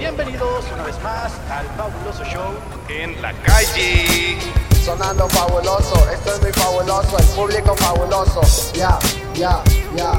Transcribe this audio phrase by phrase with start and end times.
[0.00, 2.54] Bienvenidos una vez más al fabuloso show
[2.88, 4.38] en la calle.
[4.82, 8.40] Sonando fabuloso, esto es muy fabuloso, el público fabuloso.
[8.72, 8.98] Ya,
[9.34, 9.62] ya,
[9.94, 10.18] ya,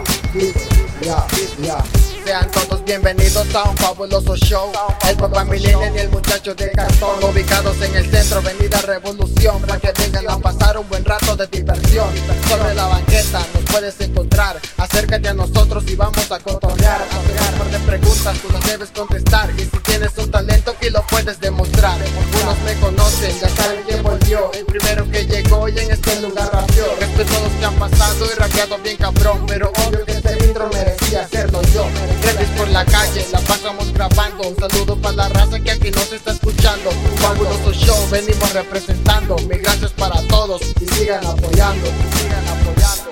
[1.02, 1.25] ya,
[1.63, 2.10] ya.
[2.26, 4.72] Sean todos bienvenidos a un fabuloso show.
[5.08, 9.79] El papá millennial y el muchacho de cartón, ubicados en el centro, Avenida Revolución, para
[9.79, 12.10] que vengan a pasar un buen rato de diversión.
[12.47, 14.60] Sobre la banqueta nos puedes encontrar.
[14.78, 17.02] Acércate a nosotros y vamos a cotorrear.
[17.02, 19.50] Hacer un de preguntas, tú las debes contestar.
[19.58, 21.98] Y si tienes un talento, aquí lo puedes demostrar.
[22.02, 24.52] Algunos me conocen, ya saben quién volvió.
[24.53, 26.86] El primero que llegó y en este lugar rapió.
[27.00, 29.45] Respeto a todos que han pasado y rapeado bien cabrón.
[29.48, 31.86] Pero obvio que este intro merecía hacerlo yo.
[32.22, 34.50] Redes por la calle, la pasamos grabando.
[34.50, 36.90] Un saludo para la raza que aquí nos está escuchando.
[36.90, 39.36] Un fabuloso show, venimos representando.
[39.48, 41.88] Mil gracias para todos y sigan apoyando.
[41.88, 43.12] y Sigan apoyando.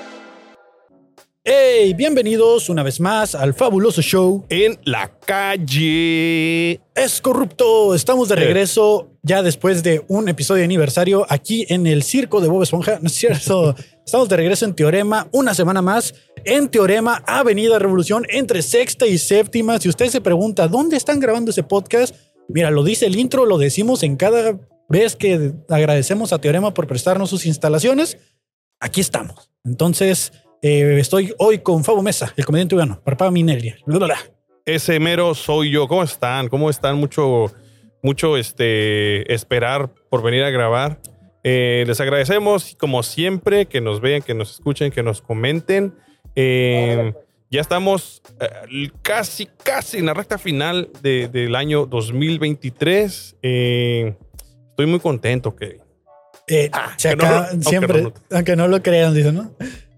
[1.42, 4.44] Hey, bienvenidos una vez más al fabuloso show.
[4.50, 6.80] En la calle.
[6.94, 7.94] Es corrupto.
[7.94, 12.48] Estamos de regreso ya después de un episodio de aniversario aquí en el circo de
[12.48, 12.98] Bob Esponja.
[13.00, 13.74] No es cierto.
[14.04, 16.14] Estamos de regreso en Teorema una semana más.
[16.44, 19.78] En Teorema, Avenida Revolución, entre sexta y séptima.
[19.78, 22.14] Si usted se pregunta dónde están grabando ese podcast,
[22.48, 26.86] mira, lo dice el intro, lo decimos en cada vez que agradecemos a Teorema por
[26.86, 28.18] prestarnos sus instalaciones.
[28.80, 29.50] Aquí estamos.
[29.64, 33.76] Entonces, eh, estoy hoy con Fabo Mesa, el comediante cubano, Parpá Minelia.
[34.66, 35.88] Ese mero soy yo.
[35.88, 36.48] ¿Cómo están?
[36.48, 36.96] ¿Cómo están?
[36.96, 37.52] Mucho,
[38.02, 41.00] mucho este, esperar por venir a grabar.
[41.42, 45.94] Eh, les agradecemos, como siempre, que nos vean, que nos escuchen, que nos comenten.
[46.34, 47.12] Eh,
[47.50, 53.36] ya estamos eh, casi, casi en la recta final de- del año 2023.
[53.42, 54.14] Eh,
[54.70, 55.80] estoy muy contento, Kevin.
[56.46, 59.52] Eh, se que no aunque siempre, no aunque no lo crean, dice, ¿no?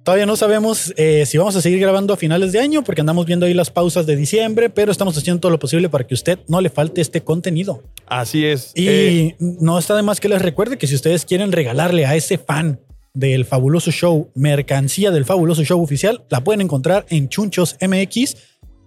[0.05, 3.25] Todavía no sabemos eh, si vamos a seguir grabando a finales de año porque andamos
[3.25, 6.41] viendo ahí las pausas de diciembre, pero estamos haciendo todo lo posible para que usted
[6.49, 7.85] no le falte este contenido.
[8.07, 8.73] Así es.
[8.75, 12.17] Y Eh, no está de más que les recuerde que si ustedes quieren regalarle a
[12.17, 12.81] ese fan
[13.15, 18.37] del fabuloso show mercancía del fabuloso show oficial, la pueden encontrar en Chunchos MX,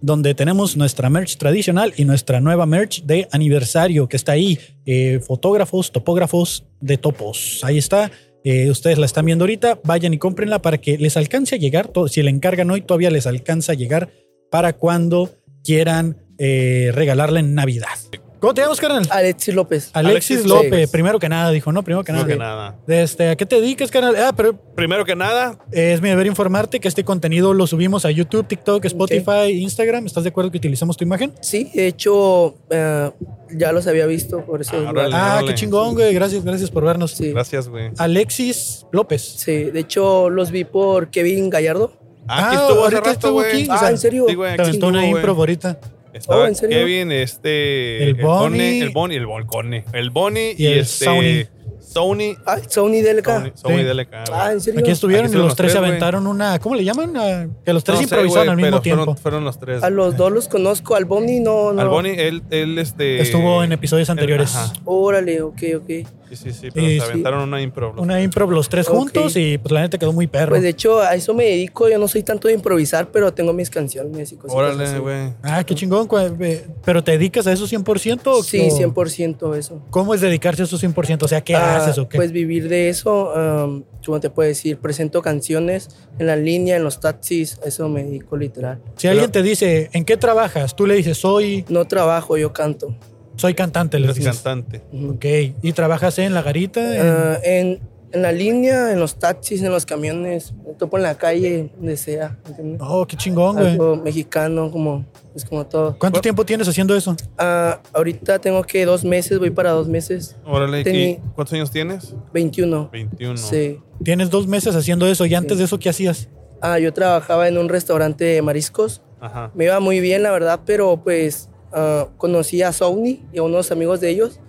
[0.02, 4.60] donde tenemos nuestra merch tradicional y nuestra nueva merch de aniversario que está ahí.
[4.86, 7.62] Eh, fotógrafos, topógrafos de topos.
[7.64, 8.12] Ahí está.
[8.44, 9.80] Eh, ustedes la están viendo ahorita.
[9.84, 11.92] Vayan y cómprenla para que les alcance a llegar.
[12.08, 14.12] Si la encargan hoy, todavía les alcanza a llegar
[14.52, 15.32] para cuando
[15.64, 17.98] quieran eh, regalarla en Navidad.
[18.46, 19.08] ¿Cómo te llamas, carnal?
[19.10, 19.90] Alexis López.
[19.94, 20.90] Alexis, Alexis López, López.
[20.92, 21.82] primero que nada, dijo, ¿no?
[21.82, 22.26] Primero que nada.
[22.26, 22.76] primero que nada.
[23.04, 24.16] Este, ¿A qué te dedicas, canal?
[24.18, 28.12] Ah, pero Primero que nada, es mi deber informarte que este contenido lo subimos a
[28.12, 30.06] YouTube, TikTok, Spotify, Instagram.
[30.06, 31.34] ¿Estás de acuerdo que utilizamos tu imagen?
[31.42, 33.10] Sí, de hecho, eh,
[33.50, 34.74] ya los había visto, por eso.
[34.76, 35.16] Ah, órale.
[35.16, 35.48] Ah, Órale.
[35.48, 36.14] qué chingón, güey.
[36.14, 37.14] Gracias, gracias por vernos.
[37.14, 37.90] Sí, gracias, güey.
[37.98, 39.24] Alexis López.
[39.24, 41.94] sí, de hecho, los vi por Kevin Gallardo.
[42.28, 43.68] Ah, Aquí Ah, estuvo hace ahorita rato, estuvo aquí.
[43.70, 44.26] O Ah, sea, ¿en serio?
[44.28, 45.42] Sí, güey, aquí aventó una estuvo, impro güey.
[45.42, 45.80] ahorita.
[46.16, 46.78] Estaba Oh, ¿en serio?
[46.78, 48.04] Kevin, este.
[48.04, 48.82] El Bonnie.
[48.82, 49.84] El Bonnie, el Volcone.
[49.94, 51.06] El Bonnie Y y, el este.
[51.06, 51.50] Sony.
[51.80, 52.36] Sony.
[52.46, 53.26] Ah, Sony DLK.
[53.26, 53.84] Sony, Sony Sí.
[53.84, 54.14] DLK.
[54.32, 54.80] Ah, ¿en serio?
[54.80, 56.58] Aquí estuvieron Aquí y los tres se aventaron una.
[56.60, 57.16] ¿Cómo le llaman?
[57.16, 59.04] Ah, que los tres No sé, improvisaron al mismo pero tiempo.
[59.04, 59.84] Fueron, fueron los tres.
[59.84, 61.82] A los dos los conozco, al Bonnie no, no.
[61.82, 63.22] Al Bonnie, él, él, este.
[63.22, 64.56] Estuvo en episodios anteriores.
[64.56, 64.74] Ajá.
[64.86, 65.90] Órale, ok, ok.
[66.30, 67.12] Sí, sí, sí, pero Y se sí.
[67.12, 67.94] aventaron una impro.
[67.94, 70.50] los Una impro los tres juntos y pues la neta quedó muy perro.
[70.52, 71.88] Pues de hecho, a eso me dedico.
[71.88, 75.34] Yo no soy tanto de improvisar, pero tengo mis canciones y cosas Órale, güey.
[75.44, 76.08] Ah, qué chingón.
[76.42, 78.28] eh, ¿Pero te dedicas a eso 100%?
[78.32, 78.70] o Sí, qué?
[78.72, 79.82] 100% eso.
[79.92, 81.24] ¿Cómo es dedicarse a eso 100%?
[81.24, 82.18] O sea, ¿qué Ah, haces o qué?
[82.18, 84.78] Pues vivir de eso, um, ¿cómo te puedo decir?
[84.78, 88.80] Presento canciones en la línea, en los taxis, a eso me dedico literal.
[88.98, 90.76] si alguien te dice, ¿en qué trabajas?
[90.76, 92.96] Tú le dices, soy, No trabajo, yo canto.
[93.36, 94.00] Soy cantante.
[94.00, 94.36] Le Eres dices.
[94.42, 94.82] cantante.
[95.10, 95.26] Ok.
[95.62, 96.82] ¿Y trabajas en la garita?
[96.96, 97.80] En- Ah, en,
[98.12, 101.98] en la línea, en los taxis, en los camiones, me topo en la calle, donde
[101.98, 102.38] sea.
[102.48, 102.80] ¿entiendes?
[102.82, 103.72] Oh, qué chingón, güey.
[103.72, 105.98] Algo mexicano, como, es como todo.
[106.00, 107.16] ¿Cuánto tiempo tienes haciendo eso?
[107.38, 110.38] Ah, ahorita tengo que dos meses, voy para dos meses.
[110.46, 112.14] Órale, ¿y Tení- ¿cuántos años tienes?
[112.34, 112.90] 21.
[112.92, 113.36] 21.
[113.38, 113.80] Sí.
[114.04, 115.26] Tienes dos meses haciendo eso.
[115.26, 115.58] ¿Y antes Sí.
[115.60, 116.30] de eso qué hacías?
[116.62, 119.02] Ah, yo trabajaba en un restaurante de mariscos.
[119.20, 119.52] Ajá.
[119.56, 123.72] Me iba muy bien, la verdad, pero pues ah, conocí a Sony y a unos
[123.72, 124.40] amigos de ellos.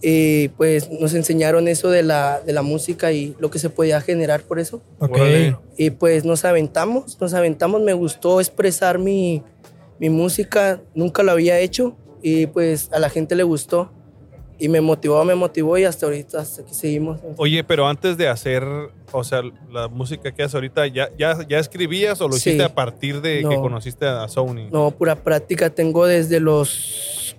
[0.00, 4.00] Y pues nos enseñaron eso de la, de la música y lo que se podía
[4.00, 4.82] generar por eso.
[5.76, 7.80] Y pues nos aventamos, nos aventamos.
[7.80, 9.42] Me gustó expresar mi,
[9.98, 13.90] mi música, nunca lo había hecho y pues a la gente le gustó.
[14.60, 17.20] Y me motivó, me motivó y hasta ahorita, hasta aquí seguimos.
[17.36, 18.64] Oye, pero antes de hacer,
[19.12, 22.50] o sea, la música que haces ahorita, ¿ya, ya, ya escribías o lo Sí.
[22.50, 23.60] hiciste a partir de que No.
[23.60, 24.68] conociste a Sony?
[24.72, 25.70] No, pura práctica.
[25.70, 27.36] Tengo desde los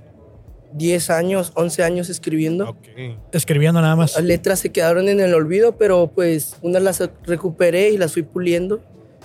[0.72, 2.70] 10 años, 11 años escribiendo.
[2.70, 2.88] Ok.
[3.34, 4.16] Escribiendo nada más.
[4.16, 8.22] Las letras se quedaron en el olvido, pero pues unas las recuperé y las fui
[8.24, 8.80] puliendo.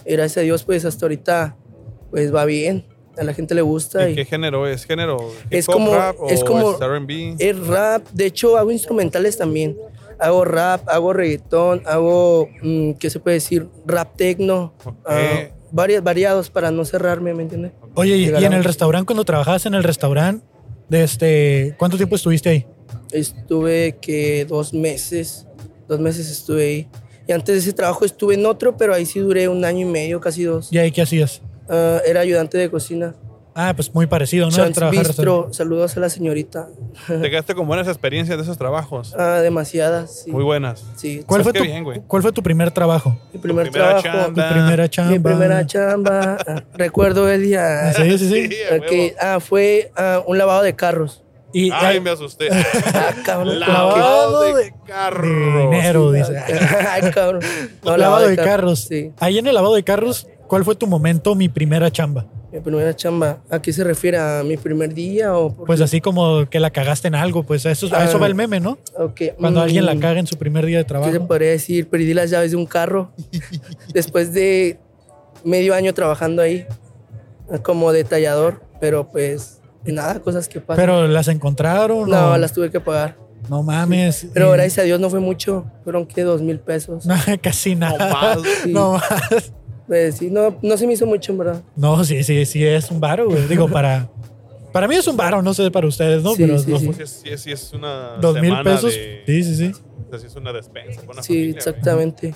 [0.05, 1.56] Gracias a Dios, pues hasta ahorita,
[2.11, 2.87] pues va bien.
[3.16, 4.08] A la gente le gusta.
[4.08, 4.84] ¿Y y- qué género es?
[4.84, 5.19] ¿Género
[5.50, 7.37] Es como- rap o es como- R&B?
[7.38, 9.76] Es rap, de hecho hago instrumentales también.
[10.19, 13.69] Hago rap, hago reggaetón, hago, mm, ¿qué se puede decir?
[13.87, 14.72] Rap tecno.
[14.84, 14.94] Ok.
[15.06, 17.72] ah, varias, variados para no cerrarme, ¿me entiendes?
[17.94, 20.44] Oye, y, y en el restaurante, cuando trabajabas en el restaurante,
[20.88, 22.66] de este, ¿cuánto tiempo estuviste ahí?
[23.11, 25.46] Estuve que dos meses,
[25.88, 26.88] dos meses estuve ahí.
[27.26, 29.90] Y antes de ese trabajo estuve en otro, pero ahí sí duré un año y
[29.90, 30.69] medio, casi dos.
[30.70, 31.40] ¿Y ahí qué hacías?
[31.69, 33.14] Ah, era ayudante de cocina.
[33.56, 34.56] Ah, pues muy parecido, ¿no?
[34.56, 36.66] Chance Bistro, saludos a la señorita.
[37.06, 39.14] ¿Te quedaste con buenas experiencias de esos trabajos?
[39.16, 40.32] Ah, demasiadas, sí.
[40.32, 40.82] Muy buenas.
[40.96, 41.22] Sí.
[41.25, 42.02] ¿Cuál Pues fue, qué tu, bien, güey.
[42.05, 43.16] ¿Cuál fue tu primer trabajo?
[43.32, 44.08] Mi primer primera trabajo.
[44.31, 44.50] Tu chamba.
[44.50, 45.12] primera chamba.
[45.12, 46.38] Mi primera chamba.
[46.49, 47.93] ah, recuerdo el día.
[47.93, 48.49] Sí, sí, sí.
[48.88, 51.20] Sí, ah, fue ah, un lavado de carros.
[51.52, 52.49] Y Ay, me asusté.
[52.94, 53.61] Ah, cabrón.
[53.61, 55.28] Lavado de- de carro.
[55.28, 56.37] de dinero, dice.
[56.90, 57.43] Ay, cabrón.
[57.84, 58.87] No, lavado de carros.
[58.88, 59.12] Sí.
[59.20, 62.26] Ahí en el lavado de carros, ¿cuál fue tu momento, mi primera chamba?
[62.52, 63.38] Mi primera chamba.
[63.50, 64.17] ¿A qué se refiere?
[64.19, 67.67] ¿A mi primer día o por Pues así como que la cagaste en algo, pues
[67.67, 68.05] a eso, a Ah.
[68.05, 68.79] eso va el meme, ¿no?
[68.96, 71.26] Ok, Cuando mm, alguien la caga en su primer día de ¿Qué se trabajo.
[71.26, 71.88] podría decir?
[71.88, 73.11] Perdí las llaves de un carro
[73.93, 74.79] después de
[75.44, 76.64] medio año trabajando ahí
[77.62, 80.81] como detallador, pero pues nada, cosas que pasan.
[80.82, 82.08] Pero las encontraron.
[82.08, 83.17] no, o- las tuve que pagar.
[83.50, 84.29] No mames.
[84.32, 87.05] Pero gracias a Dios no fue mucho, fueron que dos mil pesos.
[87.05, 88.12] No, casi nada.
[88.12, 88.38] más.
[88.62, 88.73] Sí.
[88.73, 89.52] No más.
[89.86, 91.62] Pues sí, no, no se me hizo mucho, en verdad.
[91.76, 93.46] No, sí, sí, sí es un varo, güey.
[93.48, 94.08] Digo, para.
[94.72, 96.34] Para mí es un varo, no sé para ustedes, ¿no?
[96.34, 96.88] Sí, Pero sí, dos, sí.
[96.96, 98.92] Pues sí, es- sí, una dos mil pesos.
[98.92, 99.72] de- Sí, sí, sí.
[100.06, 101.00] o sea, sí es una despensa.
[101.08, 101.56] una Sí, familia, güey.
[101.58, 102.34] exactamente.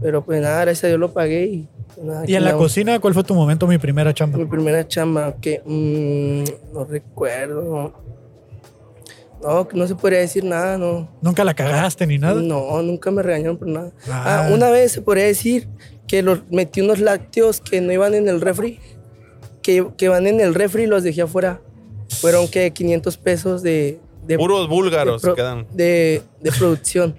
[0.00, 2.98] Pero pues nada, gracias a Dios lo pagué y pues, nada, Y en la cocina,
[2.98, 4.38] ¿cuál fue tu momento, mi primera chamba?
[4.38, 7.92] Mi primera chamba, que mm, no recuerdo.
[9.42, 11.08] No, que no se podría decir nada, no.
[11.20, 12.40] Nunca la cagaste ni nada.
[12.40, 13.92] No, nunca me regañaron por nada.
[14.08, 14.46] Ah.
[14.48, 15.68] Ah, una vez se podría decir
[16.12, 18.78] que los, metí unos lácteos que no iban en el refri,
[19.62, 21.62] que, que van en el refri y los dejé afuera.
[22.20, 25.66] Fueron que 500 pesos de, de, Puros búlgaros de pro- quedan.
[25.72, 27.14] de, de producción.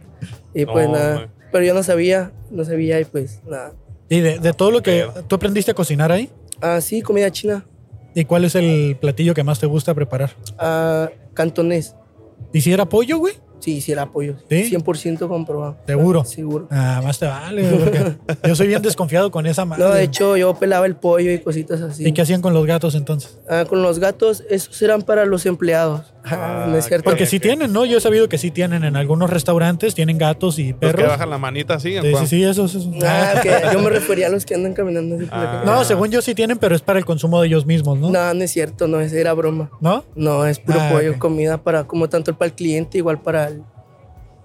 [0.54, 1.14] Y pues No, nada.
[1.16, 1.28] güey.
[1.52, 3.74] Pero yo no sabía, no sabía y pues nada.
[4.10, 6.30] Y de, de todo lo que tú aprendiste a cocinar ahí,
[6.62, 7.66] Ah, sí, comida china.
[8.14, 10.36] ¿y cuál es el platillo que más te gusta preparar?
[10.60, 11.96] Ah, cantonés.
[12.54, 13.34] ¿Y si era pollo, güey?
[13.64, 14.36] Sí, sí, era pollo.
[14.50, 14.70] ¿Sí?
[14.76, 15.78] 100% comprobado.
[15.88, 16.26] ¿Seguro?
[16.26, 16.68] Seguro.
[16.70, 18.16] Ah, más te vale, porque
[18.48, 19.84] yo soy bien desconfiado con esa madre.
[19.86, 22.06] No, de hecho, yo pelaba el pollo y cositas así.
[22.06, 23.40] ¿Y qué hacían con los gatos entonces?
[23.50, 26.14] Ah, con los gatos, esos eran para los empleados.
[26.26, 27.04] Ah, no es cierto.
[27.06, 27.86] Porque sí tienen, ¿no?
[27.86, 31.08] Yo he sabido que sí tienen en algunos restaurantes, tienen gatos y Los que perros.
[31.08, 31.96] bajan la manita así.
[32.02, 32.76] Sí, sí, sí, esos.
[32.76, 32.90] esos.
[33.04, 35.64] Ah, que yo me refería a los que andan caminando así Ah.
[35.66, 38.10] No, según yo sí tienen, pero es para el consumo de ellos mismos, ¿no?
[38.10, 39.70] No, no es cierto, no, esa era broma.
[39.82, 40.04] ¿No?
[40.16, 43.53] No, es puro Ah, pollo, comida para, como tanto para el cliente, igual para el.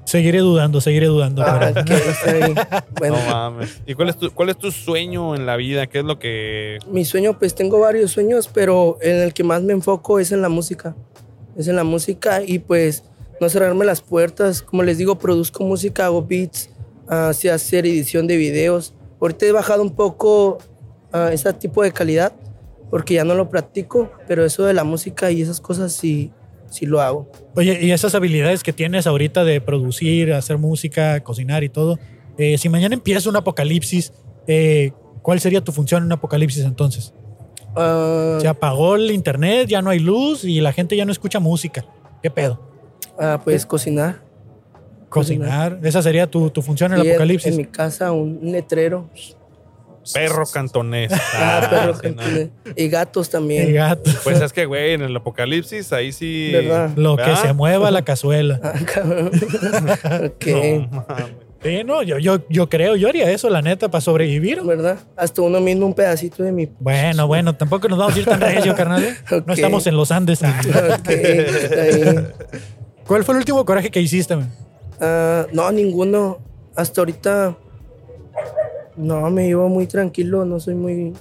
[0.08, 1.42] Seguiré dudando, seguiré dudando.
[1.42, 1.84] Ah, pero-
[2.38, 2.54] bien.
[2.98, 3.82] Bueno, No mames.
[3.86, 5.86] ¿Y cuál es, tu, cuál es tu sueño en la vida?
[5.86, 6.78] ¿Qué es lo que...
[6.90, 10.40] mi sueño, pues tengo varios sueños, pero en el que más me enfoco es en
[10.40, 10.96] la música.
[11.58, 13.04] Es en la música y pues
[13.38, 14.62] no cerrarme las puertas.
[14.62, 16.70] Como les digo, produzco música, hago beats,
[17.06, 18.94] ah, sé hacer edición de videos.
[19.20, 20.56] Ahorita he bajado un poco
[21.12, 22.32] ah, ese tipo de calidad
[22.90, 26.32] porque ya no lo practico, pero eso de la música y esas cosas sí,
[26.70, 27.30] sí lo hago.
[27.54, 31.98] Oye, y esas habilidades que tienes ahorita de producir, hacer música, cocinar y todo,
[32.36, 34.12] eh, si mañana empieza un apocalipsis,
[34.46, 34.92] eh,
[35.22, 37.12] ¿cuál sería tu función en un apocalipsis entonces?
[37.76, 41.40] Ah, Se apagó el internet, ya no hay luz y la gente ya no escucha
[41.40, 41.84] música.
[42.22, 42.60] ¿Qué pedo?
[43.18, 44.22] ah, pues cocinar.
[45.08, 45.80] Cocinar.
[45.82, 47.52] Esa sería tu, tu función en el apocalipsis.
[47.52, 49.08] En mi casa un letrero.
[50.12, 51.12] Perro cantonés.
[51.34, 52.50] Ah, Ah, perro no.
[52.76, 53.72] Y gatos también.
[53.74, 54.10] gato.
[54.24, 56.50] Pues es que, güey, en el apocalipsis ahí sí...
[56.52, 56.90] ¿Verdad?
[56.96, 58.60] Lo que se mueva la cazuela.
[58.64, 59.30] Ah, cabrón.
[60.46, 61.48] No.
[61.60, 64.62] Sí, no, yo, yo, yo creo, yo haría eso, la neta, para sobrevivir.
[64.62, 64.98] ¿Verdad?
[65.16, 66.68] Hasta uno mismo un pedacito de mi.
[66.78, 69.02] Bueno, bueno, tampoco nos vamos a ir tan recio, carnal.
[69.02, 69.16] ¿eh?
[69.44, 70.40] No estamos en los Andes.
[70.42, 72.32] Ok, está bien.
[73.08, 74.36] ¿Cuál fue el último coraje que hiciste?
[74.36, 74.54] man?
[75.00, 76.38] Ah, no, ninguno.
[76.76, 77.56] Hasta ahorita.
[78.98, 80.44] No, me llevo muy tranquilo.
[80.44, 81.12] No soy muy.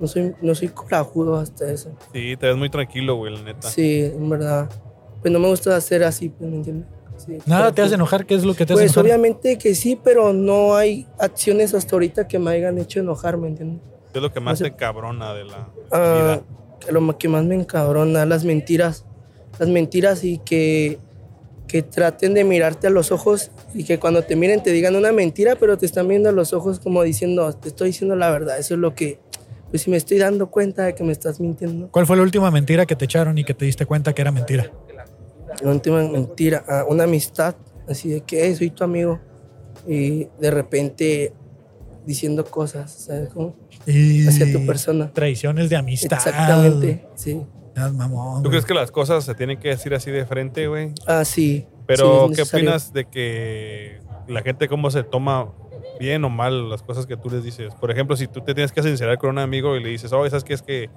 [0.00, 1.90] No soy, no soy corajudo hasta eso.
[2.12, 3.68] Sí, te ves muy tranquilo, güey, la neta.
[3.70, 4.68] Sí, en verdad.
[5.22, 6.88] Pues no me gusta hacer así, pues, ¿me entiendes?
[7.16, 9.98] Sí, Nada te hace enojar, ¿qué es lo que te hace Pues obviamente que sí,
[10.02, 13.80] pero no hay acciones hasta ahorita que me hayan hecho enojar, ¿me entiendes?
[14.12, 14.70] ¿Qué es lo que más No sé.
[14.72, 16.42] te cabrona de la Ah, vida?
[16.84, 19.06] que lo que más me encabrona, las mentiras.
[19.58, 20.98] Las mentiras y que,
[21.74, 25.10] que traten de mirarte a los ojos y que cuando te miren te digan una
[25.10, 28.60] mentira, pero te están viendo a los ojos como diciendo, te estoy diciendo la verdad.
[28.60, 29.18] Eso es lo que,
[29.70, 31.88] pues si me estoy dando cuenta de que me estás mintiendo.
[31.90, 34.30] ¿Cuál fue la última mentira que te echaron y que te diste cuenta que era
[34.30, 34.70] mentira?
[35.64, 37.56] La última mentira, ah, una amistad,
[37.88, 39.18] así de que "Eh, soy tu amigo.
[39.84, 41.32] Y de repente
[42.06, 43.56] diciendo cosas, ¿sabes cómo?
[43.84, 45.10] Y Hacia tu persona.
[45.12, 46.18] Traiciones de amistad.
[46.18, 47.42] Exactamente, sí.
[47.76, 50.92] Mamón, ¿Tú crees que las cosas se tienen que decir así de frente, güey?
[51.06, 51.66] Ah, sí.
[51.86, 55.48] Pero, sí, ¿qué opinas de que la gente cómo se toma
[55.98, 57.74] bien o mal las cosas que tú les dices?
[57.74, 60.24] Por ejemplo, si tú te tienes que sincerar con un amigo y le dices, oh,
[60.28, 60.54] ¿sabes qué?
[60.54, 60.90] Es que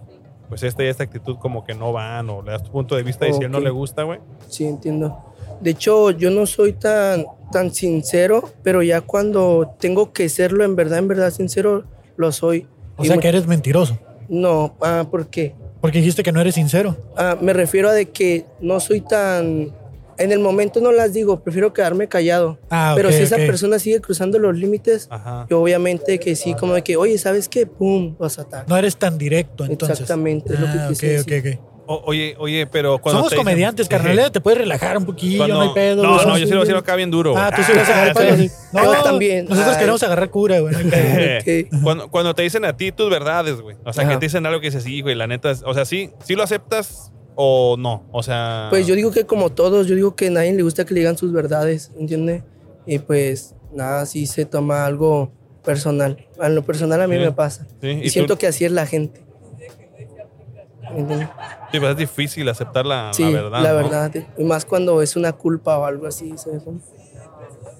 [0.50, 3.04] pues esta y esta actitud como que no van o le das tu punto de
[3.04, 4.20] vista y si a él no le gusta, güey.
[4.48, 5.34] Sí, entiendo.
[5.60, 10.76] De hecho, yo no soy tan, tan sincero, pero ya cuando tengo que serlo en
[10.76, 11.84] verdad, en verdad sincero,
[12.16, 12.68] lo soy.
[12.96, 13.98] O Y sea que eres mentiroso.
[14.30, 15.56] No, ah, ¿por qué?
[15.82, 16.98] Porque dijiste que no eres sincero.
[17.16, 19.72] Ah, me refiero a de que no soy tan...
[20.20, 22.58] En el momento no las digo, prefiero quedarme callado.
[22.72, 23.46] Ah, pero si esa ok.
[23.46, 25.46] persona sigue cruzando los límites, Ajá.
[25.48, 27.68] yo obviamente que sí, como de que, oye, ¿sabes qué?
[27.68, 28.16] ¡Pum!
[28.18, 28.68] Vas a atacar.
[28.68, 30.00] No eres tan directo, entonces.
[30.00, 31.60] Exactamente, es lo que Ah, quise ok, ok, decir.
[31.89, 34.20] O- oye, oye, pero cuando Somos te dicen- comediantes, carnal.
[34.20, 34.29] ¿eh?
[34.29, 36.03] Te puedes relajar un poquillo, Cuando- no hay pedo.
[36.03, 36.27] No, güey.
[36.27, 37.34] no, yo sí lo hacía acá bien duro.
[37.38, 38.51] Ah, tú sí vas a agarrar palo, sí.
[38.74, 39.46] No, Yo también.
[39.46, 39.79] Nosotros Ay.
[39.79, 40.74] queremos agarrar cura, güey.
[40.74, 41.67] no hay pedo.
[41.72, 41.82] Ok.
[41.84, 43.77] cuando, cuando te dicen a ti tus verdades, güey.
[43.86, 44.12] O sea, Ajá.
[44.13, 45.50] que te dicen algo que dices, sí, güey, la neta.
[45.51, 48.06] es- O sea, sí, sí lo aceptas o no.
[48.12, 48.67] O sea.
[48.70, 51.00] Pues yo digo que como todos, yo digo que a nadie le gusta que le
[51.01, 52.44] digan sus verdades, ¿entiendes?
[52.86, 55.32] Y pues nada, sí se toma algo
[55.63, 56.25] personal.
[56.39, 57.22] A lo personal a mí Sí.
[57.22, 57.67] me pasa.
[57.82, 58.39] Sí, ¿y Y, siento tú?
[58.39, 59.22] que así es la gente.
[61.72, 63.62] Sí, pues es difícil aceptar la, Sí, la verdad.
[63.62, 63.75] la ¿no?
[63.75, 64.12] verdad.
[64.38, 66.34] Y más cuando es una culpa o algo así.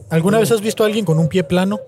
[0.10, 1.80] ¿Alguna vez has visto a alguien con un pie plano?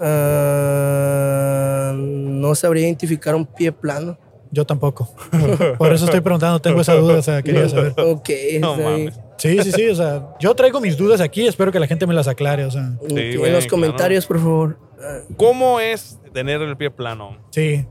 [0.00, 4.18] Ah, no sabría identificar un pie plano.
[4.50, 5.08] Yo tampoco.
[5.78, 7.92] Por eso estoy preguntando, tengo esa duda, o sea, quería saber.
[7.98, 9.18] Ok, No mames.
[9.36, 12.14] Sí, sí, sí, o sea, yo traigo mis dudas aquí, espero que la gente me
[12.14, 13.66] las aclare, o sea, güey, en los claro.
[13.70, 14.78] comentarios, por favor.
[15.00, 17.36] Ah, ¿Cómo es tener el pie plano?
[17.50, 17.86] sí.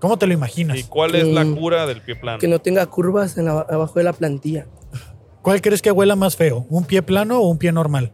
[0.00, 0.82] ¿Cómo te lo ¿Y imaginas?
[0.84, 1.56] cuál es la Mm.
[1.56, 2.38] cura del pie plano?
[2.38, 4.66] Que no tenga curvas en la- abajo de la plantilla.
[5.42, 6.66] ¿Cuál crees que huela más feo?
[6.68, 8.12] ¿Un pie plano o un pie normal?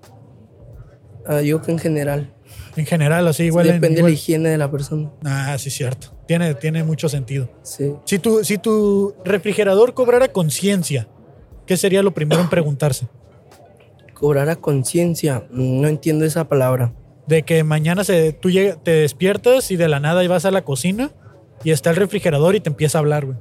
[1.27, 2.33] Ah, yo que en general.
[2.77, 3.67] En general, así igual.
[3.67, 5.11] Depende de la higiene de la persona.
[5.25, 6.09] Ah, sí, cierto.
[6.27, 7.51] Tiene, tiene mucho sentido.
[7.63, 7.93] Sí.
[8.05, 11.09] Si tu, si tu refrigerador cobrara conciencia,
[11.67, 13.09] ¿qué sería lo primero en preguntarse?
[14.15, 15.45] Cobrar a conciencia.
[15.51, 16.93] No entiendo esa palabra.
[17.27, 20.63] De que mañana se, tú llega- te despiertas y de la nada vas a la
[20.65, 21.11] cocina
[21.65, 23.39] y está el refrigerador y te empieza a hablar, güey.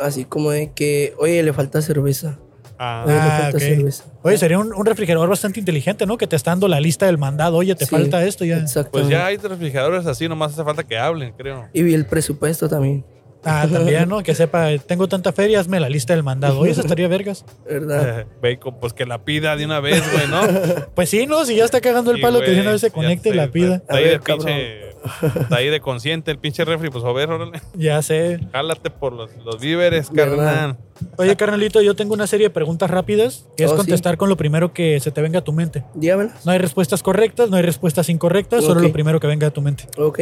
[0.00, 2.38] Así como de que, oye, le falta cerveza.
[2.78, 4.04] Ah, Oye, le falta cerveza.
[4.22, 6.16] Oye, sería un, un refrigerador bastante inteligente, ¿no?
[6.16, 7.56] Que te está dando la lista del mandado.
[7.56, 8.58] Oye, te Sí, falta esto ya.
[8.58, 8.90] Exactamente.
[8.92, 11.66] pues ya hay refrigeradores así, nomás hace falta que hablen, creo.
[11.72, 13.04] Y vi el presupuesto también,
[13.44, 14.22] Ah, también, ¿no?
[14.22, 16.58] Que sepa, tengo tanta feria, hazme la lista del mandado.
[16.60, 17.44] Oye, eso estaría vergas.
[17.68, 18.26] ¿verdad?
[18.42, 20.40] Bacon, pues que la pida de una vez, güey, ¿no?
[20.94, 21.44] Pues sí, ¿no?
[21.44, 23.48] Si ya está cagando el Sí, palo, que de una vez se conecte y la
[23.48, 23.76] pida.
[23.76, 24.88] Está A ahí ver, de pinche.
[25.40, 27.60] Está ahí de consciente el pinche refri, pues a ver, órale.
[27.74, 28.40] Ya sé.
[28.52, 30.76] Jálate por los, los víveres, carnal.
[31.16, 33.78] Oye, carnalito, yo tengo una serie de preguntas rápidas que es Oh, sí.
[33.78, 35.84] contestar con lo primero que se te venga a tu mente.
[35.94, 36.34] Dígamela.
[36.44, 39.62] No hay respuestas correctas, no hay respuestas incorrectas, solo lo primero que venga a tu
[39.62, 39.84] mente.
[39.96, 40.20] Ok.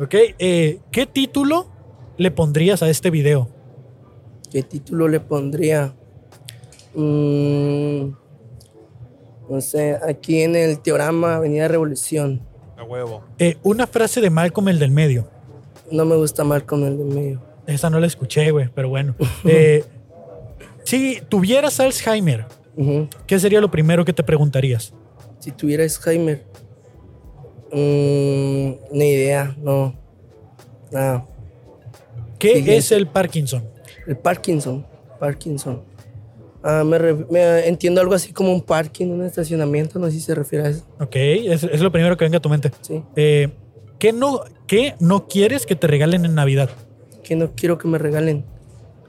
[0.00, 1.68] Ok, eh, ¿qué título
[2.16, 3.48] le pondrías a este video?
[4.50, 5.94] ¿Qué título le pondría?
[6.94, 8.10] Mm,
[9.50, 12.40] no sé, aquí en el teorama Avenida Revolución.
[12.76, 13.24] A huevo.
[13.38, 15.28] Eh, una frase de Malcolm el del medio.
[15.90, 17.42] No me gusta Malcolm el de medio.
[17.66, 19.14] Esa no la escuché, güey, pero bueno.
[19.44, 19.84] Eh,
[20.84, 22.46] si tuvieras Alzheimer.
[23.26, 24.92] ¿qué sería lo primero que te preguntarías?
[25.38, 26.44] Si tuviera Alzheimer.
[27.72, 29.94] mm, ni idea, no.
[30.92, 31.26] Nada.
[32.38, 33.64] ¿Qué Sí, es el Parkinson?
[34.06, 34.86] El Parkinson.
[35.18, 35.82] Parkinson.
[36.62, 36.98] Ah, me,
[37.30, 40.70] me- entiendo algo así como un parking, un estacionamiento, no sé si se refiere a
[40.70, 40.84] eso.
[41.00, 42.72] Ok, es, es lo primero que venga a tu mente.
[42.80, 43.02] Sí.
[43.14, 43.48] Eh,
[43.98, 46.70] ¿qué, no, ¿Qué no quieres que te regalen en Navidad?
[47.22, 48.44] Que no quiero que me regalen.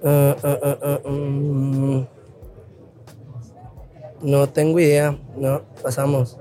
[0.03, 2.05] Ah, ah, ah, ah, mm.
[4.21, 5.17] no tengo idea.
[5.35, 6.37] No, pasamos.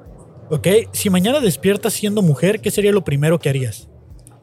[0.51, 3.89] Ok, si mañana despiertas siendo mujer, ¿qué sería lo primero que harías?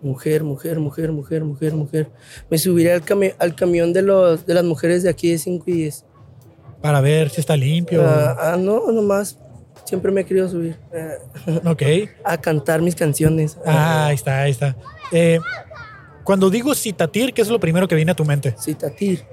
[0.03, 2.09] Mujer, mujer, mujer, mujer, mujer, mujer.
[2.49, 5.63] Me subiré al, cami- al camión de, los, de las mujeres de aquí de 5
[5.67, 6.05] y 10.
[6.81, 8.03] Para ver si está limpio.
[8.05, 9.39] Ah, ah, no, nomás.
[9.85, 10.77] Siempre me he querido subir.
[11.65, 11.81] Ok.
[12.23, 13.57] a cantar mis canciones.
[13.65, 14.75] Ah, ahí está, ahí está.
[15.11, 15.39] Eh,
[16.23, 18.53] cuando digo citatir, ¿qué es lo primero que viene a tu mente?
[18.59, 19.23] Citatir.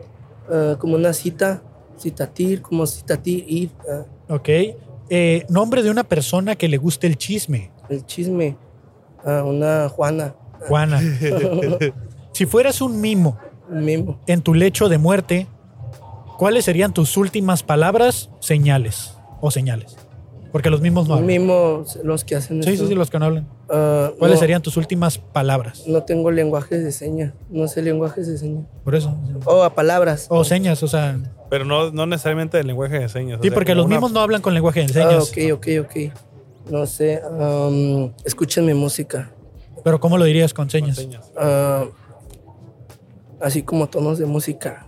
[0.48, 1.62] ah, como una cita.
[1.98, 3.70] Citatir, como citatir, ir.
[3.90, 4.48] ah, Ok.
[5.12, 7.72] Eh, nombre de una persona que le guste el chisme.
[7.88, 8.56] el chisme.
[9.24, 10.34] ah, una Juana.
[10.68, 11.00] Juana.
[12.32, 13.38] si fueras un mimo
[13.68, 14.20] Un mimo.
[14.26, 15.46] en tu lecho de muerte,
[16.38, 19.96] ¿cuáles serían tus últimas palabras, señales o señales?
[20.52, 21.28] Porque los mismos no hablan.
[21.28, 22.82] mimo, los que hacen Sí, esto.
[22.84, 23.46] sí, sí, los que no hablan.
[23.68, 25.84] Ah, ¿Cuáles no, serían tus últimas palabras?
[25.86, 27.34] No tengo lenguajes de señas.
[27.50, 28.64] No sé lenguajes de señas.
[28.82, 29.14] Por eso.
[29.44, 30.26] O a palabras.
[30.28, 31.20] O señas, o sea.
[31.50, 33.38] Pero no, no necesariamente el lenguaje de señas.
[33.38, 35.30] o Sí, sea, porque los una- mismos no hablan con lenguaje de Ah, señas.
[35.30, 36.12] ok, ok, ok.
[36.72, 39.30] No sé, am, escuchen mi música.
[39.84, 40.96] Pero ¿cómo lo dirías con señas?
[40.96, 41.30] Señas.
[41.36, 41.84] Ah,
[43.40, 44.86] así como tonos de música.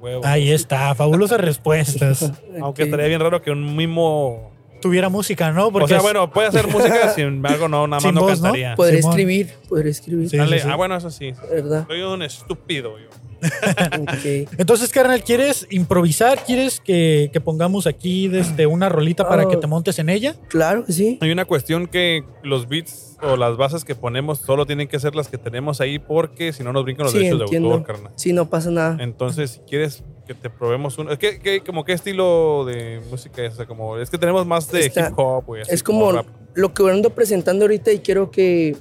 [0.00, 0.22] Huevo.
[0.24, 2.32] Ahí está, fabulosas respuestas.
[2.60, 4.53] Aunque estaría bien raro que un mimo.
[4.84, 5.72] Tuviera música, ¿no?
[5.72, 8.20] Porque o sea, es- bueno, puede hacer música, sin embargo, no, nada más Sin no
[8.20, 8.44] voz, ¿no?
[8.44, 8.74] cantaría.
[8.76, 9.10] Podré Simón.
[9.12, 10.28] escribir, podré escribir.
[10.30, 10.36] Sí.
[10.36, 11.32] Dale, Ah, bueno, eso sí.
[11.50, 11.86] ¿Verdad?
[11.88, 13.08] Soy un estúpido yo.
[14.58, 16.38] Entonces, carnal, ¿quieres improvisar?
[16.44, 19.48] ¿Quieres que, que pongamos aquí desde una rolita para Ah.
[19.48, 20.34] que te montes en ella?
[20.48, 21.18] Claro que sí.
[21.20, 25.14] Hay una cuestión que los beats o las bases que ponemos solo tienen que ser
[25.14, 27.68] las que tenemos ahí porque si no nos brincan los Sí, derechos entiendo.
[27.68, 28.12] de autor, carnal.
[28.16, 28.96] Sí, no pasa nada.
[29.00, 31.16] Entonces, si quieres que te probemos uno.
[31.18, 33.54] ¿Qué, qué, como qué estilo de música es?
[33.54, 36.26] O sea, como, es que tenemos más de Está- hip hop, Es como rap.
[36.54, 38.76] lo que ando presentando ahorita y quiero que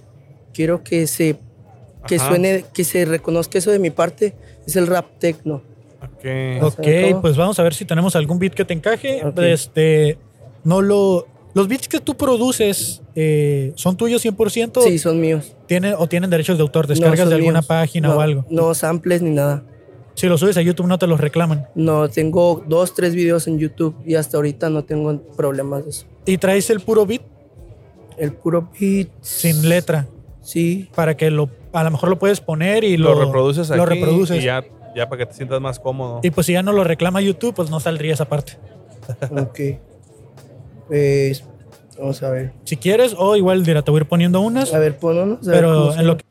[0.54, 1.38] quiero que se
[2.08, 2.28] que Ajá.
[2.30, 4.36] suene, que se reconozca eso de mi parte,
[4.68, 5.62] es el rap techno.
[6.02, 6.62] Ok.
[6.62, 7.22] O Ok, sea, ¿cómo?
[7.22, 9.22] pues vamos a ver si tenemos algún beat que te encaje.
[9.38, 10.18] Este,
[10.66, 11.28] no lo...
[11.54, 14.82] Los beats que tú produces eh, son tuyos 100%.
[14.84, 15.56] Sí, son míos.
[15.68, 16.88] ¿Tienen, o tienen derechos de autor?
[16.88, 17.68] ¿Descargas de alguna míos.
[17.68, 18.46] página No, o algo?
[18.50, 19.64] No samples ni nada.
[20.16, 21.68] Si lo subes a YouTube no te los reclaman.
[21.76, 26.06] No, tengo dos, tres videos en YouTube y hasta ahorita no tengo problemas de eso.
[26.26, 27.22] Y traes el puro beat
[28.18, 29.10] El puro beat.
[29.22, 30.08] sin letra
[30.42, 33.78] Sí, para que lo a lo mejor lo puedes poner y Lo, lo, reproduces aquí
[33.80, 34.42] lo reproduces.
[34.42, 34.64] y ya,
[34.96, 36.20] ya para que te sientas más cómodo.
[36.22, 38.54] Y pues si ya no lo reclama YouTube, pues no saldría esa parte.
[39.32, 39.60] ok.
[40.88, 41.44] Pues,
[41.98, 42.52] vamos a ver.
[42.66, 45.48] Si quieres, o igual dirá, te voy a ir poniendo unas, A ver, pononos.
[45.48, 46.24] a ver cómo pero en lo que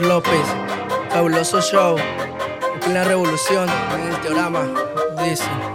[0.00, 0.46] López,
[1.10, 1.96] fabuloso show.
[2.86, 4.66] En la revolución, en el teorama.
[5.22, 5.71] Dice.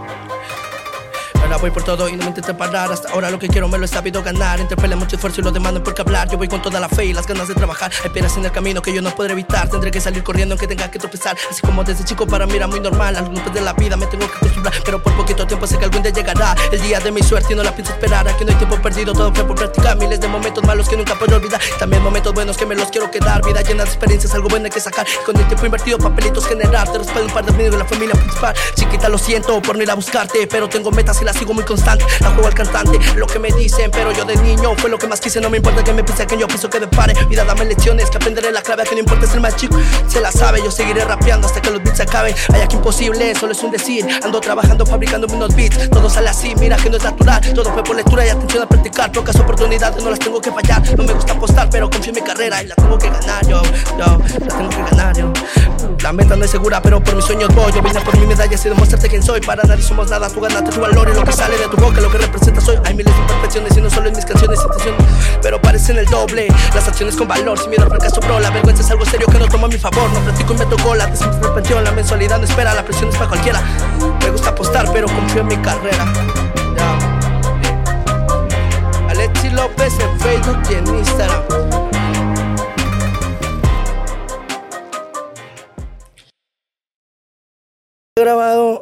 [1.59, 2.91] Voy por todo y no me intentes parar.
[2.91, 4.59] Hasta ahora lo que quiero me lo he sabido ganar.
[4.59, 6.29] Entre pelea, mucho esfuerzo y lo demando por qué hablar.
[6.29, 7.91] Yo voy con toda la fe y las ganas de trabajar.
[8.03, 9.67] Hay piedras en el camino que yo no podré evitar.
[9.69, 11.35] Tendré que salir corriendo aunque tenga que tropezar.
[11.49, 13.15] Así como desde chico para mí era muy normal.
[13.15, 14.73] Al golpe de la vida me tengo que acostumbrar.
[14.85, 16.55] Pero por poquito tiempo sé que algún día llegará.
[16.71, 18.27] El día de mi suerte y no la pienso esperar.
[18.27, 19.97] Aquí no hay tiempo perdido, todo fue por practicar.
[19.97, 21.59] Miles de momentos malos que nunca puedo olvidar.
[21.79, 23.43] También momentos buenos que me los quiero quedar.
[23.43, 25.07] Vida llena de experiencias, algo bueno hay que sacar.
[25.07, 26.91] Y con el tiempo invertido, papelitos generar.
[26.91, 28.55] Te respaldo un par de amigos y la familia principal.
[28.75, 30.45] Chiquita, lo siento por no ir a buscarte.
[30.47, 32.05] Pero tengo metas y las sigo muy constante.
[32.19, 33.91] La juego al cantante, lo que me dicen.
[33.91, 35.39] Pero yo de niño fue lo que más quise.
[35.41, 37.13] No me importa que me pise, que yo piso que me pare.
[37.29, 38.83] Vida, dame lecciones, que aprenderé la clave.
[38.83, 40.61] Que no importa ser más chico, se la sabe.
[40.63, 42.35] Yo seguiré rapeando hasta que los beats acaben.
[42.53, 44.07] Hay aquí imposible, solo es un decir.
[44.23, 45.89] Ando trabajando, fabricando unos beats.
[45.89, 47.41] Todo sale así, mira que no es natural.
[47.53, 49.11] Todo fue por lectura y atención a practicar.
[49.11, 50.81] Pocas oportunidades, no las tengo que fallar.
[50.97, 53.61] No me gusta apostar, pero confío en mi carrera y la tengo que ganar, yo.
[53.97, 55.33] Yo, la tengo que ganar, yo.
[56.01, 57.71] La meta no es segura, pero por mis sueños voy.
[57.71, 59.41] Yo vine por mi medalla y demostrarte quién soy.
[59.41, 62.01] Para nadie somos nada, tú ganaste tu valor y lo que sale de tu boca,
[62.01, 62.77] lo que representa soy.
[62.83, 65.05] Hay miles de imperfecciones y no solo en mis canciones, intenciones,
[65.41, 66.47] pero parecen el doble.
[66.73, 68.39] Las acciones con valor, sin miedo al fracaso, bro.
[68.39, 70.09] La vergüenza es algo serio que no tomo a mi favor.
[70.11, 71.83] No practico y meto gola, te sientes pensión.
[71.83, 73.61] La mensualidad no espera, la presión es para cualquiera.
[74.21, 76.11] Me gusta apostar, pero confío en mi carrera.
[76.75, 76.97] Ya.
[79.09, 81.43] Alexi López en Facebook y en Instagram.
[88.19, 88.23] He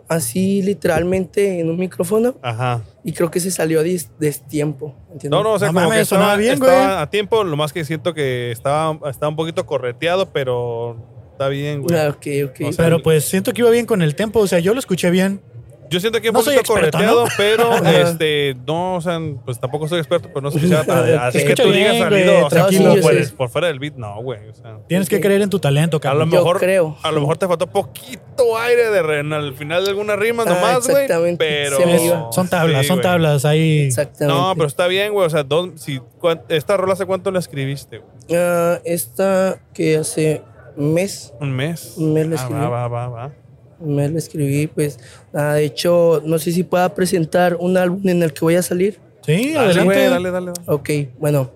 [0.08, 2.84] así literalmente en un micrófono Ajá.
[3.04, 3.84] y creo que se salió a
[4.20, 4.96] destiempo.
[5.12, 5.32] ¿entiendes?
[5.32, 6.98] No, no, o sea, No como mames, que estaba, sonaba bien, estaba güey.
[7.04, 10.98] a tiempo, lo más que siento que estaba, estaba un poquito correteado, pero
[11.32, 11.98] está bien, güey.
[11.98, 12.68] Ah, ok, ok.
[12.68, 14.80] O sea, Pero pues siento que iba bien con el tempo, o sea, yo lo
[14.80, 15.42] escuché bien.
[15.90, 20.00] Yo siento que un No soy correteado, pero este, no, o sea, pues tampoco soy
[20.00, 22.68] experto, pero no se escuchaba tan- así que tú digas salido, o sea,
[23.02, 24.80] por, por fuera del beat, no, güey, o sea.
[24.88, 26.30] Tienes que creer en tu talento, A lo cabrón.
[26.30, 26.98] Mejor, creo.
[27.04, 30.50] a lo mejor te faltó poquito aire de re- al final de alguna rima Ah,
[30.50, 31.04] nomás, güey.
[31.04, 31.38] exactamente.
[31.46, 32.32] Pero.
[32.32, 33.82] Son tablas, son tablas ahí.
[33.82, 34.26] Exactamente.
[34.40, 35.26] No, pero está bien, güey.
[35.26, 36.02] O sea, dos, si,
[36.50, 38.12] esta rola hace cuánto la escribiste, güey?
[38.40, 40.42] Ah, esta que hace
[40.76, 41.94] un mes, Un mes.
[41.98, 42.62] Un mes la Ah, escribí.
[42.62, 43.32] va, va, va,
[43.80, 45.00] mes la escribí, pues,
[45.34, 48.62] ah, de hecho, no sé si pueda presentar un álbum en el que voy a
[48.62, 49.00] salir.
[49.26, 49.84] Sí, Dale, adelante.
[49.84, 50.52] güey, dale, dale.
[50.68, 51.50] Ok, bueno,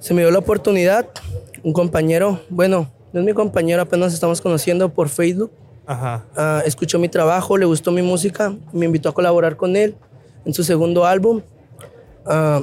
[0.00, 1.08] se me dio la oportunidad,
[1.62, 5.50] un compañero, bueno, no es mi compañero, apenas estamos conociendo por Facebook,
[5.88, 6.24] Ajá.
[6.36, 9.94] Ah, escuchó mi trabajo, le gustó mi música, me invitó a colaborar con él
[10.44, 11.42] en su segundo álbum.
[12.24, 12.62] Ah,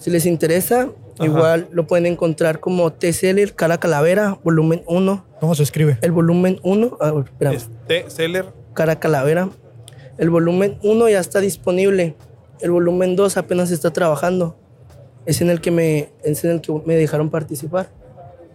[0.00, 0.88] si les interesa,
[1.20, 5.24] igual lo pueden encontrar como T-Seller Cara Calavera, volumen 1.
[5.40, 5.98] ¿Cómo se escribe?
[6.02, 8.46] El volumen 1, ah, espera, Este, Seller.
[8.74, 9.48] Cara Calavera.
[10.18, 12.14] El volumen 1 ya está disponible.
[12.60, 14.56] El volumen 2 apenas está trabajando.
[15.26, 17.88] Es en el que me, es en el que me dejaron participar.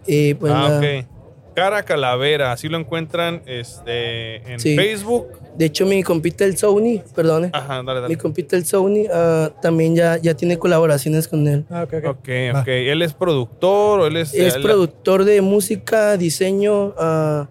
[0.06, 1.06] Y pues ah, nada.
[1.54, 4.74] Cara Calavera, así lo encuentran este, en Sí.
[4.76, 5.26] Facebook.
[5.56, 7.50] De hecho, mi compita el Sony, perdone.
[7.52, 8.16] Ajá, dale, Mi dale.
[8.18, 11.64] compita el Sony ah, también ya, ya tiene colaboraciones con él.
[11.70, 12.04] Ah, ok, ok.
[12.06, 12.60] Ok, Va.
[12.62, 12.68] ok.
[12.68, 14.32] ¿Él es productor o él es...?
[14.34, 17.48] Es él- productor de música, diseño, ah,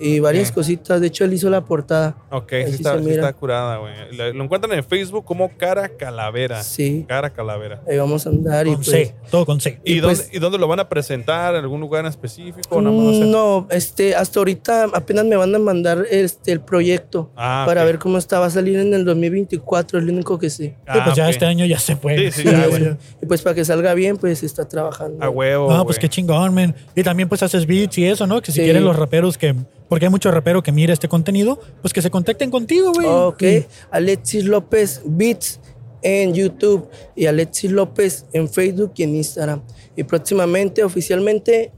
[0.00, 1.00] y varias cositas.
[1.00, 2.16] De hecho, él hizo la portada.
[2.30, 3.04] Ok, sí está, sí
[3.38, 3.92] curada, güey.
[4.12, 6.62] Lo lo encuentran en Facebook como Cara Calavera.
[6.62, 7.04] Sí.
[7.08, 7.82] Cara Calavera.
[7.88, 9.80] Ahí vamos a andar y Con pues, C, todo con C.
[9.84, 11.54] ¿Y, Y dónde, pues- ¿Y dónde lo van a presentar?
[11.54, 12.80] ¿En algún lugar en específico?
[12.80, 17.98] No, este, hasta ahorita apenas me van a mandar este el proyecto Ah, para ver
[17.98, 18.38] cómo está.
[18.40, 20.76] Va a salir en el 2024, es lo único que sé.
[20.92, 21.30] Sí, pues ya Ah, ok.
[21.32, 22.16] este año ya se fue.
[22.16, 22.96] Sí, sí, Sí, ya.
[23.22, 25.22] Y pues para que salga bien, pues está trabajando.
[25.24, 25.72] A huevo.
[25.72, 26.74] No, pues qué chingón, man.
[26.94, 28.40] Y también pues haces beats y eso, ¿no?
[28.40, 28.64] Que si Sí.
[28.64, 29.54] quieren los raperos que...
[29.90, 33.06] Porque hay mucho rapero que mira este contenido, pues que se contacten contigo, güey.
[33.06, 35.60] Ok, Y- Alexis López Beats
[36.00, 39.60] en YouTube y Alexis López en Facebook y en Instagram.
[39.96, 41.72] Y próximamente, oficialmente,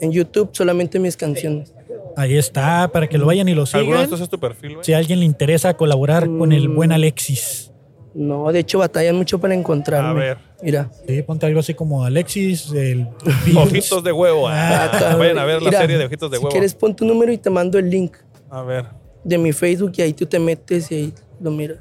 [0.00, 1.74] en YouTube solamente mis canciones.
[2.16, 4.02] Ahí está, para que lo vayan y lo ¿Alguno de sigan.
[4.04, 4.84] estos es tu perfil, güey?
[4.84, 6.94] Si a alguien le interesa colaborar con el buen Mm.
[6.94, 7.72] Alexis.
[8.18, 10.08] No, de hecho batallan mucho para encontrarme.
[10.08, 10.38] A ver.
[10.62, 10.90] Mira.
[11.06, 13.06] Sí, ponte algo así como Alexis, el...
[13.56, 14.48] Ojitos de huevo.
[14.48, 16.50] Ah, Acá, vayan a ver la serie de Ojitos de Si huevo.
[16.50, 18.16] quieres, pon tu número y te mando el link
[18.48, 18.86] A ver.
[19.22, 21.78] de mi Facebook y ahí tú te metes y ahí lo miras.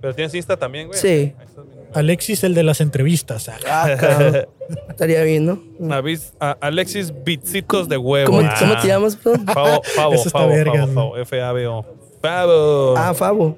[0.00, 0.98] ¿Pero tienes Insta también, güey?
[1.00, 1.08] Sí.
[1.08, 1.78] Ahí estás viendo.
[1.94, 3.48] Alexis, el de las entrevistas.
[3.48, 4.46] Ah, Ah, cabrón.
[4.90, 5.62] Estaría bien, ¿no?
[5.96, 8.26] Avis- a- Alexis Bitsitos de huevo.
[8.30, 8.54] ¿Cómo, Ah.
[8.58, 9.46] cómo te llamas, perdón?
[9.46, 10.92] Favo, Favo, Eso está Favo, verga, Favo.
[10.94, 11.86] Favo, F-A-B-O.
[12.20, 12.94] Favo.
[12.98, 13.56] Ah, Fabo.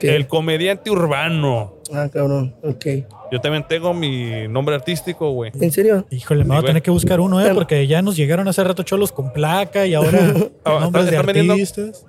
[0.00, 1.74] El comediante urbano.
[1.92, 2.54] Ah, cabrón.
[2.62, 2.86] Ok.
[3.32, 5.50] Yo también tengo mi nombre artístico, güey.
[5.60, 6.06] ¿En serio?
[6.10, 7.50] Híjole, me voy a tener que buscar uno, ¿eh?
[7.54, 10.18] Porque ya nos llegaron hace rato cholos con placa y ahora
[10.64, 11.52] Ah, nombres de ¿están vendiendo?
[11.54, 12.06] artistas.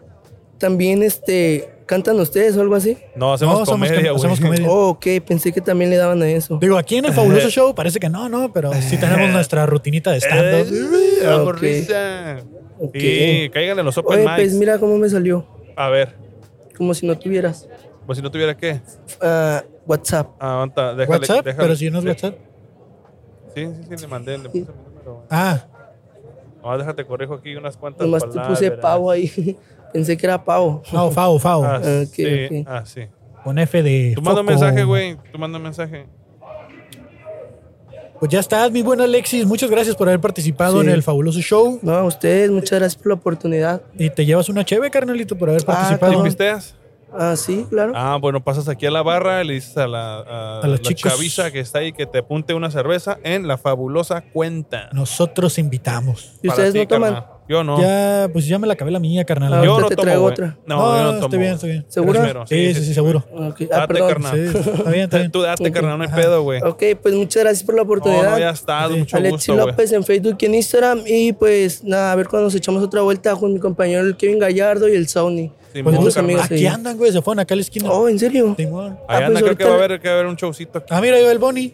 [0.58, 2.98] También, este, ¿cantan ustedes o algo así?
[3.16, 4.16] No, hacemos No, comedia, com- güey.
[4.16, 4.70] hacemos comedia.
[4.70, 6.58] Oh, ok, pensé que también le daban a eso.
[6.62, 10.12] Digo, aquí en el fabuloso show parece que no, no, pero sí tenemos nuestra rutinita
[10.12, 10.68] de stand-up.
[10.72, 11.58] Eh, Ok.
[11.60, 12.38] risa.
[12.80, 12.96] Ok.
[12.96, 14.36] Sí, caigan en los open Oye, mics.
[14.36, 15.46] pues mira cómo me salió.
[15.76, 16.16] A ver,
[16.78, 17.68] Como si no tuvieras
[18.06, 18.82] pues si no tuviera qué.
[19.22, 20.30] ah, WhatsApp.
[20.40, 21.64] Ah, aguanta, déjale, WhatsApp, déjale.
[21.64, 22.10] pero si no es Sí.
[22.10, 22.36] WhatsApp.
[23.56, 25.24] Sí, sí, sí, le mandé, le puse mi número.
[25.30, 25.66] Ah,
[26.64, 28.60] No, déjate, corrijo aquí unas cuantas Nomás te palabras.
[28.60, 29.58] puse pavo ahí.
[29.94, 30.82] pensé que era pavo.
[30.86, 31.64] Fao, Fao, Fao.
[31.64, 33.08] Ah, Ok, sí, ah, sí.
[33.44, 34.14] Con F de.
[34.16, 35.18] Tú manda un mensaje, güey.
[35.32, 36.08] Tú manda un mensaje.
[38.20, 39.46] Pues ya estás, mi buen Alexis.
[39.46, 40.88] Muchas gracias por haber participado Sí.
[40.88, 41.80] en el fabuloso show.
[41.82, 43.82] No, a ustedes, muchas gracias por la oportunidad.
[43.98, 46.18] Y te llevas una cheve, carnalito, por haber Ah, participado.
[46.20, 46.76] ¿Te pisteas?
[47.18, 47.94] Ah, sí, claro.
[47.96, 50.80] Ah, bueno, pasas aquí a la barra y le dices a la, a A los
[50.82, 51.12] la chicos.
[51.12, 54.90] chaviza que está ahí que te apunte una cerveza en la fabulosa cuenta.
[54.94, 56.34] Nosotros invitamos.
[56.42, 57.14] ¿Y Para ustedes ti, no toman?
[57.14, 57.32] carnal.
[57.48, 57.80] Yo no.
[57.80, 59.54] Ya, pues ya me la acabé la mía, carnal.
[59.54, 60.34] Ah, Yo ahorita no te tomo, traigo güey.
[60.34, 60.58] otra.
[60.66, 61.30] No, No, yo no está tomo.
[61.30, 61.54] bien, güey.
[61.54, 61.86] está bien.
[61.90, 62.14] ¿Seguro?
[62.20, 63.24] Primero, Sí, sí, sí, seguro.
[63.32, 64.08] Ok, Ah, Date, perdón.
[64.10, 64.34] carnal.
[64.52, 65.32] Sí, está bien, está bien.
[65.32, 66.60] Tú date, carnal, no hay pedo, güey.
[66.64, 68.32] Ok, pues muchas gracias por la No, oportunidad.
[68.32, 69.68] no, ya está, mucho Alexi gusto, güey.
[69.68, 71.02] López en Facebook y en Instagram.
[71.06, 74.40] Y pues nada, a ver cuando nos echamos otra vuelta con mi compañero el Kevin
[74.40, 75.52] Gallardo y el Sony.
[75.76, 76.46] Simón, Pues amigos.
[76.46, 77.12] aquí andan, güey.
[77.12, 77.92] Se fueron acá a la esquina.
[77.92, 78.56] Oh, ¿en serio?
[78.58, 78.98] Simón.
[79.08, 80.36] Ahí Ah, anda, pues creo que ahorita va a haber, que va a haber un
[80.36, 80.88] showcito aquí.
[80.90, 81.74] Ah, mira, yo el Bonnie.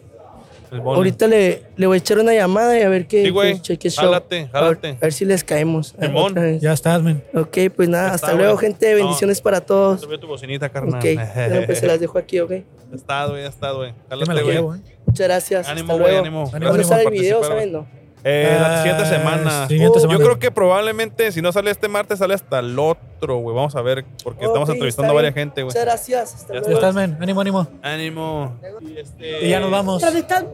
[0.72, 0.96] El Bonnie.
[0.96, 3.54] Ahorita le, le voy a echar una llamada y a ver qué Sí, güey.
[3.54, 4.04] qué cheque show.
[4.06, 4.86] Jálate, jálate.
[4.88, 5.94] A ver, a ver si les caemos.
[6.00, 6.30] Simón.
[6.32, 6.60] otra vez.
[6.62, 7.22] Ya estás, men.
[7.34, 8.66] Ok, pues nada, Ya hasta está, luego, güey.
[8.66, 8.94] gente.
[8.94, 10.00] Bendiciones para todos.
[10.00, 10.94] Sube tu bocinita, carnal.
[10.98, 12.50] Ok, bueno, pues se las dejo aquí, ok.
[12.50, 12.64] Ya
[12.96, 13.90] está, güey, ya está, güey.
[13.90, 14.54] Ya me Jálate, la güey.
[14.56, 14.80] llevo, eh.
[15.06, 15.68] Muchas gracias.
[15.68, 16.26] Ánimo, hasta güey, luego.
[16.26, 16.40] ánimo.
[16.40, 18.01] Ánimo, ¿Cuándo ánimo sale el video, participar, saben, no?
[18.24, 19.66] Eh, la Ah, siguiente semana.
[19.68, 20.18] siguiente semana.
[20.18, 23.56] Yo creo que probablemente, si no sale este martes, sale hasta el otro, güey.
[23.56, 25.46] Vamos a ver, porque estamos Ok, entrevistando a está varias bien.
[25.48, 25.70] gente, güey.
[25.72, 26.34] Muchas gracias.
[26.34, 26.68] Hasta Ya luego.
[26.68, 27.16] Ya estás, men.
[27.20, 27.66] Ánimo, ánimo.
[27.82, 28.56] Ánimo.
[28.80, 30.02] Y, este- Y ya nos vamos.
[30.02, 30.46] Entrevistar,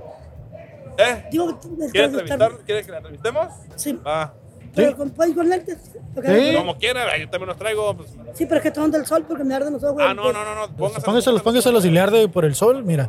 [0.97, 1.25] ¿Eh?
[1.31, 2.05] digo, ¿Quiere entrevistar.
[2.05, 2.53] entrevistar?
[2.65, 3.47] ¿Quiere que la entrevistemos?
[3.77, 4.35] Sí, Va.
[4.75, 5.79] pero con, pues, con lentes.
[6.15, 6.57] porque- Sí.
[6.57, 7.95] Como quiera, yo también los traigo.
[7.97, 8.09] pues.
[8.35, 10.03] Sí, pero es que son del sol porque me arden los ojos.
[10.05, 10.69] Ah, no, no, no, no.
[10.77, 12.83] Póngaselos, Póngaselos, póngaselos y le arde por el sol.
[12.83, 13.09] Mira.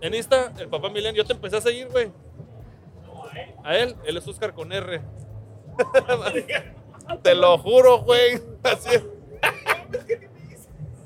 [0.00, 2.10] En Insta, el papá Milen, yo te empecé a seguir, güey.
[3.64, 5.00] A él, él es Oscar con R.
[7.22, 8.40] te lo juro, güey.
[8.62, 9.02] Así es.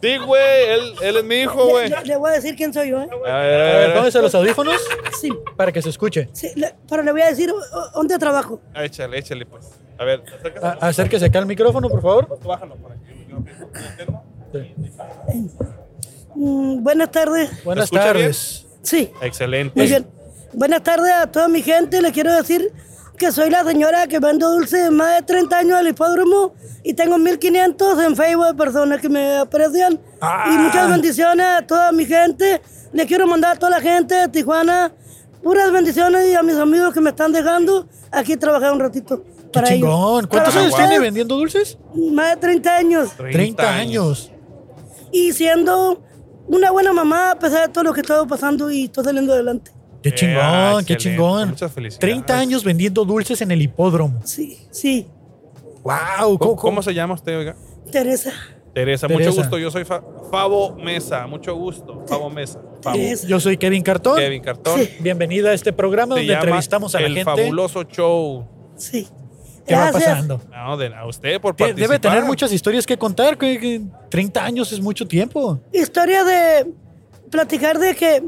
[0.01, 1.89] Sí, güey, él, él es mi hijo, güey.
[1.89, 3.09] le- le voy a decir quién soy yo, ¿eh?
[3.13, 4.81] A ver, A ver, pónganse los audífonos
[5.21, 6.29] Sí, para que se escuche.
[6.33, 8.61] sí, le- pero le voy a decir o- dónde trabajo.
[8.75, 9.71] Ah, Échale, échale, pues.
[9.99, 10.65] A ver, acércate.
[10.67, 12.39] A- acérquese acá al micrófono, por favor.
[12.41, 13.27] Tú bájalo por aquí.
[16.35, 17.65] Mm, buenas tardes.
[17.65, 18.67] Buenas escucha tardes.
[18.83, 19.73] Sí, Excelente.
[19.79, 20.07] muy bien.
[20.53, 22.01] Buenas tardes a toda mi gente.
[22.01, 22.73] Les quiero decir
[23.17, 26.95] que soy la señora que vendo dulces de más de 30 años al hipódromo y
[26.95, 30.01] tengo 1500 en Facebook de personas que me aprecian.
[30.21, 30.51] Ah.
[30.53, 32.63] Y muchas bendiciones a toda mi gente.
[32.93, 34.93] Les quiero mandar a toda la gente de Tijuana
[35.43, 39.23] puras bendiciones y a mis amigos que me están dejando aquí trabajar un ratito.
[39.25, 39.89] Qué para ellos.
[39.89, 40.27] chingón.
[40.27, 41.79] ¿Cuántos años tiene vendiendo dulces?
[41.95, 43.11] Más de 30 años.
[43.17, 44.31] 30 años.
[45.11, 46.03] Y siendo
[46.49, 49.73] una buena mamá a pesar de todo lo que estaba pasando y estoy saliendo adelante.
[50.11, 51.49] Qué Eh, chingón, ah, qué chingón.
[51.51, 52.01] Muchas felicidades.
[52.01, 54.21] 30 años vendiendo dulces en el hipódromo.
[54.25, 55.07] Sí, sí,
[55.83, 56.39] Wow.
[56.39, 57.57] ¿Cómo, cómo se llama usted, oiga?
[57.91, 58.33] Teresa.
[58.75, 59.09] Teresa, Teresa.
[59.09, 59.59] mucho gusto.
[59.59, 61.27] Yo soy Fa- Favo Mesa.
[61.27, 62.05] Mucho gusto.
[62.07, 62.61] Favo Mesa.
[63.27, 64.19] Yo soy Kevin Cartón.
[64.19, 64.79] Kevin Cartón.
[64.81, 64.91] Sí.
[65.01, 67.31] Bienvenida a este programa Se donde entrevistamos a la El gente.
[67.31, 68.47] fabuloso show.
[68.77, 69.09] Sí.
[69.67, 70.05] ¿Qué va Gracias.
[70.11, 70.41] pasando?
[70.51, 71.89] No, de, a usted por participar.
[71.89, 73.37] Debe tener muchas historias que contar.
[73.39, 75.59] que- que 30 años es mucho tiempo.
[75.73, 76.71] Historia de
[77.31, 78.23] platicar de que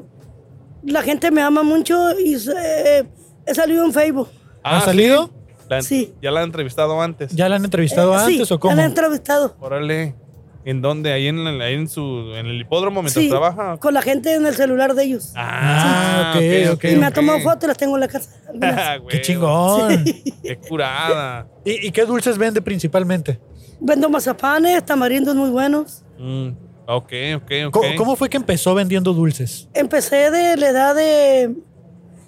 [0.82, 3.06] la gente me ama mucho y se-
[3.46, 4.28] he salido en Facebook.
[4.62, 5.26] Ah, ¿Ha salido?
[5.26, 5.32] ¿sí?
[5.68, 6.14] La- Sí.
[6.20, 7.32] Ya la han entrevistado antes.
[7.32, 8.74] ¿Ya la han entrevistado Eh, sí, antes o ya cómo?
[8.76, 9.56] la he entrevistado.
[9.60, 10.14] Órale.
[10.62, 11.10] ¿En dónde?
[11.12, 12.02] ¿Ahí en, el- ahí en su
[12.34, 13.78] en el hipódromo mientras Sí, trabaja?
[13.78, 15.32] con la gente en el celular de ellos.
[15.34, 18.30] Ah, Ah, ok, ok, y me ha tomado fotos y las tengo en la casa.
[18.62, 20.04] Ah, ¡Qué chingón!
[20.42, 21.46] Qué curada.
[21.64, 23.40] ¿Y, y qué dulces vende principalmente?
[23.80, 26.02] Vendo mazapanes, tamarindos muy buenos.
[26.18, 26.48] Mm,
[26.96, 27.72] ok, ok, ok.
[27.72, 29.68] ¿Cómo, cómo fue que empezó vendiendo dulces?
[29.74, 31.54] Empecé de la edad de...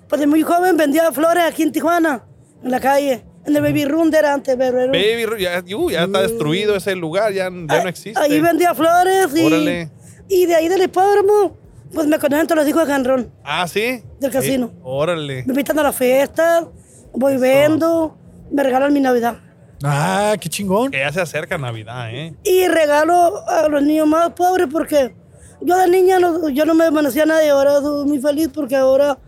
[0.08, 2.24] Pues de muy joven vendía flores aquí en Tijuana,
[2.62, 3.24] en la calle.
[3.46, 6.76] En el Baby Room era antes, pero era- Baby, Ru- ya, uh, ya está destruido
[6.76, 8.20] ese lugar, ya, ya no existe.
[8.20, 9.44] Ahí vendía flores y...
[9.46, 9.90] Órale.
[10.28, 11.56] Y de ahí del hipódromo,
[11.92, 13.32] pues me conocen todos los hijos de Canrón.
[13.42, 14.02] Ah, sí.
[14.20, 14.72] Del casino.
[14.84, 15.42] Órale.
[15.44, 16.66] Me invitan a las fiestas,
[17.12, 18.16] voy vendo,
[18.50, 19.38] me regalan mi Navidad.
[19.84, 20.90] Ah, qué chingón.
[20.90, 22.34] Que ya se acerca Navidad, ¿eh?
[22.44, 25.14] Y regalo a los niños más pobres porque
[25.60, 28.76] yo de niña no, yo no me conocía a nadie, ahora soy muy feliz porque
[28.76, 29.18] ahora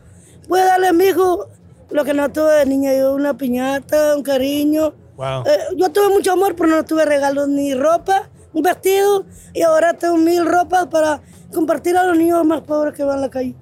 [0.48, 1.48] voy a darle a mi hijo
[1.90, 4.94] lo que no tuve de niña, yo una piñata, un cariño.
[5.16, 5.44] Wow.
[5.46, 9.94] Eh, yo tuve mucho amor, pero no tuve regalos ni ropa, un vestido y ahora
[9.94, 11.20] tengo mil ropas para
[11.52, 13.54] compartir a los niños más pobres que van a la calle.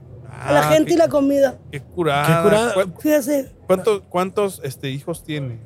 [0.44, 1.56] a la Ah, gente qué- y la comida.
[1.70, 2.26] Qué curada.
[2.26, 2.74] Qué curada.
[2.74, 5.60] ¿Cu- Fíjese, ¿Cuántos, cuántos este, hijos tiene?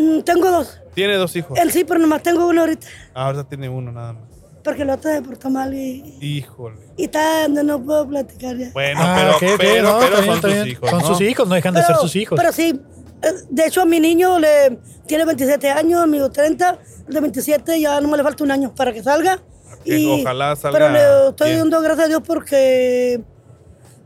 [0.00, 0.78] Mm, tengo dos.
[0.94, 1.58] Tiene dos hijos.
[1.58, 2.86] Él sí, pero nomás tengo uno ahorita.
[3.14, 4.22] Ahora tiene uno nada más.
[4.62, 6.76] Porque el otro se portó mal y, Híjole.
[6.98, 8.70] y está, no, no puedo platicar ya.
[8.72, 10.68] Bueno, Ah, pero, ok, ok, pero, no, pero son bien.
[10.68, 10.90] hijos.
[10.90, 11.06] Son ¿no?
[11.06, 12.38] sus hijos, no dejan de ser sus hijos.
[12.38, 12.78] Pero sí,
[13.22, 17.80] eh, de hecho a mi niño le tiene 27 años, mi 30, el de 27
[17.80, 19.38] ya no me le falta un año para que salga.
[19.82, 21.60] Que ojalá salga Pero le estoy bien.
[21.60, 23.22] dando gracias a Dios porque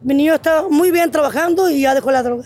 [0.02, 2.44] mi niño está muy bien trabajando y ya dejó la droga.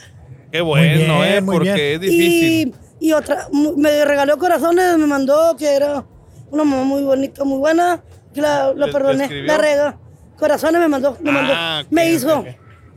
[0.50, 1.42] Qué bueno, bien, ¿eh?
[1.44, 1.92] Porque bien.
[1.94, 2.68] es difícil.
[2.68, 6.04] Y, y otra, me regaló corazones, me mandó que era
[6.50, 8.02] una mamá muy bonita, muy buena,
[8.34, 9.98] que la, la ¿Le- le perdoné, la rega.
[10.38, 11.52] Corazones me mandó, me mandó.
[11.56, 12.38] Ah, ok, me hizo.
[12.40, 12.46] ok.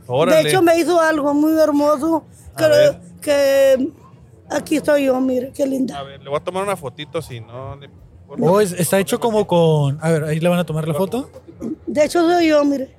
[0.06, 0.42] Órale.
[0.42, 2.24] De hecho, me hizo algo muy hermoso.
[2.56, 3.92] Que, que
[4.50, 5.98] aquí estoy yo, mire, qué linda.
[5.98, 7.76] A ver, le voy a tomar una fotito si no.
[7.76, 7.90] le-
[8.40, 9.98] Oh, es- está hecho como con.
[10.00, 11.30] A ver, ahí le van a tomar la foto.
[11.86, 12.96] De hecho, soy yo, mire.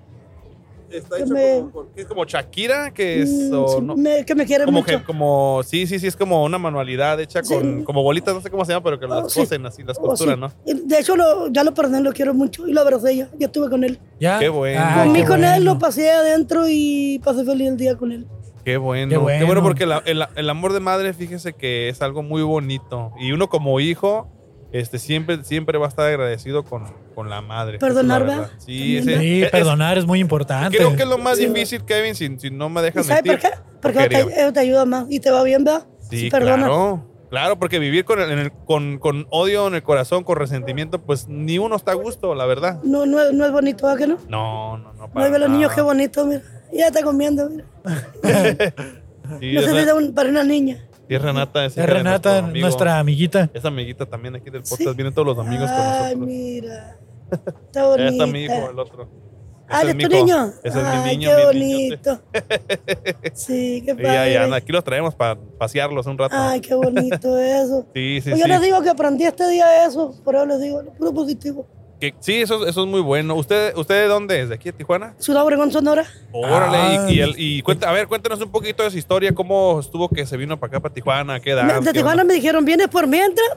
[0.94, 3.30] Está que hecho me- como, por- ¿qué es como Shakira, que es.
[3.32, 3.96] Mm, o sí, no?
[3.96, 4.98] me- que me quiere como mucho.
[5.00, 7.54] que, como, sí, sí, sí, es como una manualidad hecha Sí.
[7.54, 9.40] con, como bolitas, no sé cómo se llama, pero que Oh, las sí.
[9.40, 10.56] cosen así, las Oh, costuran, sí.
[10.68, 10.74] ¿no?
[10.86, 12.68] De hecho, lo- ya lo perdoné, lo quiero mucho.
[12.68, 13.30] Y lo abracé ya.
[13.38, 14.00] Ya estuve con él.
[14.20, 14.40] Ya.
[14.40, 14.80] Qué bueno.
[14.84, 15.74] Ah, Comí qué con él, bueno.
[15.74, 18.28] lo pasé adentro y pasé feliz el día con él.
[18.64, 19.62] Qué bueno, Qué qué bueno, bueno.
[19.64, 23.12] porque la- el, el amor de madre, fíjese que es algo muy bonito.
[23.20, 24.28] Y uno como hijo,
[24.74, 26.84] este, siempre, siempre va a estar agradecido con,
[27.16, 27.78] con la madre.
[27.80, 28.50] Perdonar, verdad.
[28.58, 29.22] Sí, También, ese- ¿verdad?
[29.24, 30.76] Sí, es- perdonar es muy importante.
[30.78, 31.46] Creo que es lo más Sí.
[31.48, 33.50] difícil, Kevin, si, si no me ¿Y dejas sabes por qué?
[33.82, 34.10] Porque
[34.52, 35.86] te, ayuda más y te va bien, ¿verdad?
[36.10, 37.08] Sí, Si claro.
[37.30, 41.00] Claro, porque vivir con, el- en el- con, con odio en el corazón, con resentimiento,
[41.02, 42.80] pues ni uno está a gusto, la verdad.
[42.84, 44.18] No, no, es- no es bonito, ¿verdad que no?
[44.28, 45.08] No, no, no.
[45.08, 46.42] No para ve los niños qué bonito, mira.
[46.72, 47.66] Ya está comiendo, mira.
[49.40, 50.78] Sí, No es un- para una niña.
[51.08, 51.66] Sí, es Renata.
[51.66, 52.66] Es, Es Renata, amigo.
[52.66, 53.50] nuestra amiguita.
[53.54, 54.82] Esa amiguita también aquí del podcast.
[54.82, 54.96] Sí.
[54.96, 56.28] Vienen todos los domingos con Ay, nosotros.
[56.28, 56.98] mira.
[57.32, 58.04] Está bonita.
[58.10, 59.24] Ahí está mi hijo, el otro.
[59.70, 60.54] Ah, ¿de es tu niño?
[60.64, 62.22] Ese es Ay, mi niño, qué bonito.
[63.34, 64.18] Sí, qué Y padre.
[64.18, 64.58] ahí anda.
[64.58, 66.36] Aquí los traemos para pasearlos un rato.
[66.38, 67.88] Ay, qué bonito eso.
[67.96, 68.42] sí, sí, Pues sí.
[68.42, 71.66] yo les digo que aprendí este día eso, por eso les digo, lo puro positivo.
[72.12, 73.34] Que- sí, eso, eso es muy bueno.
[73.36, 74.50] ¿Usted, ¿Usted de dónde es?
[74.50, 75.14] ¿De aquí de Ciudad?
[75.20, 76.06] Ciudad Obregón, Sonora.
[76.34, 77.08] Órale, Ah.
[77.10, 80.10] y, y el- y cuenta, a ver, cuéntanos un poquito de su historia, cómo estuvo
[80.10, 81.64] que se vino para acá, para Tijuana, qué edad.
[81.64, 82.26] Me- de qué Tijuana onda?
[82.26, 83.48] me dijeron, vienes por mientras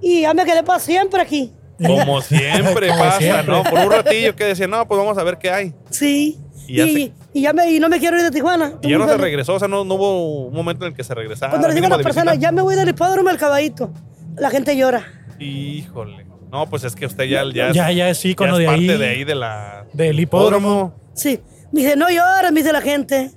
[0.00, 1.52] y ya me quedé para siempre aquí.
[1.84, 3.46] Como siempre Como pasa, siempre.
[3.52, 3.64] ¿no?
[3.64, 5.74] Por un ratillo que decía, no, pues vamos a ver qué hay.
[5.90, 6.38] Sí.
[6.68, 8.74] Y ya y, se- ya me, y no me quiero ir de Tijuana.
[8.82, 10.96] Y ya no se Cuando regresó, o sea, no, no hubo un momento en el
[10.96, 11.50] que se regresara.
[11.54, 12.48] les digo a mínimo las de personas, visita.
[12.48, 13.90] ya me voy del hipódromo al caballito,
[14.36, 15.04] la gente llora.
[15.40, 16.27] Híjole.
[16.50, 18.92] No, pues es que usted ya, ya, Ya, ya es ícono ya es de parte
[18.92, 18.98] ahí.
[18.98, 20.94] de ahí de la Del hipódromo.
[21.14, 21.40] Sí.
[21.72, 23.30] Me dice, no llores, me dice la gente.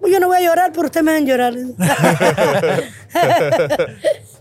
[0.00, 1.54] Pues yo no voy a llorar, pero usted me ven llorar.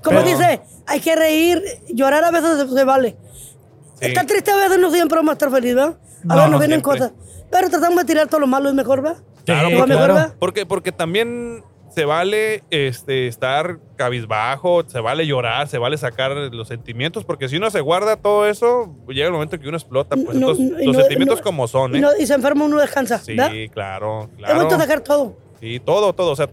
[0.04, 3.16] Como Pero- dice, hay que reír, llorar a veces se, se vale.
[4.00, 4.08] Sí.
[4.08, 5.94] Estar triste a veces no siempre vamos a estar feliz, ¿verdad?
[5.96, 7.00] A No, veces no nos vienen siempre.
[7.00, 7.12] cosas.
[7.50, 9.22] Pero tratamos de tirar todo lo malo y mejor, ¿verdad?
[9.46, 10.14] Claro, porque, mejor, claro.
[10.14, 10.34] ¿verdad?
[10.40, 16.68] porque, porque también se vale este, estar cabizbajo, se vale llorar, se vale sacar los
[16.68, 20.16] sentimientos, porque si uno se guarda todo eso, llega el momento que uno explota.
[20.16, 22.02] Pues No, entonces, no, los no- sentimientos como son, ¿eh?
[22.20, 23.52] y se enferma uno descansa, sí, ¿verdad?
[23.72, 24.56] claro, Es claro.
[24.58, 25.36] bonito sacar todo.
[25.60, 26.32] Sí, todo, todo.
[26.32, 26.50] O sea,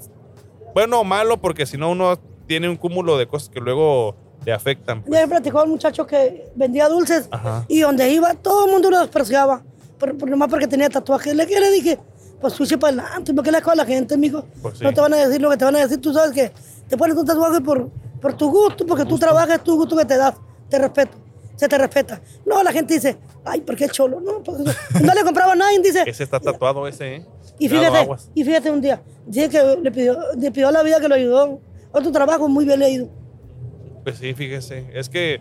[0.75, 4.53] bueno o malo, porque si no uno tiene un cúmulo de cosas que luego le
[4.53, 5.03] afectan.
[5.03, 5.13] pues.
[5.19, 7.65] Ya me platicó un muchacho que vendía dulces Ajá.
[7.69, 9.63] y donde iba todo el mundo lo despreciaba.
[9.99, 11.35] Por, por- nomás porque tenía tatuajes.
[11.35, 11.99] Le, ¿qué le dije,
[12.41, 14.45] pues sushi para adelante, ¿por qué le a la gente, mijo?
[14.63, 14.85] Pues sí.
[14.85, 16.01] No te van a decir lo que te van a decir.
[16.01, 16.53] Tú sabes que
[16.89, 20.05] te pones un tatuaje por, por tu gusto, porque tú trabajas, es tu gusto que
[20.05, 20.35] te das.
[20.69, 21.19] Te respeto.
[21.57, 22.23] Se te respeta.
[22.47, 24.19] No, la gente dice, ay, ¿por qué cholo?
[24.21, 24.65] No, porque
[25.03, 26.05] no le compraba a nadie, dice.
[26.07, 27.27] Ese está tatuado ese, ¿eh?
[27.59, 30.99] Y fíjate, y fíjate un día, dice que le pidió, le pidió a la vida
[30.99, 31.61] que lo ayudó.
[31.93, 33.11] Otro trabajo muy bien leído.
[34.03, 34.87] Pues sí, fíjese.
[34.95, 35.41] Es que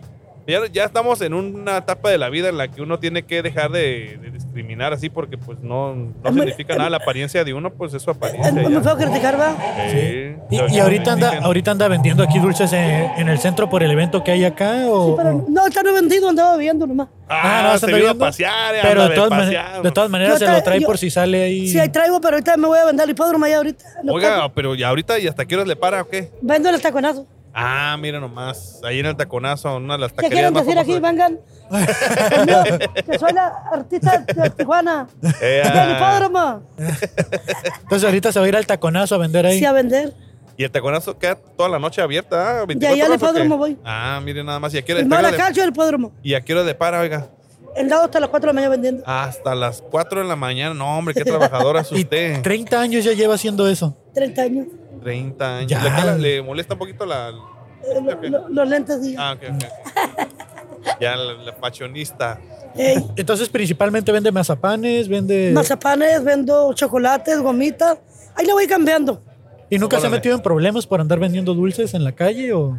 [0.50, 3.42] ya, ya estamos en una etapa de la vida en la que uno tiene que
[3.42, 6.90] dejar de, de discriminar así porque pues no, no Es muy- significa nada.
[6.90, 8.52] La apariencia de uno pues es su Es apariencia.
[8.52, 8.80] muy ya.
[8.80, 9.54] feo criticar, ¿verdad?
[9.90, 10.36] Sí.
[10.50, 12.80] Y, Lo- y ahorita anda, ahorita anda vendiendo aquí dulces en,
[13.16, 14.84] en el centro por el evento que hay acá.
[14.88, 17.08] O, Pero no, está no vendido, andaba viendo nomás.
[17.28, 18.74] Ah, no, se vino a pasear.
[18.82, 19.82] Pero de todas, pasear.
[19.82, 21.68] de todas maneras se lo trae yo- por si sale ahí.
[21.68, 23.84] Sí, ahí traigo, pero ahorita me voy a vender el hipódromo allá ahorita.
[24.08, 26.30] Oiga, pero ¿y ahorita y hasta qué horas le para o qué?
[26.42, 27.26] Vendo en el taconazo.
[27.52, 28.80] Ah, mira nomás.
[28.84, 30.92] Ahí en el taconazo, una de las ¿Qué taquerías quieren más decir aquí?
[31.00, 31.12] famosas.
[31.12, 31.40] Vengan.
[32.36, 35.06] Conmigo, que soy la artista de Tijuana.
[35.40, 35.96] Eh, Del ah.
[35.96, 36.62] hipódromo.
[37.82, 39.58] Entonces ahorita se va a ir al taconazo a vender ahí.
[39.58, 40.12] Sí, a vender.
[40.56, 42.62] Y el taconazo queda toda la noche abierta.
[42.62, 42.66] ¿ah?
[42.66, 43.30] De ahí 24 al horas, ¿o qué?
[43.30, 43.78] hipódromo voy.
[43.84, 44.74] Ah, mire nada más.
[44.74, 46.12] ¿Y a qué hora El de, más la calcio del hipódromo.
[46.22, 47.28] ¿Y a qué hora de para, oiga?
[47.76, 49.02] El dado hasta las 4 de la mañana vendiendo.
[49.06, 50.74] Hasta las 4 de la mañana.
[50.74, 52.42] No, hombre, qué trabajadora es Y usted.
[52.42, 53.96] 30 años ya lleva haciendo eso.
[54.14, 54.66] 30 años.
[55.00, 55.70] 30 años.
[55.70, 55.82] Ya.
[55.82, 57.30] ¿Le, cala- le molesta un poquito la.
[57.30, 59.14] Eh, lo- lo- los lentes, sí.
[59.18, 60.30] Ah, ok, ok.
[61.00, 62.40] Ya, la, la.
[62.76, 65.50] Ey, Entonces principalmente vende mazapanes, vende...
[65.52, 67.98] mazapanes, vendo chocolates, gomitas.
[68.36, 69.20] Ahí le voy cambiando.
[69.68, 72.78] ¿Y nunca se ha metido en problemas por andar vendiendo dulces en la calle o...?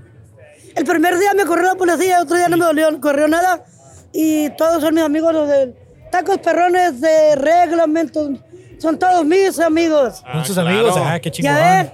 [0.76, 3.66] El primer día me corrió la policía, otro día no me dolió, corrió nada.
[4.14, 5.76] Y todos son mis amigos, los de
[6.12, 8.30] tacos perrones de reglamento.
[8.78, 10.24] Son todos mis amigos.
[10.26, 10.70] Ah, sus claro.
[10.70, 11.54] amigos, ah, qué chingón.
[11.54, 11.92] Ya ves,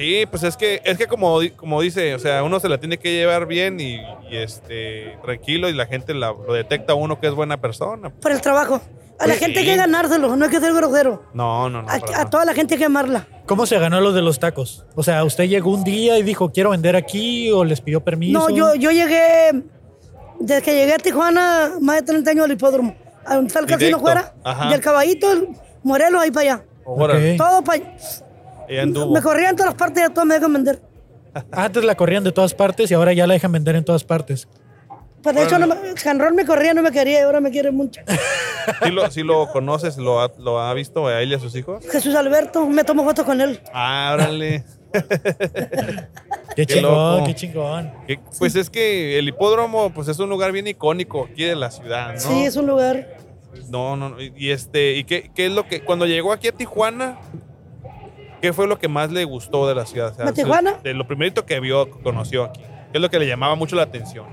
[0.00, 2.96] Sí, pues es que, es que como, como dice, o sea, uno se la tiene
[2.98, 3.96] que llevar bien y,
[4.30, 8.08] y, este tranquilo y la gente la- lo detecta a uno que es buena persona.
[8.08, 8.76] por el trabajo.
[9.18, 9.66] A la Pues gente sí.
[9.68, 11.24] hay que ganárselo, no hay que ser grosero.
[11.34, 11.88] No, no, no.
[11.90, 12.30] A, para a nada.
[12.30, 13.26] toda la gente hay que amarla.
[13.44, 14.86] ¿Cómo se ganó lo de los tacos?
[14.94, 18.38] O sea, ¿usted llegó un día y dijo, quiero vender aquí o les pidió permiso?
[18.38, 19.62] No, yo, yo llegué,
[20.38, 22.96] desde que llegué a Tijuana, más de 30 años al hipódromo.
[23.26, 24.00] A donde está el casino Directo.
[24.00, 24.70] fuera, Ajá.
[24.70, 25.48] del caballito, el
[25.82, 26.64] Morelos, ahí para allá.
[26.86, 27.36] Órale, Ok.
[27.36, 27.82] Todo para
[28.70, 29.12] ella anduvo.
[29.14, 30.82] Me corrían todas las partes y a todas me dejan vender.
[31.52, 34.48] Antes la corrían de todas partes y ahora ya la dejan vender en todas partes.
[35.22, 37.70] Pues de hecho, no me, Canrón me corría, no me quería y ahora me quiere
[37.70, 38.00] mucho.
[38.84, 39.98] ¿Sí lo, sí lo conoces?
[39.98, 41.84] ¿Lo ha, ¿Lo ha visto a él y a sus hijos?
[41.90, 43.60] Jesús Alberto, me tomo fotos con él.
[43.74, 44.64] Ah, órale.
[46.56, 47.26] Qué, Qué chingón, loco.
[47.26, 47.92] qué chingón.
[48.06, 51.70] Que- Pues es que el hipódromo pues es un lugar bien icónico aquí de la
[51.70, 52.20] ciudad, ¿no?
[52.20, 53.16] Sí, es un lugar.
[53.68, 54.20] No, no, no.
[54.20, 57.18] Y y este, ¿y qué, qué es lo que, cuando llegó aquí a Tijuana,
[58.40, 60.12] qué fue lo que más le gustó de la ciudad?
[60.12, 60.74] O sea, ¿A Tijuana?
[60.82, 62.60] De lo primerito que vio, conoció aquí.
[62.60, 64.26] ¿Qué es lo que le llamaba mucho la atención?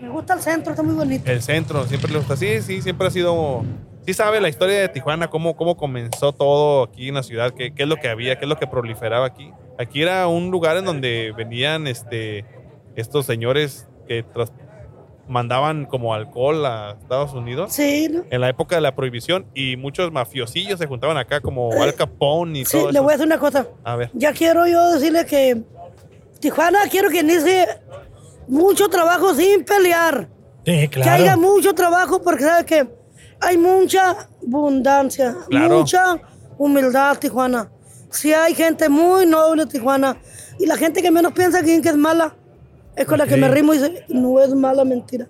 [0.00, 1.30] Me gusta el centro, está muy bonito.
[1.30, 2.36] El centro, siempre le gusta.
[2.36, 3.62] Sí, sí, siempre ha sido.
[4.06, 7.72] Sí sabe la historia de Tijuana, cómo, cómo comenzó todo aquí en la ciudad, qué,
[7.72, 9.50] qué es lo que había, qué es lo que proliferaba aquí.
[9.78, 12.44] Aquí era un lugar en donde venían este,
[12.96, 14.52] estos señores que tras-
[15.28, 17.72] mandaban como alcohol a Estados Unidos.
[17.72, 18.24] Sí, ¿no?
[18.30, 22.60] en la época de la prohibición y muchos mafiosillos se juntaban acá como Al Capone
[22.60, 23.02] y Sí, todo le eso.
[23.02, 23.66] voy a decir una cosa.
[23.84, 24.10] A ver.
[24.14, 25.62] Ya quiero yo decirle que
[26.40, 27.66] Tijuana quiero que inicie
[28.48, 30.28] mucho trabajo sin pelear.
[30.66, 31.40] Sí, Que haya claro.
[31.40, 32.88] mucho trabajo porque sabes que
[33.40, 35.78] hay mucha abundancia, Claro.
[35.78, 36.16] mucha
[36.58, 37.70] humildad Tijuana.
[38.10, 40.16] Si hay gente muy noble Tijuana
[40.58, 42.34] y la gente que menos piensa que es mala
[42.96, 45.26] es con la que me rimo y dice, no es mala mentira.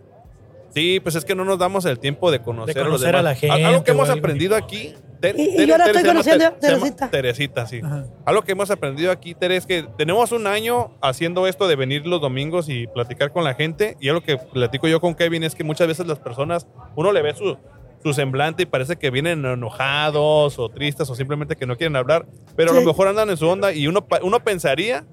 [0.74, 3.14] Sí, pues es que no nos damos el tiempo de conocer, De a los conocer
[3.14, 3.42] a demás.
[3.42, 4.92] la Al- Algo gente que hemos aprendido aquí.
[5.20, 7.10] Ter- Y- yo la estoy conociendo, llama Teresita.
[7.10, 7.80] Teresita, sí.
[7.82, 8.06] Ajá.
[8.24, 12.06] Algo que hemos aprendido aquí, Tere, es que tenemos un año haciendo esto de venir
[12.08, 13.96] los domingos y platicar con la gente.
[14.00, 17.22] Y algo que platico yo con Kevin es que muchas veces las personas, uno le
[17.22, 17.56] ve su,
[18.02, 22.26] su semblante y parece que vienen enojados o tristes o simplemente que no quieren hablar,
[22.56, 25.04] pero a lo mejor andan en su onda y uno, uno pensaría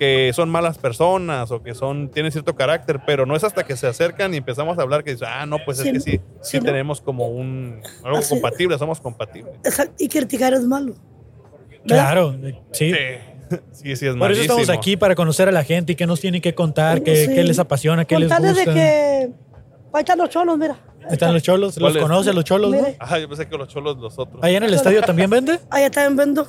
[0.00, 3.76] que son malas personas o que son tienen cierto carácter, pero no es hasta que
[3.76, 6.10] se acercan y empezamos a hablar que dice, ah, no, pues Sí, es que sí,
[6.12, 6.64] sí, sí, no.
[6.64, 9.52] tenemos como un algo Así- compatible, somos compatibles.
[9.62, 10.94] Exacto, Y criticar es malo.
[11.84, 11.84] ¿verdad?
[11.86, 12.54] Claro, sí.
[12.72, 12.92] Sí,
[13.72, 16.18] sí, sí es Por eso estamos aquí, para conocer a la gente y qué nos
[16.20, 17.34] tienen que contar, qué, Sí.
[17.34, 18.52] qué les apasiona, qué les gusta.
[18.52, 19.30] de que
[19.92, 20.78] ahí están los cholos, mira.
[21.02, 22.02] Ahí Están los cholos, los ¿Cuáles?
[22.02, 22.78] conoce los cholos, ¿no?
[22.98, 24.42] Ah, yo pensé que los cholos los otros.
[24.42, 25.58] Ahí en el estadio también vende.
[25.70, 26.46] Ahí está en Vendo.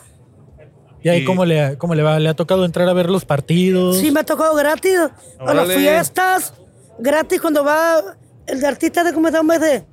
[1.04, 2.20] ¿Y ahí Y- cómo le, cómo le va?
[2.20, 3.98] ¿Le ha tocado entrar a ver los partidos?
[3.98, 4.98] Sí, me ha tocado gratis.
[5.40, 6.54] A las fiestas,
[7.00, 8.02] gratis cuando va
[8.48, 9.86] el de artista de cómo se llama ese.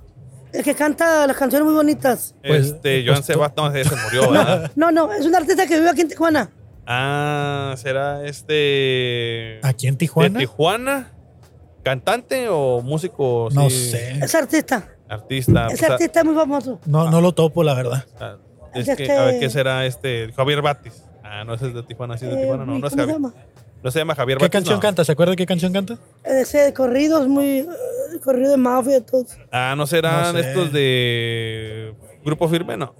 [0.52, 2.34] El que canta las canciones muy bonitas.
[2.46, 4.70] Pues- este, pues Joan tú- Sebastián se murió, ¿verdad?
[4.76, 6.50] No, no, es un artista que vive aquí en Tijuana.
[6.86, 9.60] ah, será este.
[9.62, 10.38] ¿Aquí en ¿De Tijuana?
[10.38, 11.12] Tijuana?
[11.82, 13.48] ¿Cantante o músico?
[13.52, 14.18] No sí, sé.
[14.22, 14.88] Es artista.
[15.08, 15.66] Artista.
[15.68, 16.80] Ese pues, ah, artista es muy famoso.
[16.86, 18.04] No, no lo topo, la verdad.
[18.80, 20.32] Es Este- que, a ver, ¿qué será este?
[20.32, 21.02] Javier Batis.
[21.22, 23.04] Ah, no, ese es de Tijuana, sí, es de Eh, Tijuana, no, no es ¿Cómo
[23.06, 23.34] se llama?
[23.82, 24.80] No se llama Javier ¿Qué Batis, canción no.
[24.80, 25.04] canta?
[25.04, 25.98] ¿Se acuerda qué canción canta?
[26.24, 27.58] Ese de corridos, muy.
[27.60, 27.66] eh,
[28.24, 29.24] corrido de mafia, todo.
[29.52, 30.48] Ah, ¿no serán No sé.
[30.48, 32.76] estos de Grupo Firme?
[32.76, 32.94] No.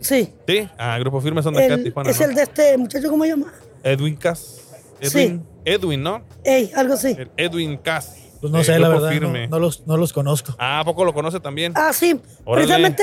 [0.00, 0.32] Sí.
[0.46, 2.10] Sí, ah, Grupo Firme son de acá, El- Tijuana.
[2.10, 2.26] es ¿no?
[2.26, 3.52] el de este muchacho, ¿cómo se llama?
[3.82, 4.60] Edwin Cass.
[5.00, 5.18] Sí.
[5.18, 6.22] Edwin, Edwin, ¿no?
[6.44, 7.14] Ey, algo así.
[7.18, 8.16] El Edwin Cass.
[8.40, 9.06] Pues no sé, la verdad.
[9.08, 9.48] No, Firme.
[9.48, 10.54] no los, no los conozco.
[10.58, 11.72] Ah, ¿a poco lo conoce también?
[11.76, 12.20] Ah, sí.
[12.44, 12.66] Órale.
[12.66, 13.02] Precisamente,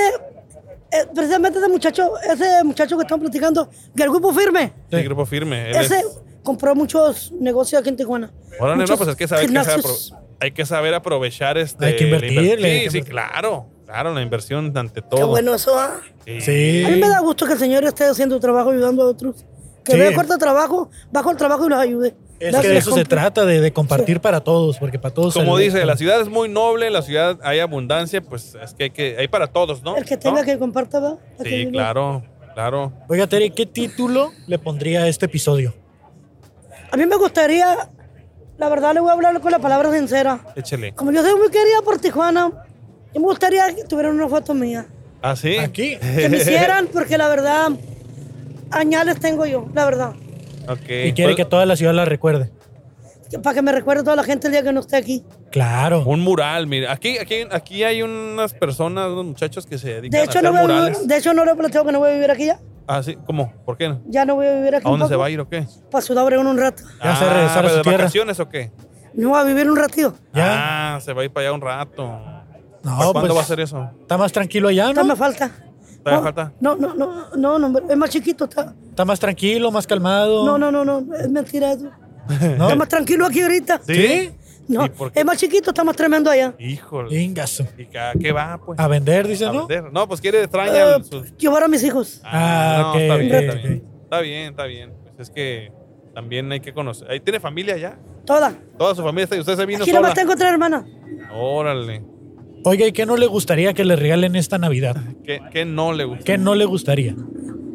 [0.92, 5.70] eh, precisamente ese muchacho, ese muchacho que estamos platicando, del grupo firme, Sí, Grupo Firme.
[5.70, 8.32] él ese es- compró muchos negocios aquí en Tijuana.
[8.60, 10.12] Órale, no, Muchos pues es que saber, que saber, gimnasios.
[10.12, 11.86] apro- hay que saber aprovechar este.
[11.86, 13.04] Hay que la invertirle, inver- hay que Sí, sí, invertir.
[13.04, 13.66] claro.
[13.86, 15.18] Claro, la inversión ante todo.
[15.20, 16.00] Qué bueno eso, ¿ah?
[16.24, 16.82] Sí.
[16.84, 19.44] A mí me da gusto que el Señor esté haciendo trabajo ayudando a otros.
[19.84, 19.98] Que Sí.
[19.98, 22.14] vea corto trabajo, bajo el trabajo y los ayude.
[22.42, 25.34] Es que de eso se trata, de, de compartir para todos, porque para todos.
[25.34, 28.90] Como dice, la ciudad es muy noble, la ciudad hay abundancia, pues es que hay,
[28.90, 29.96] que, hay para todos, ¿no?
[29.96, 30.46] El que tenga ¿No?
[30.46, 31.18] que comparta, va.
[31.42, 32.24] Que Sí, claro,
[32.54, 32.92] claro.
[33.08, 35.72] Oiga, Terry, ¿qué título le pondría a este episodio?
[36.90, 37.88] A mí me gustaría,
[38.58, 40.40] la verdad le voy a hablar con la palabra sincera.
[40.56, 40.92] Échele.
[40.92, 42.50] Como yo soy muy querida por Tijuana,
[43.14, 44.86] yo me gustaría que tuvieran una foto mía.
[45.22, 45.58] ¿Ah, sí?
[45.58, 45.96] Aquí.
[45.96, 47.70] Que me hicieran, porque la verdad,
[48.70, 50.12] añales tengo yo, la verdad.
[51.06, 52.50] Y quiere Pues, que toda la ciudad la recuerde.
[53.42, 55.24] Para que me recuerde toda la gente el día que no esté aquí.
[55.50, 56.02] Claro.
[56.04, 56.92] Un mural, mira.
[56.92, 60.44] Aquí, aquí, aquí hay unas personas, unos muchachos que se dedican De a hecho, hacer
[60.44, 61.08] no voy a, murales.
[61.08, 62.60] de hecho, no le planteo que no voy a vivir aquí ya.
[62.86, 63.50] Ah, sí, ¿cómo?
[63.64, 63.86] ¿Por qué?
[63.86, 64.84] ¿A Ya no voy a vivir aquí.
[64.86, 65.66] un dónde se va a ir o qué?
[65.90, 66.82] Para Ciudad Obregón un rato.
[67.02, 67.98] Ya se va a regresar a ¿pero su de tierra.
[67.98, 68.70] vacaciones o qué?
[69.14, 70.14] No voy a vivir un ratito.
[70.34, 70.96] Ya.
[70.96, 72.04] Ah, se va a ir para allá un rato.
[72.04, 72.18] No,
[72.82, 73.88] ¿Para cuándo pues, va a ser eso?
[74.00, 75.04] Está más tranquilo allá, No ¿no?
[75.04, 75.50] me falta.
[76.02, 76.52] ¿Todavía no, falta?
[76.60, 78.44] No, no, no, no, no, es más chiquito.
[78.44, 78.74] Está.
[78.92, 80.44] Está más tranquilo, más calmado.
[80.44, 81.90] No, no, no, no, es mentira eso.
[82.58, 82.64] ¿No?
[82.66, 83.80] Está más tranquilo aquí ahorita.
[83.86, 84.30] ¿Sí?
[84.68, 84.84] No,
[85.14, 86.54] es más chiquito, está más tremendo allá.
[86.58, 87.20] Híjole.
[87.20, 87.66] Ingazo.
[87.76, 88.78] ¿Y a qué va, pues?
[88.78, 89.66] A vender, dice, A ¿no?
[89.66, 89.90] vender.
[89.92, 92.20] No, pues quiere extraña Eh, el- sus- llevar a mis hijos.
[92.22, 93.84] Ah, no, ok, está bien, está bien.
[94.04, 94.92] Está bien, está bien.
[95.16, 95.72] Pues es que
[96.14, 97.10] también hay que conocer.
[97.10, 97.98] Ahí tiene familia ya.
[98.24, 98.54] Toda.
[98.78, 99.36] Toda su familia está.
[99.36, 100.02] y Usted se vino Aquí sola.
[100.02, 100.84] nomás tengo tres hermanas.
[101.34, 102.04] Órale.
[102.64, 104.96] Oiga, ¿y qué no le gustaría que le regalen esta Navidad?
[105.24, 106.24] ¿Qué, qué no le gusta?
[106.24, 107.16] ¿Qué no le gustaría?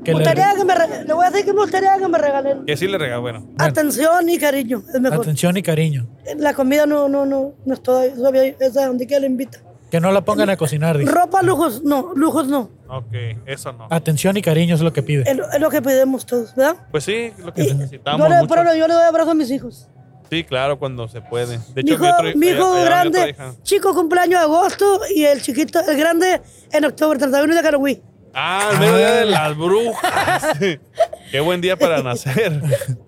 [0.07, 2.07] Que Me le- gustaría que me re- le voy a decir que me gustaría que
[2.07, 3.19] me regalen Que sí le regala.
[3.19, 3.45] Bueno.
[3.57, 4.81] atención y cariño.
[4.93, 5.19] Es mejor.
[5.19, 6.07] Atención y cariño.
[6.37, 8.09] La comida no, no, no, no es toda.
[8.15, 9.59] Todavía esa donde quiera le invita.
[9.91, 11.11] Que no la pongan a cocinar, dice.
[11.11, 12.69] Ropa, lujos, no, lujos no.
[12.87, 13.13] Ok,
[13.47, 13.87] eso no.
[13.89, 15.29] Atención y cariño es lo que pide.
[15.29, 16.77] Es, lo- es lo que pedimos todos, ¿verdad?
[16.89, 18.25] Pues sí, lo que Y necesitamos.
[18.29, 19.89] yo, le, pero yo le doy abrazo a mis hijos.
[20.29, 21.57] Sí, claro, cuando se puede.
[21.73, 23.53] De Mi hecho, hijo, mi otro- mi allá- hijo allá grande, hija.
[23.63, 26.41] chico cumpleaños de agosto y el chiquito, el grande
[26.71, 28.01] en octubre, 31 de Halloween.
[28.39, 30.45] Ah, el mero día de las brujas.
[31.31, 32.61] Qué buen día para nacer.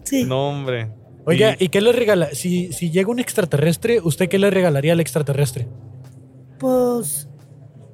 [0.04, 0.24] Sí.
[0.26, 0.90] No, hombre.
[1.26, 2.30] Oiga, Y- ¿y qué le regala?
[2.34, 5.68] Si, si llega un extraterrestre, ¿usted qué le regalaría al extraterrestre?
[6.58, 7.30] Pues,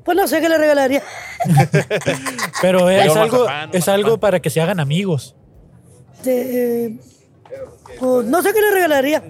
[0.05, 1.03] pues no sé qué le regalaría.
[2.61, 3.95] Pero es algo, mazapán, es mazapán.
[3.95, 5.35] algo para que se hagan amigos.
[6.23, 6.97] De, eh,
[7.99, 9.23] pues no sé qué le regalaría.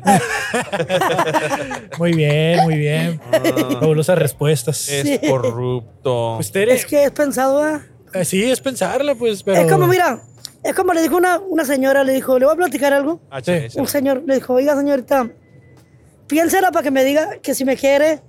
[1.97, 3.19] Muy bien, muy bien.
[3.79, 4.87] Fabulosas respuestas.
[4.89, 5.27] es Sí.
[5.27, 6.33] corrupto.
[6.37, 7.81] Pues, Tere, es que es pensado, ¿ah?
[8.15, 9.61] Eh, sí, es pensarla, pues, pero...
[9.61, 10.19] Es como, mira,
[10.63, 13.21] es como le dijo una, una señora, le dijo, le voy a platicar algo.
[13.29, 13.53] Ah, Sí.
[13.75, 15.29] Un señor le dijo, oiga señorita,
[16.27, 18.21] piénsela para que me diga que si me quiere.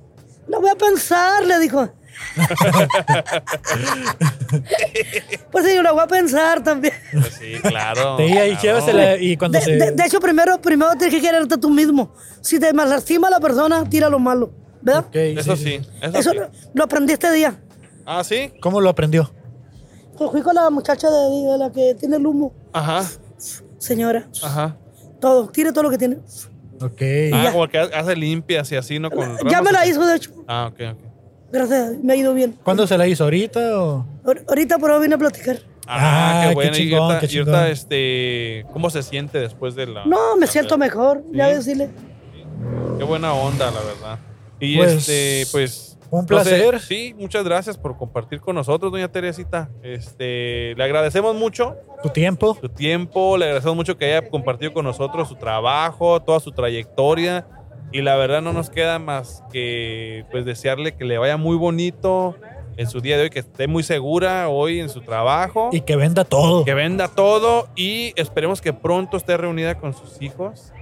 [0.48, 1.88] Lo voy a pensar, le dijo.
[5.50, 6.94] pues sí, lo voy a pensar también.
[7.12, 8.16] Pues sí, claro.
[8.18, 9.16] Sí, ahí claro.
[9.20, 9.72] y cuando De, se...
[9.72, 12.14] de- de hecho, primero, primero tienes que quererte tú mismo.
[12.40, 14.50] Si te lastima la persona, tira lo malo.
[14.82, 15.06] ¿Verdad?
[15.12, 16.36] Eso sí, eso, Eso sí.
[16.36, 17.58] lo, lo aprendí este día.
[18.04, 18.52] Ah, sí.
[18.60, 19.32] ¿Cómo lo aprendió?
[20.16, 22.52] Fui con la muchacha de, de la que tiene el humo.
[22.72, 23.06] Ajá,
[23.78, 24.76] Señora, ajá.
[25.20, 26.16] todo, tire todo lo que tiene.
[26.80, 27.02] Ok.
[27.32, 29.10] Ah, como que hace limpias y así, ¿no?
[29.10, 30.30] Con Ya me la hizo, de hecho.
[30.46, 30.98] Ah, ok, ok.
[31.52, 32.58] Gracias, me ha ido bien.
[32.64, 33.24] ¿Cuándo se la hizo?
[33.24, 34.04] ¿Ahorita o...?
[34.24, 35.58] Ahor- Ahorita por hoy vine a platicar.
[35.86, 36.72] Ah, Ah, qué qué bueno.
[36.72, 40.04] chingón, y ahorita, qué y ahorita, este, ¿cómo se siente después de la...
[40.06, 41.54] No, me la- siento mejor, ya Sí.
[41.54, 41.90] decirle.
[42.98, 44.18] Qué buena onda, la verdad.
[44.58, 45.95] Y Pues, este, pues.
[46.10, 46.80] Un placer.
[46.80, 49.70] sí, muchas gracias por compartir con nosotros, doña Teresita.
[49.82, 52.56] Este, le agradecemos mucho ¿Tu tiempo?
[52.60, 57.46] su tiempo, le agradecemos mucho que haya compartido con nosotros su trabajo, toda su trayectoria.
[57.92, 62.34] Y la verdad no nos queda más que pues desearle que le vaya muy bonito
[62.76, 65.70] en su día de hoy, que esté muy segura hoy en su trabajo.
[65.72, 66.64] Y que venda todo.
[66.64, 70.72] que venda todo y esperemos que pronto esté reunida con sus hijos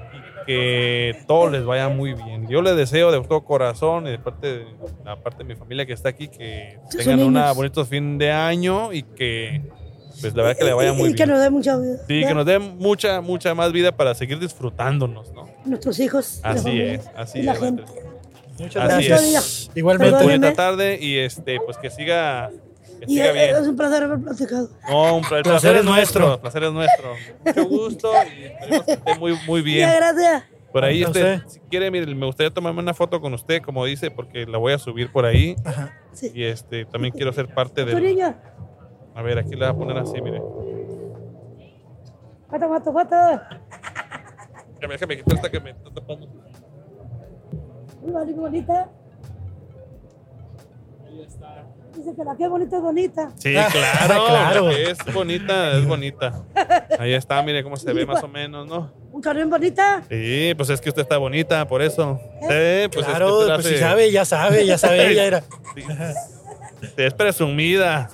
[0.47, 2.49] que todo les vaya muy bien.
[2.49, 4.65] Yo le deseo de todo corazón y de parte de
[5.05, 8.93] la parte de mi familia que está aquí que tengan un bonito fin de año
[8.93, 9.63] y que
[10.21, 11.31] pues la verdad que le vaya Y- muy y que bien.
[11.31, 11.97] nos dé mucha vida.
[12.07, 15.49] Sí, que nos dé mucha mucha más vida para seguir disfrutándonos, ¿no?
[15.65, 16.41] Nuestros hijos.
[16.43, 17.59] Así es, así y la es.
[17.61, 17.83] gente.
[18.59, 19.45] Muchas Así gracias.
[19.45, 19.71] es.
[19.75, 20.23] Igualmente.
[20.23, 22.51] Bonita tarde y este pues que siga
[23.07, 23.57] Que Y siga es, bien.
[23.63, 24.69] es un placer haber platicado.
[24.89, 26.35] No, un placer, es nuestro.
[26.35, 27.13] El placer es nuestro.
[27.45, 29.91] Mucho gusto y esperemos que esté muy, muy bien.
[29.95, 30.45] Gracias.
[30.73, 31.43] Por ahí, No este, sé.
[31.49, 34.73] si quiere, mire, me gustaría tomarme una foto con usted, como dice, porque la voy
[34.73, 35.55] a subir por ahí.
[36.13, 36.33] Sí.
[36.35, 38.37] Y este, también quiero ser parte niña.
[39.15, 40.41] A ver, aquí la voy a poner así, mire.
[42.51, 43.17] Foto, foto, foto.
[44.75, 46.27] Déjame, déjame quitar esta que me está tapando.
[48.03, 48.91] Muy bonita, bonita.
[51.97, 53.31] Dice que la que bonita es bonita.
[53.37, 54.71] Sí, Ah, claro, claro.
[54.71, 56.43] Es bonita, es bonita.
[56.99, 58.93] Ahí está, mire cómo se ve más o menos, ¿no?
[59.13, 60.03] Un carril bonita.
[60.09, 62.19] Sí, pues es que usted está bonita, por eso.
[62.43, 65.07] Sí, pues claro, es que pues si sabe, ya sabe, ya sabe.
[65.13, 65.41] Ella era.
[65.75, 65.85] Sí.
[66.97, 68.11] Es presumida.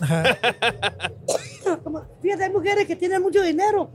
[1.83, 3.91] Como- fíjate, hay mujeres que tienen mucho dinero.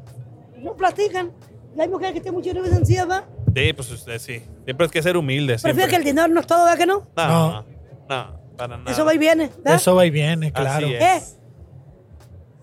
[0.58, 1.32] No platican.
[1.78, 3.24] Y hay mujeres que tienen mucho dinero y sencillas, ¿va?
[3.56, 4.42] Sí, pues usted sí.
[4.66, 5.54] Siempre hay que ser humilde.
[5.54, 5.90] Prefiero Siempre.
[5.90, 7.08] que el dinero no es todo, ¿va que no?
[7.16, 7.66] No,
[8.10, 8.91] no, para nada.
[8.91, 9.76] Eso va y viene, ¿verdad?
[9.76, 10.86] Eso va y viene, claro.
[10.88, 11.38] Así es.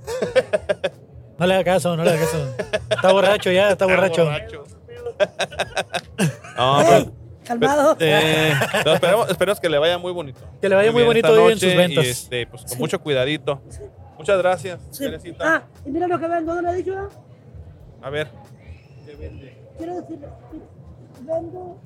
[0.07, 0.91] ¿Eh?
[1.39, 2.55] No le haga caso, no le haga caso.
[2.89, 4.31] Está borracho ya, está borracho.
[6.57, 6.87] No, ¿Eh?
[6.89, 7.13] pero,
[7.45, 7.97] Calmado.
[7.99, 8.53] eh,
[8.85, 10.41] no, esperemos, esperemos que le vaya muy bonito.
[10.61, 12.05] Que le vaya muy bonito esta hoy en sus noche ventas.
[12.05, 13.61] Y este, pues con mucho cuidadito.
[14.19, 15.07] Muchas gracias, Sí.
[15.41, 17.09] Ah, y mira lo que vendo, ¿no le he dicho?
[18.03, 18.29] A ver.
[19.79, 20.29] Quiero decirle,
[21.23, 21.81] vendo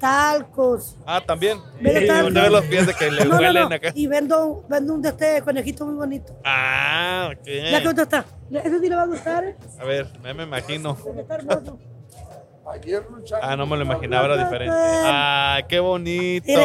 [0.00, 0.96] talcos.
[1.06, 1.58] Ah, también.
[1.80, 2.28] Vendo Sí, talcos.
[2.28, 3.74] usted ve los pies de que le No, no, huelen no.
[3.76, 3.92] acá.
[3.94, 6.32] Y vendo, vendo un de este conejito muy bonito.
[6.44, 7.92] Ah, Ya que ok.
[7.92, 8.24] otro está.
[8.50, 9.56] Ese sí le va a gustar, ¿eh?
[9.78, 10.96] A ver, ya me imagino.
[11.16, 11.78] Está hermoso.
[13.42, 14.74] Ah, no me lo imaginaba, era diferente.
[14.76, 16.46] Ay, qué bonito.
[16.46, 16.62] Mire,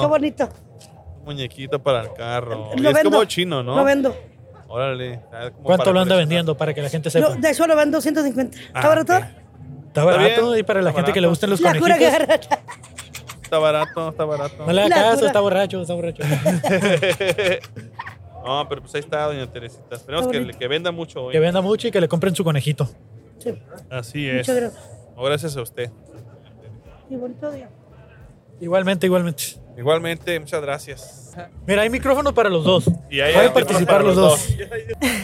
[0.00, 0.48] qué bonito.
[1.18, 2.70] Un muñequito para el carro.
[2.76, 3.10] Lo es vendo.
[3.10, 3.76] como chino, ¿no?
[3.76, 4.14] Lo vendo.
[4.68, 5.20] Órale.
[5.32, 7.28] ah, como ¿Cuánto lo anda vendiendo para que la gente sepa?
[7.28, 8.58] Lo- de eso lo vendo 150.
[8.58, 9.16] ¿Está Ah, barato?
[9.16, 9.22] ok.
[9.94, 12.48] Está barato bien, y para la gente que le gusten los La cura que conejitos.
[13.44, 14.66] Está barato, está barato.
[14.66, 15.26] No le haga La caso, cura.
[15.28, 16.22] está borracho, está borracho.
[18.44, 19.94] no, pero pues ahí está, doña Teresita.
[19.94, 21.32] Esperemos que, que venda mucho hoy.
[21.32, 22.90] Que venda mucho y que le compren su conejito.
[23.38, 23.54] Sí,
[23.88, 24.38] Así es.
[24.48, 24.90] muchas gracias.
[25.16, 25.90] Gracias a usted.
[27.08, 27.70] Y bonito día.
[28.60, 29.44] Igualmente, igualmente.
[29.76, 31.23] Igualmente, muchas gracias.
[31.66, 32.84] Mira, hay micrófono para los dos.
[33.10, 34.48] Y ahí Pueden participar los dos.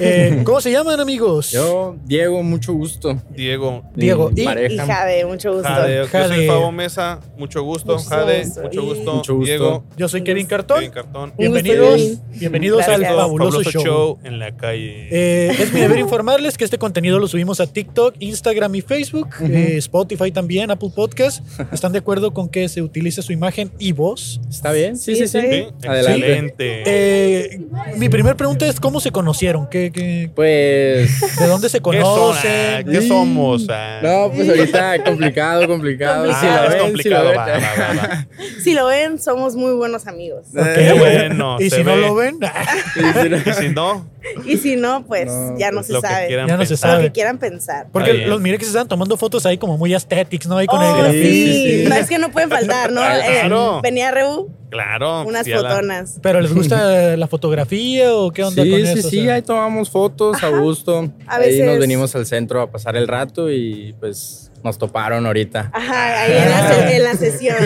[0.00, 1.50] Eh, ¿Cómo se llaman, amigos?
[1.50, 3.20] Yo, Diego, mucho gusto.
[3.30, 3.82] Diego.
[3.94, 4.30] Diego.
[4.34, 4.84] Y pareja.
[4.84, 5.68] Hija de mucho gusto.
[5.68, 6.28] Jade, yo Jade.
[6.28, 7.96] soy Fabo Mesa, mucho gusto.
[7.96, 8.62] Mucho Jade, gusto.
[8.62, 9.14] mucho gusto.
[9.14, 9.46] Mucho gusto.
[9.46, 10.78] Diego, yo soy Kevin Cartón.
[10.78, 11.32] Kevin Cartón.
[11.36, 12.00] Bienvenidos,
[12.38, 14.18] bienvenidos al fabuloso, show.
[14.24, 15.08] en la calle.
[15.10, 19.28] Eh, es mi deber informarles que este contenido lo subimos a TikTok, Instagram y Facebook,
[19.42, 21.44] eh, Spotify también, Apple Podcast.
[21.72, 24.40] ¿Están de acuerdo con que se utilice su imagen y voz?
[24.48, 24.96] ¿Está bien?
[24.96, 25.40] Sí, sí, sí.
[25.40, 25.68] bien.
[25.80, 26.80] Sí, Adelante.
[26.80, 26.82] Excelente.
[26.86, 27.60] Eh,
[27.96, 31.20] mi primera pregunta es cómo se conocieron, ¿Qué, qué- Pues.
[31.38, 32.02] de dónde se ¿Qué, son, ah?
[32.02, 32.86] conocen.
[32.92, 33.66] ¿Qué somos?
[33.70, 34.00] ah?
[34.02, 36.30] No, pues ahorita complicado, complicado.
[36.32, 37.28] Ah, Si lo es ven, si lo complicado.
[37.28, 37.38] ven.
[37.38, 38.26] va, va, va, va.
[38.64, 40.46] Si lo ven, somos muy buenos amigos.
[40.52, 41.56] Qué bueno.
[41.60, 42.38] y se si no lo ven,
[42.96, 44.06] Y si no,
[44.46, 46.30] Y si no, pues No, ya no pues se lo sabe.
[46.30, 46.72] Ya no se.
[46.72, 47.04] Lo sabe.
[47.04, 47.86] que quieran pensar.
[47.92, 50.56] porque los miré que se estaban tomando fotos ahí como muy aesthetics, ¿no?
[50.58, 51.22] Ahí con Oh, el sí.
[51.22, 51.88] sí, sí.
[51.88, 53.00] No, es que no pueden faltar, ¿no?
[53.30, 55.22] Eh, venía Rebu, Claro.
[55.22, 56.18] unas la- fotonas.
[56.22, 59.08] ¿Pero les gusta la fotografía o qué onda Sí, con sí, eso?
[59.10, 60.98] Sí, sea, ahí tomamos fotos a gusto.
[61.26, 65.24] A ahí nos veces- venimos al centro a pasar el rato y pues nos toparon
[65.26, 65.70] ahorita.
[65.72, 67.56] Ajá, ahí en la, en la sesión.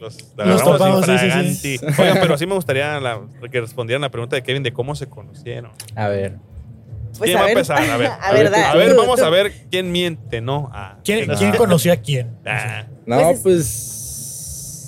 [0.00, 1.12] Los, Los topamos, sí,
[1.54, 1.86] sí, sí.
[1.98, 3.20] Oigan, pero sí me gustaría la-
[3.50, 5.72] que respondieran la pregunta de Kevin de cómo se conocieron.
[5.96, 6.36] A ver.
[7.18, 7.78] Pues ¿Quién a va a ver, empezar?
[7.82, 9.24] A ver, a ver, a ver tú, vamos tú.
[9.26, 10.70] a ver quién miente, ¿no?
[10.72, 11.34] Ah, ¿Quién, no.
[11.36, 12.30] quién conoció a quién?
[12.46, 13.99] Ah, No, Pues es-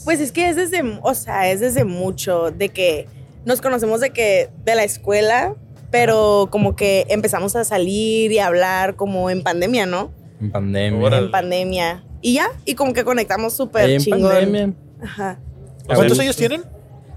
[0.04, 0.20] pues.
[0.20, 3.06] Es que es desde, o sea, es desde mucho, de que
[3.44, 5.54] nos conocemos de que, de la escuela,
[5.90, 10.10] pero como que empezamos a salir y a hablar como en pandemia, ¿no?
[10.40, 11.00] En pandemia.
[11.06, 11.26] Órale.
[11.26, 12.04] En pandemia.
[12.20, 14.22] Y ya, y como que conectamos súper chingón.
[14.32, 14.72] pandemia.
[15.02, 15.38] Ajá.
[15.86, 16.62] ¿Cuántos años tienen?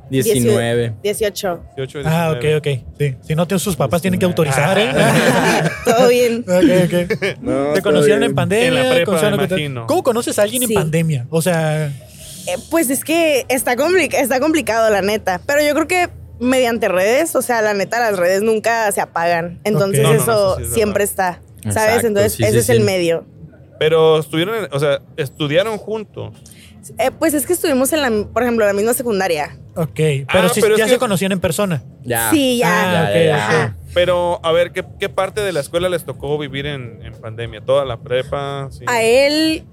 [0.09, 0.93] 19.
[1.01, 1.63] 18.
[1.77, 2.57] 18, Ah, ok, 19.
[2.57, 2.83] ok.
[2.99, 3.15] Sí.
[3.21, 4.91] Si no, tienen sus papás tienen que autorizar, ¿eh?
[5.85, 6.45] Todo bien.
[6.47, 7.37] ok, ok.
[7.41, 8.31] No, ¿Te conocieron bien.
[8.31, 8.67] en pandemia?
[8.67, 9.87] En la prepa, conocieron- me imagino.
[9.87, 10.73] ¿Cómo conoces a alguien Sí.
[10.73, 11.25] en pandemia?
[11.29, 11.91] O sea,
[12.69, 15.41] pues es que está, compli- está complicado, la neta.
[15.45, 19.59] Pero yo creo que mediante redes, o sea, la neta, las redes nunca se apagan.
[19.63, 21.41] Entonces No, no, no, eso eso sí es siempre está.
[21.63, 21.77] ¿Sabes?
[21.77, 23.25] Exacto, Entonces sí, ese sí, es el medio.
[23.79, 26.33] Pero estuvieron, en- o sea, estudiaron juntos.
[26.99, 29.57] Eh, pues es que estuvimos en la, por ejemplo, la misma secundaria.
[29.75, 29.89] ok.
[29.95, 31.81] Pero, Ah, si pero es ya que- se conocían en persona.
[32.03, 32.29] Ya.
[32.29, 32.67] Sí, ya.
[32.69, 33.77] Ah, Ya, ya, ya.
[33.95, 37.61] Pero, a ver, ¿qué, qué parte de la escuela les tocó vivir en, en pandemia?
[37.61, 38.67] ¿Toda la prepa?
[38.71, 38.85] Sí.
[38.87, 39.63] A él,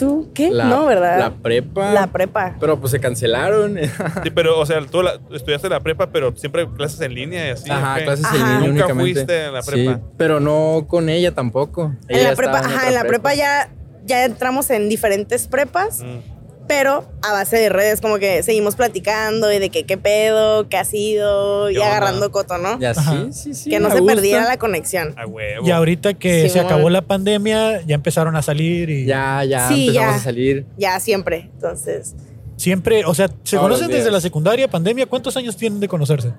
[0.00, 0.50] ¿tú qué?
[0.50, 1.18] La- no, ¿verdad?
[1.18, 1.92] La prepa.
[1.92, 2.56] La prepa.
[2.58, 3.78] Pero pues se cancelaron.
[4.24, 7.50] Sí, pero, o sea, tú la- estudiaste la prepa, pero siempre clases en línea y
[7.50, 7.70] así.
[7.70, 9.12] Ajá, clases en línea Nunca únicamente.
[9.14, 10.00] fuiste a la Sí, prepa.
[10.16, 11.94] pero no con ella tampoco.
[12.08, 13.70] En la prepa, ajá, en la prepa ya,
[14.06, 16.02] ya entramos en diferentes prepas.
[16.02, 16.39] Mm.
[16.70, 20.76] Pero a base de redes, como que seguimos platicando y de que qué pedo, qué
[20.76, 22.78] ha sido, y agarrando coto, ¿no?
[22.78, 23.70] Ya sí, sí, sí.
[23.70, 24.14] que no se gusta.
[24.14, 25.12] perdiera la conexión.
[25.18, 25.66] A huevo.
[25.66, 29.88] Y ahorita que se acabó la pandemia, ya empezaron a salir y Ya, ya, Sí,
[29.88, 30.20] empezamos ya.
[30.20, 30.66] a salir.
[30.78, 31.50] Ya siempre.
[31.54, 32.14] Entonces,
[32.56, 35.06] siempre, o sea, ¿se Todos conocen desde la secundaria, pandemia?
[35.06, 36.32] ¿Cuántos años tienen de conocerse?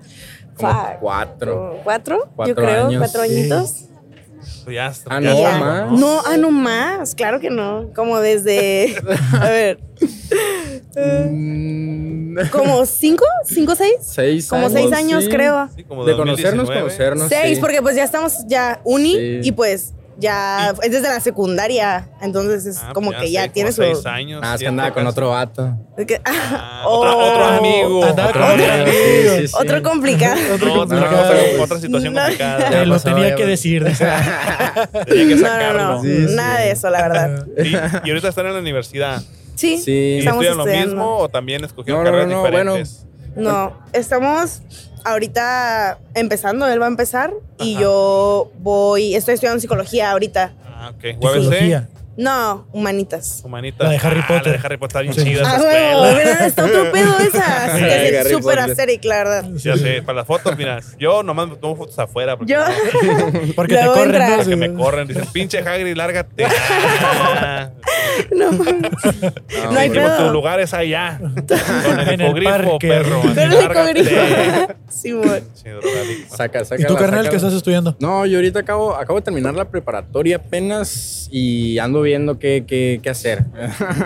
[0.55, 0.71] Como
[1.01, 1.81] cuatro.
[1.83, 2.29] ¿Cuatro?
[2.37, 2.99] Cuatro Yo creo, años.
[2.99, 3.85] cuatro añitos.
[4.71, 5.91] Ya está- Ah, no, más.
[5.99, 7.15] No, ah, no más.
[7.15, 7.89] Claro que no.
[7.95, 8.95] Como desde.
[9.39, 9.79] A ver.
[10.95, 13.25] Mm, ¿Como cinco?
[13.45, 13.95] ¿Cinco, seis?
[14.01, 15.29] seis Como años, seis años, sí.
[15.29, 15.69] creo.
[15.75, 16.81] Sí, como De conocernos, 2019.
[16.81, 17.29] conocernos.
[17.29, 17.61] Seis, sí.
[17.61, 19.39] porque pues ya estamos ya uni Sí.
[19.43, 22.07] y pues ya es desde la secundaria.
[22.21, 23.93] Entonces es Ah, como pues que ya sé, tiene como su.
[23.95, 24.41] seis años.
[24.43, 25.75] Ah, es que siete andaba con otro vato.
[25.97, 26.99] es que- Ah, Oh.
[26.99, 28.05] otro, otro amigo.
[28.05, 28.91] Andaba Otro con otro amigo.
[28.91, 29.53] Sí, sí, sí.
[29.59, 30.39] Otro complicado.
[30.55, 31.25] Otro No, otra, complicado.
[31.33, 32.21] otra- otra situación No.
[32.21, 32.69] complicada.
[32.69, 33.83] Te Ya lo pasó, tenía ya que decir.
[33.85, 35.83] Tenía que No, no, sacarlo.
[35.95, 36.01] no.
[36.03, 36.35] Sí, sí.
[36.35, 37.45] Nada de eso, la verdad.
[37.57, 37.69] Y,
[38.07, 39.21] y ahorita están en la universidad.
[39.55, 39.91] Sí, Sí.
[39.91, 42.57] ¿Y estamos estudian lo mismo o también escogieron No, no, carreras no, bueno.
[42.75, 43.05] diferentes?
[43.35, 44.61] No, estamos
[45.03, 50.53] ahorita empezando, él va a empezar y yo voy, estoy estudiando psicología ahorita.
[50.65, 51.19] Ah, ok.
[51.19, 51.87] Psicología.
[52.21, 53.41] No, humanitas.
[53.43, 53.83] Humanitas.
[53.85, 54.45] La de Harry Ah, Potter.
[54.47, 55.23] La de Harry Potter está bien Sí.
[55.23, 56.01] chida Ah, bueno.
[56.15, 56.45] ¿verdad?
[56.45, 57.77] Está otro pedo esa.
[57.77, 59.45] Sí, es súper asteric, la verdad.
[59.55, 63.53] Ya sé, para las fotos, mira, yo nomás me tomo fotos afuera porque, Yo, no,
[63.55, 64.05] Porque te corren.
[64.13, 64.35] entra- ¿no?
[64.37, 65.07] porque me corren.
[65.07, 66.45] Dicen, pinche Hagrid, lárgate.
[67.43, 67.69] Ah,
[68.35, 68.91] no mames.
[69.63, 70.27] No, No hay pedo.
[70.27, 71.19] tu lugar es allá.
[71.19, 72.87] Con el En el hipogrifo, parque.
[72.87, 73.21] perro.
[73.21, 74.73] Con el hipogrifo.
[74.89, 75.45] Sí, bueno.
[76.29, 76.81] Saca, saca.
[76.81, 77.95] ¿Y tú, carnal, qué estás estudiando?
[77.99, 82.99] No, yo ahorita acabo, acabo de terminar la preparatoria apenas y ando viendo qué, qué,
[83.01, 83.45] qué hacer.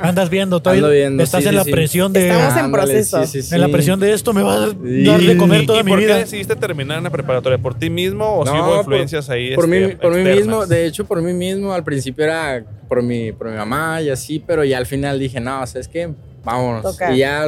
[0.02, 1.72] Andas viendo, todavía Ando viendo, estás sí, en sí, la sí.
[1.72, 3.26] presión de Estamos en proceso.
[3.26, 5.28] sí, sí, en la presión de esto me va a dar Sí.
[5.28, 6.18] de comer ¿Y toda mi por qué vida.
[6.18, 7.58] decidiste terminar en la preparatoria?
[7.58, 9.56] ¿Por ti mismo o si No, hubo por- influencias ahí?
[9.56, 13.02] Por, este, mí, por mí mismo, de hecho, por mí mismo, al principio era por
[13.04, 16.10] mi, por mi mamá y así, pero ya al final dije, no, ¿sabes qué?
[16.44, 16.84] Vámonos.
[16.84, 17.12] Toca.
[17.14, 17.46] Y ya,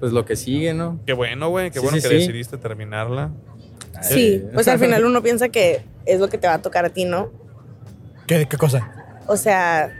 [0.00, 1.00] pues lo que sigue, ¿no?
[1.06, 1.70] Qué bueno, güey.
[1.70, 2.14] Qué Sí, bueno sí, que sí.
[2.16, 3.30] decidiste terminarla.
[4.02, 6.84] Sí, Eh, pues al final uno piensa que es lo que te va a tocar
[6.84, 7.30] a ti, ¿no?
[8.26, 8.90] ¿Qué, qué cosa?
[9.26, 9.92] O sea,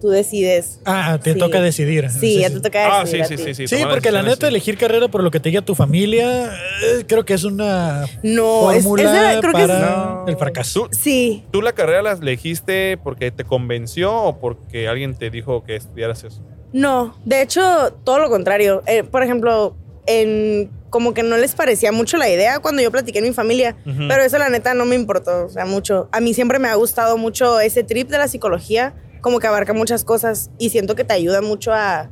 [0.00, 0.80] tú decides.
[0.84, 1.38] Ah, te Sí.
[1.38, 2.10] toca decidir.
[2.10, 3.26] Sí, ya te toca Ah, sí, decidir.
[3.38, 3.54] sí, a ti.
[3.54, 3.68] sí, sí.
[3.68, 4.46] Sí, tomar porque la neta, sí.
[4.46, 8.70] elegir carrera por lo que te diga tu familia, eh, creo que es una No,
[8.72, 10.24] es, fórmula es de- creo que es- para No.
[10.28, 10.88] el fracaso.
[10.90, 15.64] ¿Tú, Sí, ¿Tú la carrera la elegiste porque te convenció o porque alguien te dijo
[15.64, 16.42] que estudiaras eso?
[16.72, 18.82] No, de hecho, todo lo contrario.
[18.86, 19.76] Eh, por ejemplo,
[20.06, 23.76] en como que no les parecía mucho la idea cuando yo platiqué en mi familia,
[23.84, 26.08] pero eso la neta no me importó, o sea, mucho.
[26.12, 29.72] A mí siempre me ha gustado mucho ese trip de la psicología, como que abarca
[29.72, 32.10] muchas cosas y siento que te ayuda mucho a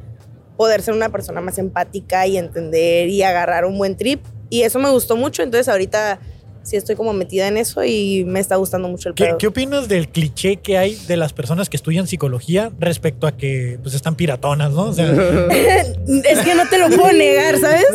[0.56, 4.24] poder ser una persona más empática y entender y agarrar un buen trip.
[4.50, 6.18] Y eso me gustó mucho, entonces ahorita
[6.62, 9.38] sí estoy como metida en eso y me está gustando mucho el ¿Qué, pedo.
[9.38, 13.78] qué opinas del cliché que hay de las personas que estudian psicología respecto a que
[13.82, 14.84] pues están piratonas, ¿no?
[14.86, 17.86] O sea, Es que no te lo puedo negar, ¿sabes?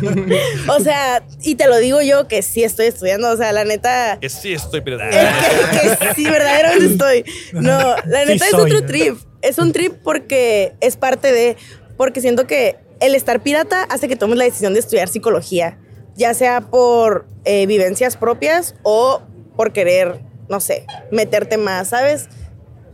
[0.68, 4.18] o sea, y te lo digo yo que sí estoy estudiando, o sea, la neta...
[4.20, 5.08] Que sí estoy pirata.
[5.10, 7.24] Es que, que sí, verdaderamente estoy.
[7.52, 8.70] No, la Sí neta es soy.
[8.72, 9.16] otro trip.
[9.42, 11.56] Es un trip porque es parte de...
[11.96, 15.78] Porque siento que el estar pirata hace que tomes la decisión de estudiar psicología,
[16.16, 19.20] ya sea por eh, vivencias propias o
[19.56, 22.28] por querer, no sé, meterte más, ¿sabes?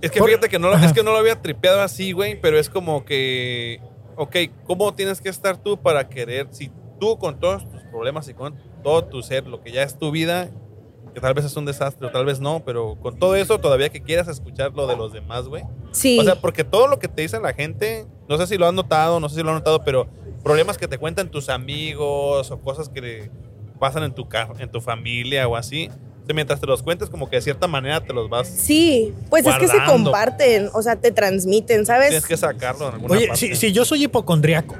[0.00, 2.40] Es que Por- fíjate que no, lo- es que no lo había tripeado así, güey,
[2.40, 3.80] pero es como que,
[4.16, 6.70] ok, ¿cómo tienes que estar tú para querer, si
[7.00, 10.10] tú con todos tus problemas y con todo tu ser, lo que ya es tu
[10.10, 10.50] vida,
[11.14, 13.90] que tal vez es un desastre o tal vez no, pero con todo eso todavía
[13.90, 15.62] que quieras escuchar lo de los demás, güey.
[15.92, 16.18] Sí.
[16.18, 18.74] O sea, porque todo lo que te dice la gente, no sé si lo han
[18.74, 20.08] notado, no sé si lo han notado, pero
[20.42, 23.30] problemas que te cuentan tus amigos o cosas que
[23.78, 24.28] pasan en tu,
[24.58, 25.88] en tu familia o así,
[26.32, 28.48] mientras te los cuentes, como que de cierta manera te los vas...
[28.48, 32.08] Sí, pues es que se comparten, o sea, te transmiten, ¿sabes?
[32.08, 33.40] Tienes que sacarlo en alguna oye, parte.
[33.40, 34.76] si, si yo soy hipocondriaco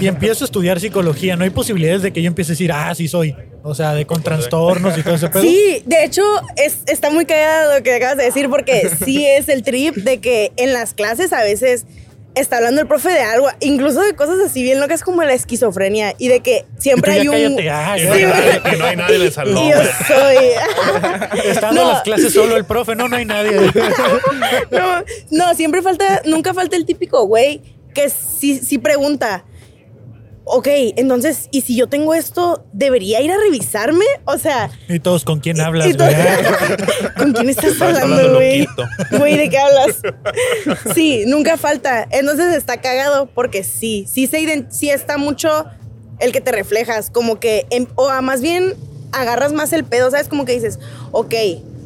[0.00, 2.94] y empiezo a estudiar psicología, no hay posibilidades de que yo empiece a decir, ah,
[2.94, 3.34] sí soy.
[3.62, 5.42] O sea, de con trastornos y todo ese pedo.
[5.42, 6.22] Sí, de hecho,
[6.56, 10.18] es, está muy callado lo que acabas de decir porque sí es el trip de
[10.18, 11.86] que en las clases a veces
[12.34, 16.14] está hablando el profe de algo, incluso de cosas así bien locas como la esquizofrenia
[16.18, 17.56] y de que siempre hay un...
[17.56, 18.08] cállate, ah, Que ya.
[18.08, 18.62] no, hay Sí, nadie, güey.
[18.72, 19.70] que no hay nadie en el salón.
[19.70, 19.76] Yo
[20.06, 21.40] soy...
[21.44, 21.92] Está dando No.
[21.92, 23.52] las clases solo el profe, no, no hay nadie.
[24.70, 27.62] no, no, siempre falta, nunca falta el típico güey
[27.94, 29.44] que sí, sí pregunta,
[30.44, 34.04] ok, entonces, ¿y si yo tengo esto, debería ir a revisarme?
[34.24, 36.14] O sea, Y todos, ¿con quién hablas, y güey?
[37.16, 38.66] ¿con quién estás hablando, güey?
[39.18, 40.00] Güey, ¿de qué hablas?
[40.94, 42.06] Sí, nunca falta.
[42.10, 45.66] Entonces está cagado porque sí, sí, se sí está mucho
[46.20, 48.74] el que te reflejas, como que, em- o más bien
[49.12, 50.28] agarras más el pedo, ¿sabes?
[50.28, 50.78] Como que dices,
[51.12, 51.34] ok,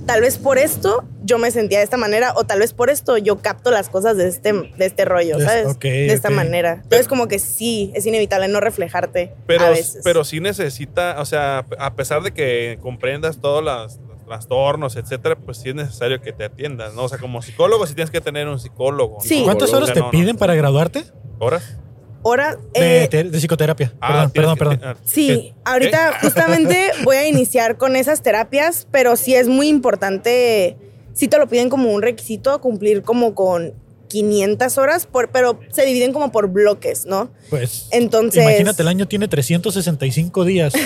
[0.07, 3.17] tal vez por esto yo me sentía de esta manera o tal vez por esto
[3.19, 5.67] yo capto las cosas de este, de este rollo, Es- ¿sabes?
[5.67, 6.81] ok, de esta manera.
[6.83, 10.01] Entonces como que sí, es inevitable no reflejarte Pero, a veces.
[10.03, 15.37] pero sí necesita, o sea, a pesar de que comprendas todos las- los trastornos, etcétera,
[15.37, 17.05] pues sí es necesario que te atiendas, ¿no?
[17.05, 19.17] O sea, como psicólogo sí tienes que tener un psicólogo.
[19.17, 19.21] ¿no?
[19.25, 19.43] Sí.
[19.45, 20.11] ¿Cuántas horas te no, no.
[20.11, 21.05] piden para graduarte?
[21.39, 21.77] ¿Horas?
[22.25, 23.95] Ahora, De, eh, de psicoterapia.
[24.01, 24.97] Ah, perdón, perdón, que- perdón.
[25.01, 25.55] ah, Sí, ¿qué?
[25.65, 30.77] ahorita justamente voy a iniciar con esas terapias, pero sí es muy importante,
[31.19, 33.75] sí te lo piden como un requisito, cumplir como con
[34.07, 37.29] 500 horas, por, pero se dividen como por bloques, ¿no?
[37.51, 40.73] Pues Entonces- imagínate, el año tiene 365 días.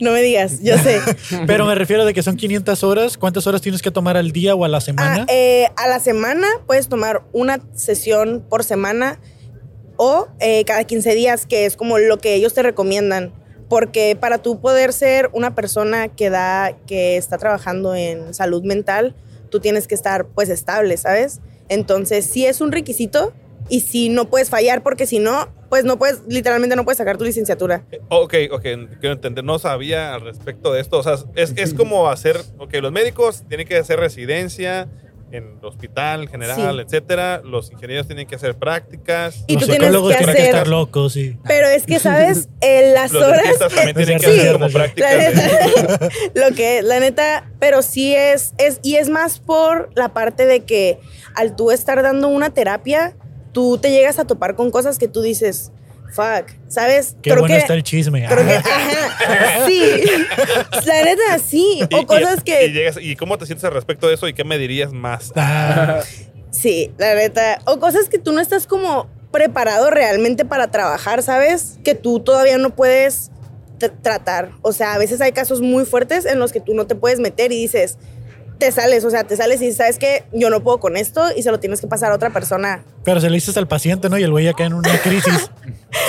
[0.00, 0.98] No me digas, yo sé.
[1.46, 3.16] Pero me refiero de que son 500 horas.
[3.16, 5.24] ¿Cuántas horas tienes que tomar al día o a la semana?
[5.28, 9.20] Ah, eh, a la semana puedes tomar una sesión por semana
[9.96, 13.32] o eh, cada 15 días, que es como lo que ellos te recomiendan.
[13.68, 19.14] Porque para tú poder ser una persona que da, que está trabajando en salud mental,
[19.54, 21.40] tú tienes que estar pues estable, ¿sabes?
[21.68, 23.32] Entonces sí es un requisito
[23.68, 27.18] y sí no puedes fallar porque si no, pues no puedes, literalmente no puedes sacar
[27.18, 27.84] tu licenciatura.
[28.08, 28.62] Ok, ok,
[28.98, 30.98] quiero entender, no sabía al respecto de esto.
[30.98, 34.88] O sea, es, es como hacer, ok, los médicos tienen que hacer residencia
[35.30, 36.82] en el hospital general, Sí.
[36.82, 37.40] etcétera.
[37.44, 39.44] Los ingenieros tienen que hacer prácticas.
[39.46, 41.98] Y Los tú tienes psicólogos que tienen que hacer- estar locos y Pero es que,
[41.98, 42.48] ¿sabes?
[42.60, 43.42] Eh, las Los horas...
[43.58, 44.38] también tienen que Sí.
[44.38, 45.10] hacer como La prácticas.
[45.16, 46.08] neta,
[46.48, 50.46] lo que es, la neta, pero sí es, es, y es más por la parte
[50.46, 50.98] de que
[51.34, 53.16] al tú estar dando una terapia,
[53.52, 55.72] tú te llegas a topar con cosas que tú dices,
[56.14, 57.16] fuck, ¿sabes?
[57.22, 58.26] qué bueno está el chisme.
[58.28, 58.54] creo que-
[59.24, 60.02] ajá, sí,
[60.86, 64.08] la neta, sí, o y- cosas y que, llegas- ¿Y cómo te sientes al respecto
[64.08, 65.32] de eso y qué me dirías más?
[65.36, 66.00] Ah,
[66.50, 71.78] sí, la neta, o cosas que tú no estás como preparado realmente para trabajar, ¿sabes?
[71.84, 73.32] Que tú todavía no puedes
[73.80, 74.50] tr- tratar.
[74.62, 77.18] O sea, a veces hay casos muy fuertes en los que tú no te puedes
[77.18, 77.98] meter y dices,
[78.58, 81.22] te sales, o sea, te sales y dices, sabes que yo no puedo con esto
[81.36, 82.84] y se lo tienes que pasar a otra persona.
[83.04, 84.18] pero se le dices al paciente, ¿no?
[84.18, 85.50] Y el güey ya cae en una crisis.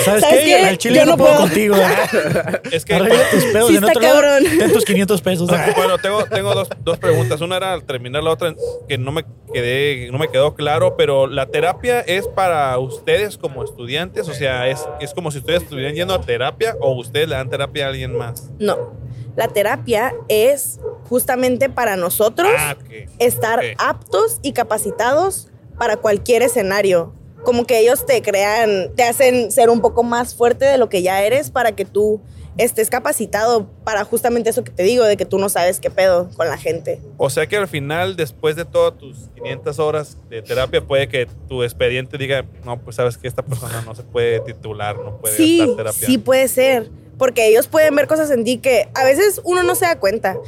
[0.04, 0.56] ¿Sabes, ¿Sabes qué?
[0.56, 1.42] Al chile Yo no no puedo puedo.
[1.46, 1.76] contigo.
[2.72, 3.68] Es que, Arregla tus pedos.
[3.68, 4.58] Sí en está otro lado, cabrón.
[4.58, 5.50] ten tus 500 pesos.
[5.76, 7.40] Bueno, tengo, tengo dos, dos preguntas.
[7.40, 8.54] Una era al terminar, la otra
[8.88, 13.62] que no me quedé, no me quedó claro, pero la terapia es para ustedes como
[13.64, 17.36] estudiantes, o sea, es, es como si ustedes estuvieran yendo a terapia o ustedes le
[17.36, 18.50] dan terapia a alguien más.
[18.58, 18.92] No,
[19.36, 22.76] la terapia es justamente para nosotros Ah,
[23.18, 25.48] estar aptos y capacitados
[25.78, 27.12] para cualquier escenario.
[27.44, 31.02] Como que ellos te crean, te hacen ser un poco más fuerte de lo que
[31.02, 32.20] ya eres para que tú
[32.58, 36.30] estés capacitado para justamente eso que te digo, de que tú no sabes qué pedo
[36.36, 37.00] con la gente.
[37.18, 41.26] O sea que al final, después de todas tus 500 horas de terapia, puede que
[41.48, 45.36] tu expediente diga, no, pues sabes que esta persona no se puede titular, no puede
[45.36, 46.06] Sí, dar terapia.
[46.06, 49.74] sí puede ser, porque ellos pueden ver cosas en ti que a veces uno no
[49.74, 50.38] se da cuenta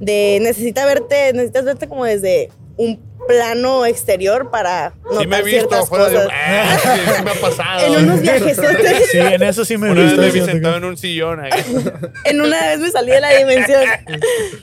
[0.00, 5.42] de necesita verte, necesitas verte como desde un plano exterior para notar Sí me he
[5.42, 6.14] visto ciertas afuera de...
[6.14, 6.30] cosas.
[6.32, 7.86] Ah, sí, sí me ha pasado.
[7.86, 9.08] En unos viajesotes.
[9.10, 11.50] Sí, en eso sí me he Una vez me vi sentado en un sillón ahí.
[12.24, 13.82] En una vez me salí de la dimensión.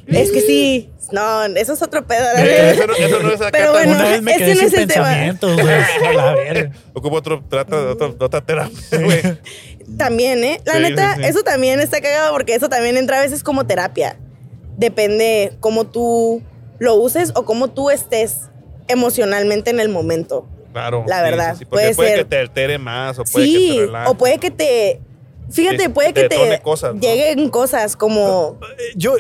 [0.08, 2.24] es que sí, no, eso es otro pedo.
[2.38, 4.68] Eso no, eso no es acá Pero bueno, Una vez me ese quedé no sin
[4.68, 6.72] es el tema.
[6.94, 9.22] Ocupo otro, trata de otra, terapia, güey.
[9.98, 10.62] También, ¿eh?
[10.66, 11.30] La Sí, neta, sí, sí.
[11.30, 14.18] eso también está cagado porque eso también entra a veces como terapia.
[14.82, 16.42] Depende cómo tú
[16.80, 18.50] lo uses o cómo tú estés
[18.88, 20.48] emocionalmente en el momento.
[20.74, 21.04] Claro.
[21.08, 22.18] La verdad, sí, sí, porque puede puede ser.
[22.20, 24.10] que te altere más o puede que Sí, te relaje.
[24.10, 25.00] o puede que te...
[25.52, 27.00] Fíjate, Te- puede te que te cosas, ¿no?
[27.02, 28.58] lleguen cosas como...
[28.80, 29.16] Eh, Yo,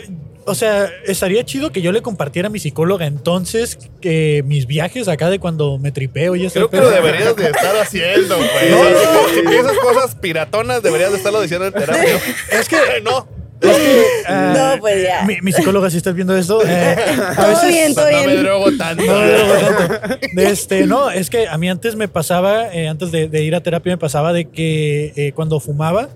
[0.45, 5.07] o sea, estaría chido que yo le compartiera a mi psicóloga entonces que mis viajes
[5.07, 6.53] acá de cuando me tripeo y eso.
[6.55, 8.73] Creo que lo deberías de estar haciendo, güey.
[8.73, 12.19] O sea, Si piensas cosas piratonas, deberías de estarlo diciendo en terapia.
[12.51, 13.27] Es que no.
[14.29, 15.23] No, pues ya.
[15.25, 16.95] Mi, mi psicóloga, si estás viendo esto, eh,
[17.29, 18.43] a Todo veces bien, todo No me bien.
[18.43, 19.03] drogo tanto.
[19.03, 20.17] No, tanto.
[20.33, 23.55] De este, no, es que a mí antes me pasaba, eh, antes de, de ir
[23.55, 26.09] a terapia, me pasaba de que eh, cuando fumaba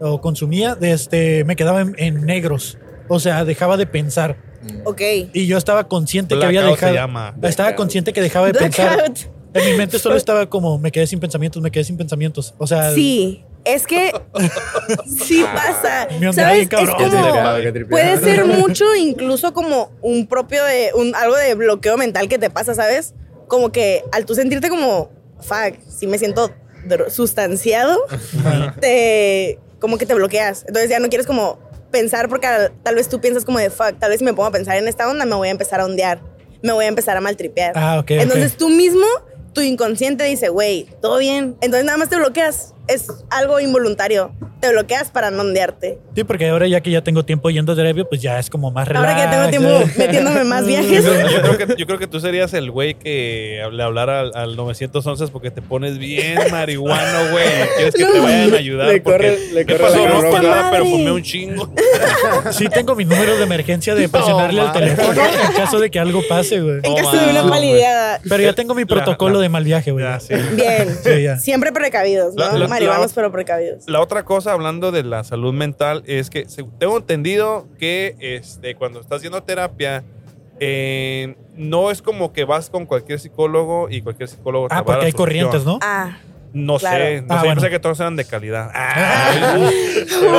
[0.00, 2.78] o consumía, de este, me quedaba en, en negros.
[3.08, 4.36] O sea, dejaba de pensar.
[4.84, 5.00] Ok.
[5.32, 7.06] Y yo estaba consciente que había Blackout se dejado.
[7.06, 7.34] llama.
[7.42, 9.12] Estaba consciente que dejaba de pensar.
[9.54, 12.54] En mi mente solo estaba como, me quedé sin pensamientos, me quedé sin pensamientos.
[12.58, 14.12] O sea, Sí, es que
[15.26, 16.06] sí pasa.
[16.18, 16.62] Bien ¿Sabes?
[16.62, 16.96] Es cabrón.
[16.96, 17.88] como...
[17.88, 20.90] Puede ser mucho, incluso como un propio de...
[20.94, 23.14] Un, algo de bloqueo mental que te pasa, ¿sabes?
[23.48, 25.10] Como que al tú sentirte como...
[25.40, 26.50] Fuck, si me siento
[27.08, 27.98] sustanciado,
[28.80, 29.58] te...
[29.80, 30.64] Como que te bloqueas.
[30.66, 31.58] Entonces ya no quieres como
[31.90, 34.46] pensar porque al- tal vez tú piensas como de fuck, tal vez si me pongo
[34.46, 36.20] a pensar en esta onda me voy a empezar a ondear,
[36.62, 37.72] me voy a empezar a maltripear.
[37.76, 39.04] Ah, ok, Entonces tú mismo,
[39.52, 41.56] tu inconsciente dice, güey, todo bien.
[41.60, 42.74] Entonces nada más te bloqueas.
[42.88, 44.32] Es algo involuntario.
[44.60, 45.98] te bloqueas para no ondearte.
[46.14, 48.70] Sí, porque ahora ya que ya tengo tiempo yendo a terapia, pues ya es como
[48.70, 49.08] más relax.
[49.08, 51.04] Ahora que tengo tiempo metiéndome más viajes.
[51.04, 54.30] Yo, yo creo que, yo creo que tú serías el güey que le hablara al,
[54.36, 57.44] al 911 porque te pones bien marihuano, güey.
[57.76, 58.88] Quieres que te vayan a ayudar.
[58.88, 60.42] Le porque corre- le ¿qué corre pasó?
[60.42, 61.72] la pero fumé un chingo.
[62.52, 66.20] Sí tengo mi número de emergencia de presionarle al teléfono en caso de que algo
[66.28, 66.76] pase, güey.
[66.82, 68.20] En caso de una palideada.
[68.28, 70.04] Pero ya tengo mi protocolo de mal viaje, güey.
[70.04, 70.34] Ya, sí.
[70.54, 70.88] Bien.
[71.02, 71.38] Sí, ya.
[71.38, 72.44] Siempre precavidos, ¿no?
[72.52, 73.84] La- la- Marihuanos, la- pero precavidos.
[73.88, 76.46] La otra cosa, hablando de la salud mental, es que
[76.78, 80.04] tengo entendido que este, cuando estás yendo a terapia,
[80.60, 84.80] eh, no es como que vas con cualquier psicólogo y cualquier psicólogo te va Ah,
[84.80, 85.48] a porque dar hay solución.
[85.50, 85.78] corrientes, ¿no?
[85.82, 86.16] Ah.
[86.54, 87.04] No Claro.
[87.04, 88.70] sé, no Ah, sé, yo pensé que todos eran de calidad.
[88.74, 89.56] Ah,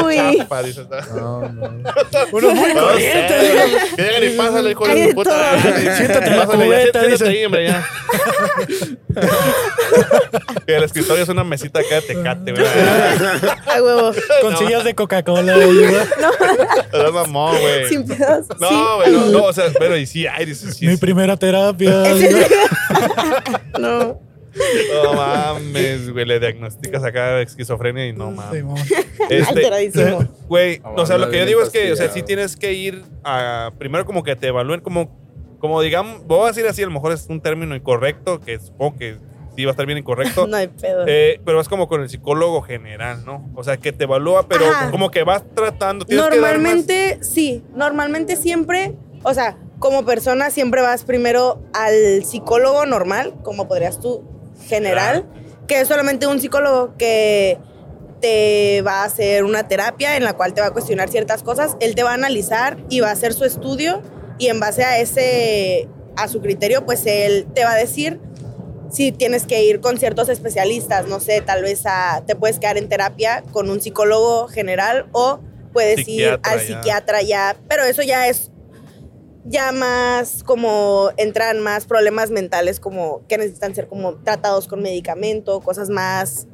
[0.05, 0.38] Uy.
[0.38, 0.86] chapa, dices,
[1.16, 1.64] No, no.
[2.32, 3.36] Uno muy corriente.
[3.95, 5.59] Que y pásale, hijo de su puta.
[5.97, 7.28] Siéntate en la cubeta, siéntate dice.
[7.28, 7.84] ahí, hombre, ya.
[10.66, 12.64] que el escritorio es una mesita acá de tecate, güey.
[12.66, 14.11] A huevo.
[14.41, 17.11] Con sillas de Coca-Cola, güey.
[17.14, 17.88] Mamón, güey.
[17.89, 18.05] Sin.
[18.07, 18.16] No,
[18.70, 18.76] sí.
[18.97, 20.99] güey, no, no, o sea, pero y sí, ay, dices, sí, Mi sí.
[20.99, 22.03] primera terapia.
[23.80, 24.22] No.
[25.04, 28.64] No mames, güey, le diagnosticas acá esquizofrenia y no mames.
[29.30, 30.28] Este, Alteradísimo.
[30.47, 33.04] güey, o sea, lo que yo digo es que, o sea, sí tienes que ir
[33.24, 35.18] a, primero como que te evalúen como,
[35.60, 38.97] como digamos, voy a decir así, a lo mejor es un término incorrecto, que supongo
[38.97, 39.16] que
[39.56, 40.45] sí va a estar bien incorrecto.
[40.54, 41.06] No hay pedo.
[41.08, 43.49] Eh, pero es como con el psicólogo general, ¿no?
[43.56, 44.91] O sea, que te evalúa, pero Ajá.
[44.91, 46.06] como que vas tratando.
[46.06, 47.64] tienes que dar más- Normalmente, sí.
[47.76, 48.93] Normalmente siempre,
[49.24, 54.24] o sea, como persona siempre vas primero al psicólogo normal, como podrías tú,
[54.64, 55.26] general,
[55.68, 57.57] que es solamente un psicólogo que
[58.22, 61.76] te va a hacer una terapia en la cual te va a cuestionar ciertas cosas,
[61.82, 64.01] él te va a analizar y va a hacer su estudio
[64.39, 68.20] y en base a ese, a su criterio, pues él te va a decir
[68.89, 72.78] si tienes que ir con ciertos especialistas, no sé, tal vez a- te puedes quedar
[72.78, 75.39] en terapia con un psicólogo general o
[75.74, 76.66] puedes ir al ya.
[76.66, 78.51] psiquiatra ya, pero eso ya es
[79.46, 85.60] ya más como entran más problemas mentales como que necesitan ser como tratados con medicamento,
[85.62, 86.48] cosas más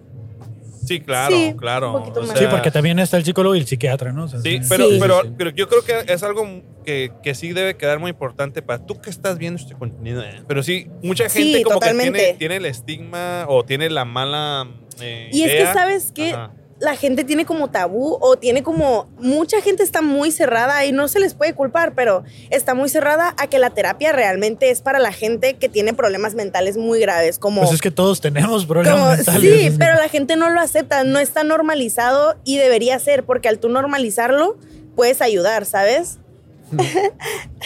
[0.86, 1.94] Sí, claro, Sí, claro.
[1.94, 2.32] un poquito o más.
[2.32, 4.24] Sí, sea, porque también está el psicólogo y el psiquiatra, ¿no?
[4.24, 4.66] O sea, Sí, sí.
[4.70, 4.98] pero, Sí.
[5.00, 8.84] pero, pero yo creo que es algo que, que sí debe quedar muy importante para
[8.84, 10.24] tú que estás viendo este contenido.
[10.24, 10.42] eh.
[10.48, 12.12] Pero sí, mucha Sí, gente como totalmente.
[12.18, 14.68] que tiene, tiene el estigma o tiene la mala
[15.00, 15.74] eh, Y es que.
[15.74, 16.32] ¿sabes qué?
[16.32, 16.54] Ajá.
[16.80, 19.10] La gente tiene como tabú o tiene como.
[19.20, 23.36] Mucha gente está muy cerrada y no se les puede culpar, pero está muy cerrada
[23.38, 27.38] a que la terapia realmente es para la gente que tiene problemas mentales muy graves,
[27.38, 27.62] como.
[27.62, 29.42] Pues es que todos tenemos problemas como- mentales.
[29.72, 33.60] sí, pero la gente no lo acepta, no está normalizado y debería ser, porque al
[33.60, 34.58] tú normalizarlo,
[34.96, 36.18] puedes ayudar, ¿sabes?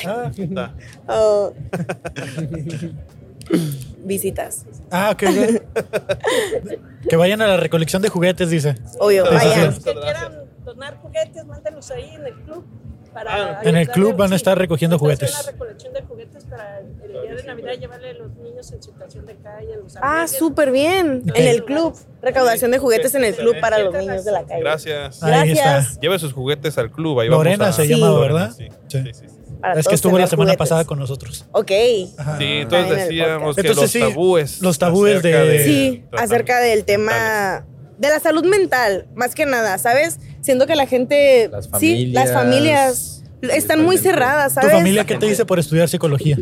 [0.06, 0.74] Ah, Está.
[4.04, 4.66] Visitas.
[4.92, 5.24] Ah, ok.
[7.10, 8.76] que vayan a la recolección de juguetes, dice.
[9.00, 9.74] Obvio, vayan.
[9.74, 12.66] que quieran donar juguetes, mándenlos ahí en el club.
[13.14, 14.36] Para En el club van a sí.
[14.38, 15.32] estar recogiendo juguetes.
[15.34, 19.26] Una recolección de juguetes para el día de Navidad llevarle a los niños en situación
[19.26, 21.24] de calle, a los Ah, súper bien.
[21.36, 21.96] En el club.
[22.22, 24.62] Recaudación de juguetes en el club para los niños de la calle.
[24.62, 25.22] Gracias.
[25.24, 25.72] Ahí está.
[25.74, 26.00] Gracias.
[26.00, 27.20] Lleve sus juguetes al club.
[27.20, 27.94] Ahí Lorena vamos a- se Sí.
[27.94, 28.56] llama, Lorena, ¿verdad?
[28.58, 28.68] Sí.
[28.88, 28.98] Sí.
[29.04, 29.36] Sí, sí, sí.
[29.62, 30.58] Para Es que estuvo la semana juguetes.
[30.58, 31.46] pasada con nosotros.
[31.54, 31.72] Ok.
[32.18, 32.38] Ajá.
[32.38, 34.62] Sí, entonces decíamos que Entonces, los sí, tabúes.
[34.62, 37.66] los tabúes de- Sí, tratar- acerca del tema
[37.98, 40.20] de la salud mental, más que nada, ¿sabes?
[40.44, 44.74] Siento que la gente, Las sí, las familias familias, están muy cerradas, ¿Tu ¿sabes?
[44.76, 46.38] familia qué te dice por estudiar psicología?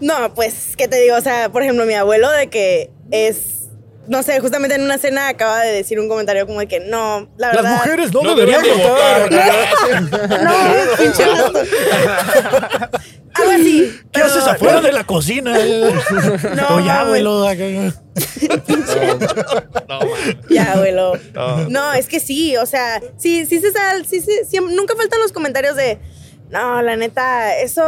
[0.00, 1.16] No, pues, ¿qué te digo?
[1.16, 3.68] O sea, por ejemplo, mi abuelo de que es,
[4.06, 7.28] no sé, justamente en una cena acaba de decir un comentario como de que no,
[7.38, 7.76] la Las verdad.
[7.78, 9.30] mujeres no, No deberían votar.
[10.44, 11.24] No, pinche.
[13.34, 13.90] Algo así.
[14.02, 15.54] ¿Qué pero- haces afuera de la cocina?
[16.56, 16.90] No, mames.
[16.90, 17.44] abuelo.
[19.88, 20.00] No.
[20.50, 21.12] Ya, abuelo.
[21.32, 21.68] No.
[21.68, 25.32] No, es que sí, o sea, sí, sí se sal, sí, sí, nunca faltan los
[25.32, 25.98] comentarios de,
[26.50, 27.82] no, la neta, eso,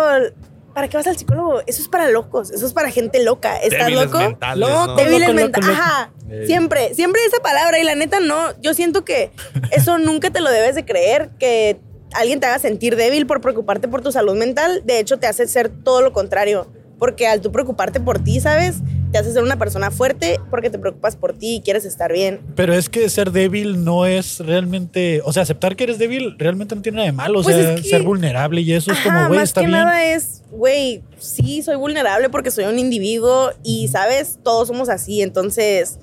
[0.74, 1.60] ¿para qué vas al psicólogo?
[1.66, 3.56] Eso es para locos, eso es para gente loca.
[3.58, 4.18] ¿Estás Débiles loco?
[4.18, 4.96] mentales, Loco, ¿no?
[4.96, 5.68] Débiles loco, mentales.
[5.68, 5.80] loco.
[5.80, 6.10] Ajá.
[6.30, 6.46] Ey.
[6.46, 7.78] Siempre, siempre esa palabra.
[7.78, 8.60] Y la neta, no.
[8.60, 9.30] Yo siento que
[9.70, 11.30] eso nunca te lo debes de creer.
[11.38, 11.78] Que
[12.16, 14.82] alguien te haga sentir débil por preocuparte por tu salud mental.
[14.84, 16.66] De hecho, te hace ser todo lo contrario.
[16.98, 18.76] Porque al tú preocuparte por ti, ¿sabes?
[19.12, 22.40] Te hace ser una persona fuerte porque te preocupas por ti y quieres estar bien.
[22.54, 25.20] Pero es que ser débil no es realmente.
[25.26, 27.40] O sea, aceptar que eres débil realmente no tiene nada de malo.
[27.40, 29.60] O Pues sea, es que- ser vulnerable y eso es Ajá, como, güey, más está
[29.60, 29.78] que bien.
[29.78, 34.38] nada es, güey, sí, soy vulnerable porque soy un individuo y, ¿sabes?
[34.42, 35.20] Todos somos así.
[35.20, 35.98] Entonces,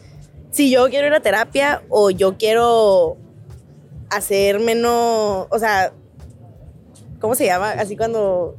[0.51, 3.17] si yo quiero ir a terapia o yo quiero
[4.11, 5.91] hacer menos, o sea,
[7.23, 7.71] ¿cómo se llama?
[7.71, 8.57] Así cuando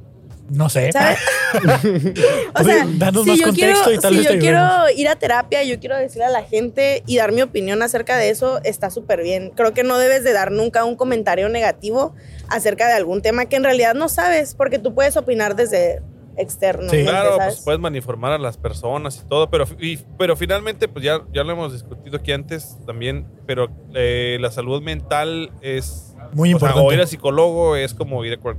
[0.49, 0.91] No sé.
[0.91, 1.19] ¿Sabes?
[2.59, 4.59] o sea, Danos si más yo, quiero, contexto y tal si vez yo quiero
[4.97, 8.31] ir a terapia, yo quiero decirle a la gente y dar mi opinión acerca de
[8.31, 9.53] eso, está súper bien.
[9.55, 12.15] Creo que no debes de dar nunca un comentario negativo
[12.49, 16.01] acerca de algún tema que en realidad no sabes, porque tú puedes opinar desde
[16.39, 16.89] externo.
[16.89, 17.03] Sí.
[17.03, 17.57] Claro, ¿sabes?
[17.57, 21.45] pues puedes malinformar a las personas y todo, pero, y- pero finalmente, pues ya, ya
[21.45, 26.14] lo hemos discutido aquí antes también, pero eh, la salud mental es...
[26.33, 26.89] Muy o sea, importante.
[26.89, 28.57] o ir al psicólogo es como ir a cual-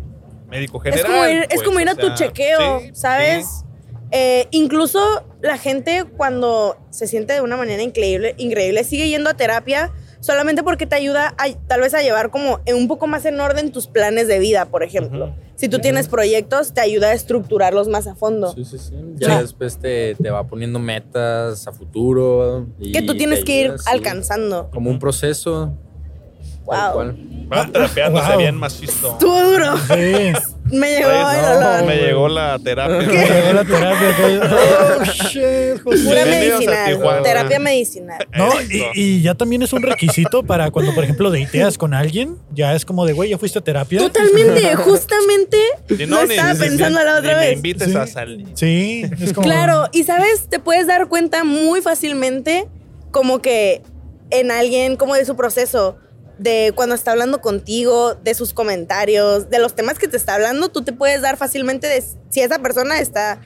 [0.49, 1.05] médico general.
[1.05, 3.45] es como ir, es pues, como ir a tu sea, chequeo, sí, ¿sabes?
[3.47, 3.65] sí.
[4.11, 4.99] Eh, incluso
[5.41, 10.61] la gente cuando se siente de una manera increíble, increíble sigue yendo a terapia solamente
[10.63, 13.87] porque te ayuda a, tal vez a llevar como un poco más en orden tus
[13.87, 15.35] planes de vida, por ejemplo.
[15.55, 18.53] Si tú tienes proyectos, te ayuda a estructurarlos más a fondo.
[18.53, 18.93] Sí, sí, sí.
[19.15, 19.41] Ya Sí.
[19.41, 22.67] después te, te va poniendo metas a futuro.
[22.79, 23.85] y que tú tienes que ir ayuda, sí.
[23.91, 24.69] alcanzando.
[24.71, 25.73] Como un proceso.
[26.65, 26.93] Wow.
[26.93, 27.15] cual.
[27.51, 28.37] Va terapeándose Wow.
[28.39, 29.11] bien macizo.
[29.13, 29.77] Estuvo duro.
[29.77, 30.33] Sí.
[30.71, 31.83] Me llegó el no, olor.
[31.85, 32.97] me llegó la terapia.
[32.97, 34.09] Me llegó la terapia.
[34.99, 36.03] Oh, shit, José.
[36.03, 37.21] Pura medicinal.
[37.23, 38.27] Terapia medicinal.
[38.35, 42.37] No, y, y ya también es un requisito para cuando, por ejemplo, deiteas con alguien.
[42.51, 43.99] Ya es como de, güey, ya fuiste a terapia.
[43.99, 45.57] Totalmente, justamente
[45.87, 47.55] Si lo ni- estaba ni- pensando ni- la otra ni me vez.
[47.57, 47.95] invites Sí.
[47.97, 48.47] a salir.
[48.55, 49.45] Sí, es como.
[49.45, 52.67] Claro, y sabes, te puedes dar cuenta muy fácilmente
[53.11, 53.83] como que
[54.31, 55.97] en alguien, como de su proceso,
[56.37, 60.69] de cuando está hablando contigo, de sus comentarios, de los temas que te está hablando,
[60.69, 63.39] tú te puedes dar fácilmente de si esa persona está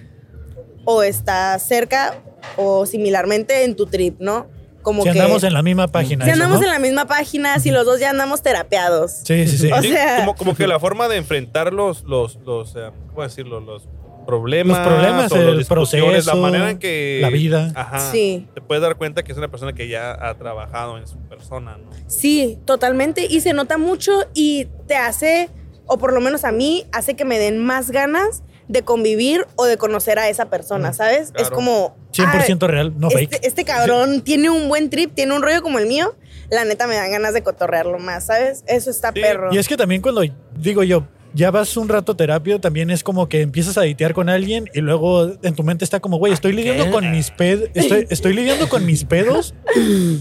[0.86, 2.16] o está cerca
[2.58, 4.48] o similarmente en tu trip, ¿no?
[4.82, 6.24] Como Si que andamos en la misma página.
[6.26, 6.66] si eso, andamos ¿no?
[6.68, 9.12] en la misma página, si los dos ya andamos terapeados.
[9.26, 9.72] Sí, sí, sí.
[9.74, 13.22] O Sí, sea- como, como que la forma de enfrentar los, los, los eh, ¿cómo
[13.24, 13.60] decirlo?
[13.60, 13.84] Los
[14.30, 17.72] problemas, Los problemas, o las el la proceso, manera en que la vida.
[17.76, 18.48] Ajá, Sí.
[18.54, 21.78] te puedes dar cuenta que es una persona que ya ha trabajado en su persona,
[21.78, 21.90] ¿no?
[22.08, 23.26] Sí, totalmente.
[23.30, 25.50] Y se nota mucho y te hace,
[25.86, 29.66] o por lo menos a mí, hace que me den más ganas de convivir o
[29.66, 31.34] de conocer a esa persona, ¿sabes?
[31.36, 31.98] Es como...
[32.14, 33.34] 100% ah, real, no fake.
[33.34, 36.16] este, este cabrón tiene un buen trip, tiene un rollo como el mío.
[36.52, 38.64] La neta me dan ganas de cotorrearlo más, ¿sabes?
[38.68, 39.50] Eso está Sí, perro.
[39.52, 40.22] Y es que también cuando
[40.56, 41.04] digo yo,
[41.34, 44.70] ya vas un rato a terapia, también es como que empiezas a ditear con alguien
[44.74, 48.34] y luego en tu mente está como, güey, estoy lidiando con mis pedos, estoy, estoy
[48.34, 49.54] lidiando con mis pedos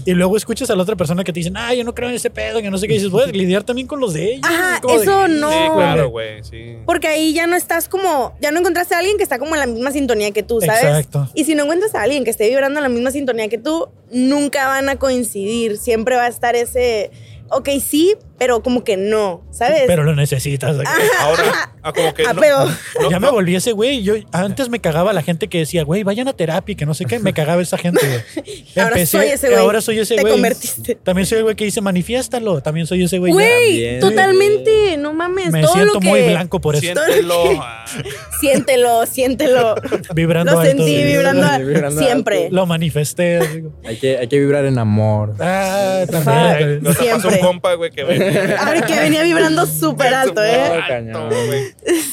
[0.05, 2.15] y luego escuchas a la otra persona que te dicen, ah, yo no creo en
[2.15, 4.33] ese pedo, que no sé qué, y dices, voy a lidiar también con los de
[4.33, 4.41] ellos.
[4.47, 5.49] Ajá, de- eso no.
[5.51, 6.77] Sí, claro, güey, sí.
[6.85, 9.59] Porque ahí ya no estás como, ya no encontraste a alguien que está como en
[9.61, 10.83] la misma sintonía que tú, ¿sabes?
[10.83, 11.29] Exacto.
[11.33, 13.87] Y si no encuentras a alguien que esté vibrando en la misma sintonía que tú,
[14.11, 15.77] nunca van a coincidir.
[15.77, 17.11] Siempre va a estar ese,
[17.51, 19.83] ok, sí, pero como que no, ¿sabes?
[19.87, 20.77] Pero lo necesitas.
[21.19, 22.23] Ahora, ah, como que...
[22.23, 22.65] no- Apego.
[23.01, 24.01] no- ya me volví ese güey.
[24.01, 26.93] Yo antes me cagaba la gente que decía, güey, vayan a terapia, y que no
[26.93, 27.19] sé qué.
[27.19, 28.65] Me cagaba esa gente, güey.
[28.77, 29.59] Ahora soy ese güey.
[29.59, 30.33] Ahora soy ese Te güey.
[30.33, 30.95] convertiste.
[30.95, 32.61] También soy el güey que dice, manifiéstalo.
[32.61, 33.33] También soy ese güey.
[33.33, 36.07] Güey, totalmente, no mames, Me todo siento lo que...
[36.07, 36.83] muy blanco por eso.
[36.85, 37.43] Siéntelo.
[37.61, 37.85] ah,
[38.39, 39.75] Siéntelo, siéntelo.
[40.15, 40.77] Vibrando lo alto.
[40.77, 42.47] sentí vibrando, Vibrando siempre.
[42.51, 43.39] Lo manifesté.
[43.49, 43.73] digo.
[43.85, 45.35] Hay que, hay que vibrar en amor.
[45.39, 46.81] Ah, también.
[46.83, 50.55] Pasó un compa, güey, que venía A ver, que venía vibrando súper alto, ¿eh?
[50.55, 51.29] Alto, cañón.
[51.29, 51.63] güey.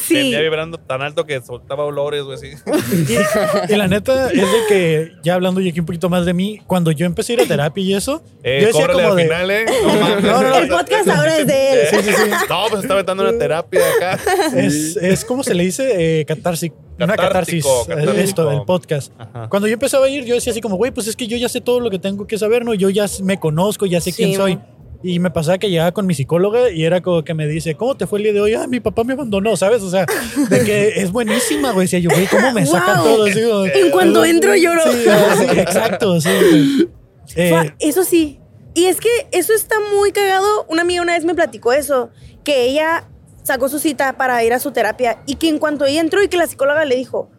[0.07, 0.15] Sí.
[0.15, 2.51] Venía vibrando tan alto que soltaba olores, güey, así.
[3.69, 6.61] Y la neta es de que, ya hablando yo aquí un poquito más de mí,
[6.67, 9.23] cuando yo empecé a ir a terapia y eso, Eh, yo decía como al de.
[9.25, 9.67] final, ¿eh?
[9.67, 10.07] No.
[10.27, 10.57] No, no, no.
[10.59, 11.79] El podcast ahora es de él.
[11.91, 12.31] Sí, sí, sí.
[12.49, 14.19] No, pues estaba dando una terapia acá.
[14.57, 16.73] Es, es como se le dice eh, catarsis.
[16.99, 17.65] Una catarsis.
[17.65, 18.13] Catártico.
[18.21, 19.13] Esto, el podcast.
[19.19, 19.49] Ajá.
[19.49, 21.49] Cuando yo empezaba a ir, yo decía así como, güey, pues es que yo ya
[21.49, 22.73] sé todo lo que tengo que saber, ¿no?
[22.75, 24.59] Yo ya me conozco, ya sé Sí, quién soy.
[25.09, 27.97] Y me pasaba que llegaba con mi psicóloga y era como que me dice, ¿cómo
[27.97, 28.55] te fue el día de hoy?
[28.55, 29.83] Ah, mi papá me abandonó, ¿sabes?
[29.83, 30.05] O sea,
[30.51, 31.85] de que es buenísima, güey.
[31.87, 33.05] Decía yo, güey, ¿cómo me sacan Wow.
[33.07, 33.25] todo?
[33.27, 34.83] Así, como- En cuanto entro lloro.
[34.91, 36.89] Sí, sí, exacto, sí.
[37.37, 38.41] Eh, Fua, Eso sí.
[38.75, 40.67] Y es que eso está muy cagado.
[40.69, 42.11] Una amiga una vez me platicó eso,
[42.45, 43.09] que ella
[43.43, 46.29] sacó su cita para ir a su terapia y que en cuanto ella entró y
[46.29, 47.31] que la psicóloga le dijo,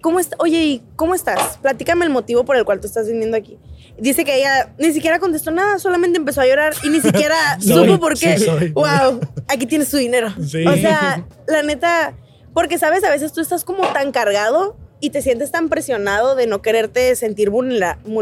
[0.00, 0.36] ¿cómo está?
[0.40, 1.58] Oye, ¿y cómo estás?
[1.58, 3.58] Platícame el motivo por el cual tú estás viniendo aquí.
[4.00, 7.86] Dice que ella ni siquiera contestó nada, solamente empezó a llorar y ni siquiera Soy,
[7.86, 8.38] supo por qué.
[8.38, 10.32] sí wow, aquí tienes tu dinero.
[10.44, 10.66] Sí.
[10.66, 12.14] O sea, la neta,
[12.54, 16.46] porque sabes, a veces tú estás como tan cargado y te sientes tan presionado de
[16.46, 18.14] no quererte sentir vulnera- vulnerable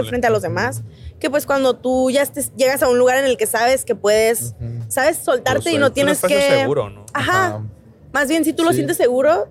[0.00, 0.08] Vulnerable.
[0.08, 0.82] frente a los demás,
[1.18, 3.94] que pues cuando tú ya estés- llegas a un lugar en el que sabes que
[3.94, 4.54] puedes,
[4.88, 6.40] sabes, soltarte y no tienes que...
[6.60, 7.06] seguro, ¿no?
[7.14, 7.62] Ajá.
[8.12, 9.48] Más bien, si tú lo sientes seguro,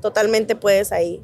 [0.00, 1.22] totalmente puedes ahí.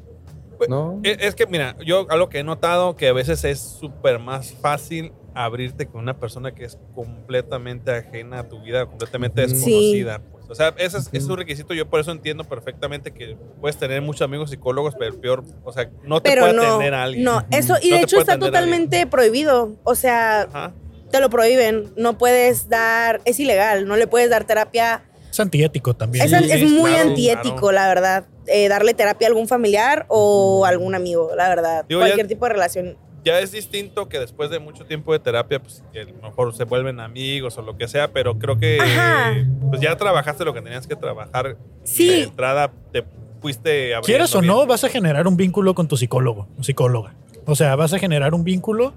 [0.67, 0.99] ¿No?
[1.03, 4.51] Es, es que, mira, yo algo que he notado que a veces es súper más
[4.51, 10.19] fácil abrirte con una persona que es completamente ajena a tu vida, completamente desconocida.
[10.31, 10.49] pues.
[10.49, 11.73] O sea, ese es, es un requisito.
[11.75, 15.71] Yo por eso entiendo perfectamente que puedes tener muchos amigos psicólogos, pero el peor, o
[15.71, 17.23] sea, no te Pero puede no, atender a alguien.
[17.23, 19.75] no, eso, y No de hecho está totalmente prohibido.
[19.83, 20.73] O sea, Ajá.
[21.11, 21.93] te lo prohíben.
[21.95, 26.25] No puedes dar, es ilegal, no le puedes dar terapia Es antiético también.
[26.25, 27.71] Es, es muy claro, antiético, claro.
[27.73, 28.25] la verdad.
[28.51, 31.85] Eh, darle terapia a algún familiar o algún amigo, la verdad.
[31.87, 32.97] Digo, Cualquier ya- tipo de relación.
[33.25, 36.55] Ya es distinto que después de mucho tiempo de terapia, pues que a lo mejor
[36.55, 39.33] se vuelven amigos o lo que sea, pero creo que Ajá.
[39.69, 41.57] pues ya trabajaste lo que tenías que trabajar.
[41.83, 42.03] Sí.
[42.05, 43.03] Y de entrada te
[43.41, 44.53] fuiste abriendo Quieras o bien.
[44.53, 47.13] no, vas a generar un vínculo con tu psicólogo o psicóloga.
[47.45, 48.93] O sea, vas a generar un vínculo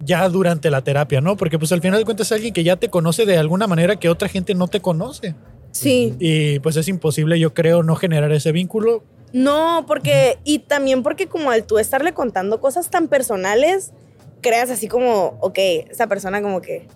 [0.00, 1.36] ya durante la terapia, ¿no?
[1.36, 3.96] Porque pues al final de cuentas es alguien que ya te conoce de alguna manera
[3.96, 5.34] que otra gente no te conoce.
[5.74, 6.14] Sí.
[6.20, 9.02] Y pues es imposible, yo creo, no generar ese vínculo.
[9.32, 13.92] No, porque, y también porque como al tú estarle contando cosas tan personales,
[14.40, 15.58] creas así como, ok,
[15.90, 16.86] esa persona como que,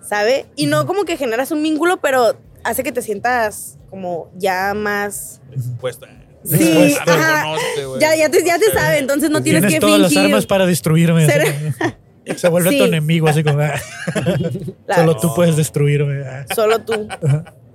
[0.00, 0.46] ¿sabe?
[0.54, 5.40] Y no como que generas un vínculo, pero hace que te sientas como ya más...
[5.80, 6.06] Puesto.
[6.44, 7.54] Sí, ajá.
[7.98, 10.64] Ya, ya, te, ya te sabe, entonces no tienes, Tienes que todas las armas para
[10.66, 11.26] destruirme.
[12.36, 12.78] Se vuelve Sí.
[12.78, 13.72] tu enemigo, así como, ah,
[14.86, 15.02] Claro.
[15.02, 16.22] solo tú puedes destruirme.
[16.24, 16.46] ah.
[16.54, 17.08] Solo tú.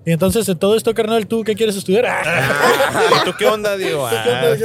[0.06, 2.06] Y entonces, de todo esto, carnal, ¿tú qué quieres estudiar?
[2.06, 3.22] Ah.
[3.22, 4.06] ¿Y tú qué onda, Diego?
[4.08, 4.56] Ah,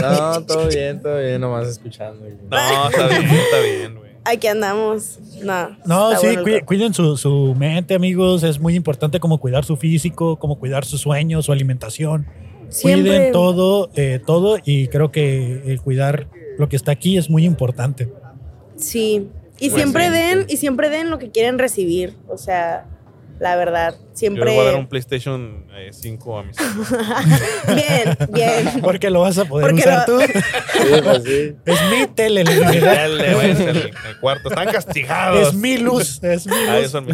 [0.00, 2.24] No, todo bien, todo bien, nomás escuchando.
[2.50, 4.10] no, está bien, está bien, güey.
[4.24, 5.18] Aquí andamos.
[5.42, 8.42] No, No, sí, bueno cuiden su, su mente, amigos.
[8.42, 12.26] Es muy importante como cuidar su físico, como cuidar sus sueños, su alimentación.
[12.70, 13.10] Siempre.
[13.12, 14.56] Cuiden todo, eh, todo.
[14.64, 16.26] Y creo que el cuidar
[16.58, 18.10] lo que está aquí es muy importante.
[18.76, 19.28] Sí.
[19.60, 20.12] Y Pues siempre sí.
[20.12, 22.16] den, y siempre den lo que quieren recibir.
[22.28, 22.86] O sea,
[23.44, 23.94] la verdad.
[23.94, 24.44] Yo Siempre.
[24.46, 26.88] le voy a dar un PlayStation eh, 5 a mis hijos.
[27.74, 28.80] Bien, bien.
[28.82, 30.24] Porque lo vas a poder Porque usar lo- tú.
[30.74, 31.54] Sí, pues sí.
[31.66, 34.48] Es mi tele, váyanse al al cuarto.
[34.48, 35.48] Están castigados.
[35.48, 36.22] Es mi luz.
[36.22, 36.84] Es mi Ah, luz.
[36.86, 37.04] eso es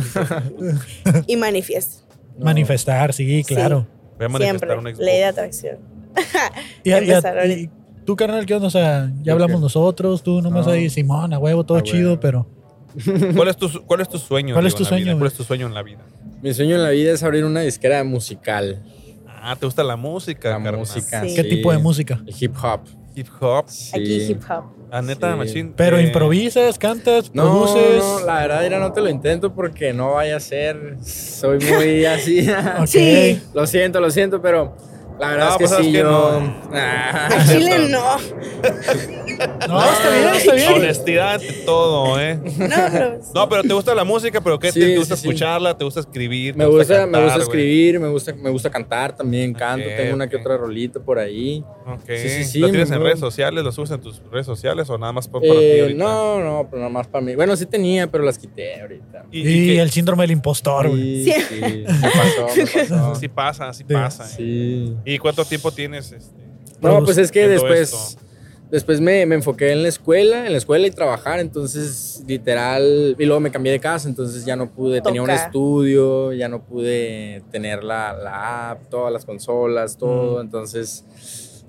[0.64, 2.04] mi- Y manifiesta.
[2.38, 3.86] Manifestar, sí, claro.
[4.18, 4.46] Voy a Siempre.
[4.46, 4.98] manifestar un Xbox.
[4.98, 5.78] Ley de atracción.
[6.84, 7.60] Y, y- Empezar ahorita.
[7.60, 7.70] y
[8.04, 8.68] tú, carnal, ¿qué onda?
[8.68, 10.72] O sea, ya hablamos nosotros, tú nomás No.
[10.72, 12.20] ahí, Simón, a huevo, todo A chido, huevo.
[12.20, 12.46] pero
[13.36, 14.54] ¿Cuál es tu, cuál es tu sueño?
[14.54, 14.88] ¿Cuál es tu vida?
[14.90, 16.00] sueño, ¿Cuál es tu sueño en la vida?
[16.42, 18.82] Mi sueño en la vida es abrir una disquera musical.
[19.42, 20.48] Ah, ¿te gusta la música?
[20.50, 20.76] La carnal?
[20.78, 21.22] música.
[21.24, 21.34] Sí.
[21.34, 22.20] ¿qué tipo de música?
[22.26, 22.80] El hip hop.
[23.14, 23.64] Hip hop.
[23.68, 23.90] Sí.
[23.94, 24.64] Aquí hip hop.
[24.90, 25.38] Ah, neta, Sí.
[25.38, 25.72] machine.
[25.76, 27.98] Pero Eh, improvisas, cantas, No, produces.
[28.02, 30.96] no, la verdad, mira, no te lo intento porque no vaya a ser.
[31.02, 32.46] Soy muy así.
[32.86, 33.40] Sí.
[33.54, 34.76] lo siento, lo siento, pero
[35.20, 36.02] la verdad No, es que pues, ¿sabes sí, yo.
[36.10, 36.54] No.
[36.72, 37.28] Ah.
[37.48, 38.16] Chile no.
[39.68, 40.72] No, está bien, está bien.
[40.74, 42.36] Honestidad ante todo, ¿eh?
[42.36, 42.52] No,
[42.92, 43.20] pero.
[43.34, 45.28] No, pero te gusta la música, pero ¿qué Sí, te, gusta sí, sí.
[45.28, 45.78] escucharla?
[45.78, 46.54] ¿Te gusta escribir?
[46.56, 47.42] Me ¿Te gusta, me cantar, gusta güey?
[47.48, 50.42] escribir, me gusta, me gusta cantar también, canto, Ok, tengo una que ok.
[50.42, 51.64] otra rolita por ahí.
[51.86, 52.02] Ok.
[52.06, 53.64] Sí, sí, sí, ¿Lo tienes me- en redes sociales?
[53.64, 56.04] ¿Lo subes en tus redes sociales o nada más por, para ti Eh, ahorita?
[56.04, 57.34] no, no, pero nada más para mí.
[57.34, 59.24] Bueno, sí tenía, pero las quité ahorita.
[59.30, 61.24] ¿Y, Y, y el síndrome del impostor, güey.
[61.24, 61.42] Sí, Sí.
[61.48, 63.14] sí, me pasó, me pasó.
[63.14, 63.94] Sí pasa, sí Sí.
[63.94, 64.26] pasa.
[64.38, 64.94] ¿eh?
[65.10, 66.12] ¿Y cuánto tiempo tienes?
[66.12, 66.40] Este?
[66.80, 68.22] No, pues es que después, esto.
[68.70, 73.24] después me, me enfoqué en la escuela, en la escuela y trabajar, entonces literal, y
[73.24, 77.42] luego me cambié de casa, entonces ya no pude, tenía un estudio, ya no pude
[77.50, 81.04] tener la, la app, todas las consolas, todo, entonces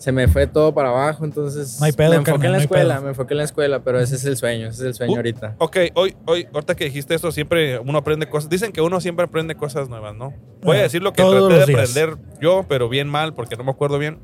[0.02, 2.64] se me fue todo para abajo, entonces No hay pedo, me enfoqué en la no
[2.64, 3.04] escuela, pedo.
[3.04, 5.18] me enfoqué en la escuela, pero ese es el sueño, ese es el sueño Uh,
[5.18, 5.56] ahorita.
[5.60, 8.50] Ok, hoy, hoy, ahorita que dijiste esto, siempre uno aprende cosas.
[8.50, 10.34] Dicen que uno siempre aprende cosas nuevas, ¿no?
[10.64, 13.56] Voy a Ah, decir lo que todos traté de aprender yo, pero bien mal, porque
[13.56, 14.18] no me acuerdo bien.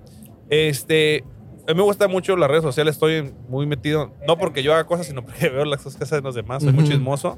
[0.49, 1.23] Este,
[1.67, 4.85] a mí me gusta mucho las redes sociales, estoy muy metido, no porque yo haga
[4.85, 6.93] cosas, sino porque veo las cosas que hacen los demás, soy muy Ujú.
[6.93, 7.37] chismoso.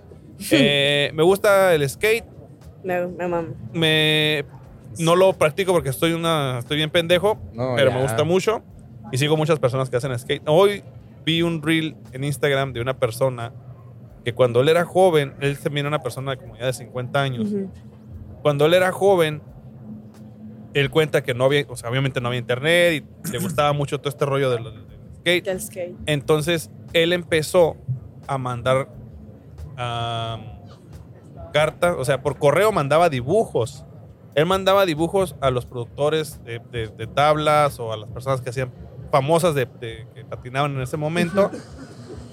[0.51, 2.23] Eh, me gusta el skate,
[2.83, 3.49] me mamo.
[3.73, 4.45] me,
[4.97, 7.95] no lo practico porque estoy, una, estoy bien pendejo, No, pero ya.
[7.97, 8.63] me gusta mucho
[9.11, 10.43] y sigo muchas personas que hacen skate.
[10.47, 10.83] Hoy
[11.25, 13.51] vi un reel en Instagram de una persona
[14.25, 17.49] que cuando él era joven, él también era una persona como ya de 50 años,
[18.41, 19.41] cuando él era joven,
[20.73, 23.99] él cuenta que no había, o sea, obviamente no había internet y le gustaba mucho
[23.99, 24.73] todo este rollo del, del
[25.19, 25.45] skate.
[25.45, 25.95] Del skate.
[26.05, 27.75] Entonces él empezó
[28.27, 28.89] a mandar
[31.53, 33.85] cartas, o sea, por correo mandaba dibujos.
[34.35, 38.49] Él mandaba dibujos a los productores de, de- de tablas o a las personas que
[38.49, 38.71] hacían
[39.11, 41.49] famosas de, de- que patinaban en ese momento,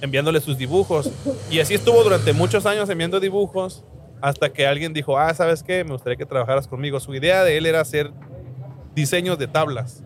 [0.00, 1.10] enviándole sus dibujos.
[1.50, 3.84] Y así estuvo durante muchos años enviando dibujos
[4.20, 5.84] hasta que alguien dijo, ah, ¿sabes qué?
[5.84, 7.00] Me gustaría que trabajaras conmigo.
[7.00, 8.12] Su idea de él era hacer
[8.94, 10.02] diseños de tablas.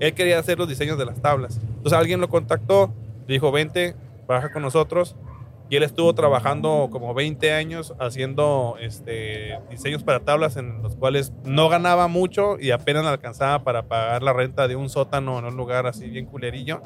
[0.00, 1.58] Él quería hacer los diseños de las tablas.
[1.76, 2.92] Entonces alguien lo contactó,
[3.26, 3.94] le dijo, vente,
[4.26, 5.16] trabaja con nosotros.
[5.72, 11.32] Y él estuvo trabajando como 20 años haciendo este, diseños para tablas en los cuales
[11.44, 15.56] no ganaba mucho y apenas alcanzaba para pagar la renta de un sótano en un
[15.56, 16.82] lugar así bien culerillo.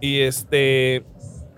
[0.00, 1.02] Y este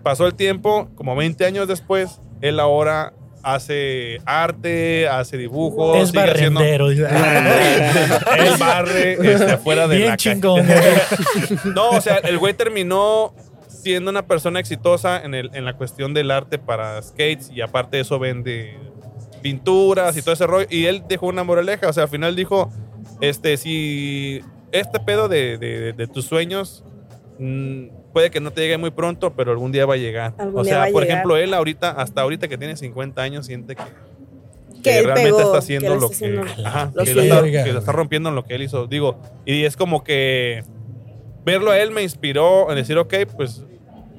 [0.03, 6.23] pasó el tiempo, como 20 años después, él ahora hace arte, hace dibujos, es sigue
[6.31, 6.61] haciendo-
[8.39, 10.31] él barre este, afuera de Bien la calle.
[10.33, 10.67] chingón.
[11.75, 13.35] No, o sea, el güey terminó
[13.83, 17.97] siendo una persona exitosa en, el, en la cuestión del arte para skates y aparte
[17.97, 18.77] de eso vende
[19.43, 20.67] pinturas y todo ese rollo.
[20.71, 22.71] Y él dejó una moraleja, o sea, al final dijo,
[23.21, 24.41] este, si
[24.71, 26.85] este pedo de, de- de tus sueños
[27.39, 30.35] mm, puede que no te llegue muy pronto, pero algún día va a llegar.
[30.39, 31.17] Algún o día sea, va a por llegar.
[31.19, 33.83] ejemplo, él ahorita, hasta ahorita que tiene 50 años, siente que,
[34.83, 37.17] Que él realmente pegó, está haciendo lo está que, haciendo ajá, lo que, suyo.
[37.17, 37.65] lo está, Oiga.
[37.65, 38.87] que lo está rompiendo en lo que él hizo.
[38.87, 40.63] Digo, y es como que
[41.45, 43.65] verlo a él me inspiró en decir, ok, pues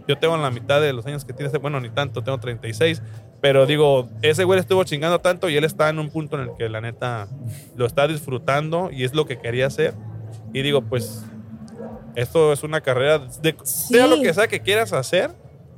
[0.07, 3.01] yo tengo la mitad de los años que tiene, ese- bueno, ni tanto, tengo 36,
[3.41, 6.55] pero digo, ese güey estuvo chingando tanto y él está en un punto en el
[6.57, 7.27] que la neta
[7.75, 9.93] lo está disfrutando y es lo que quería hacer.
[10.53, 11.23] Y digo, pues
[12.15, 15.31] esto es una carrera, de, sea lo que sea que quieras hacer,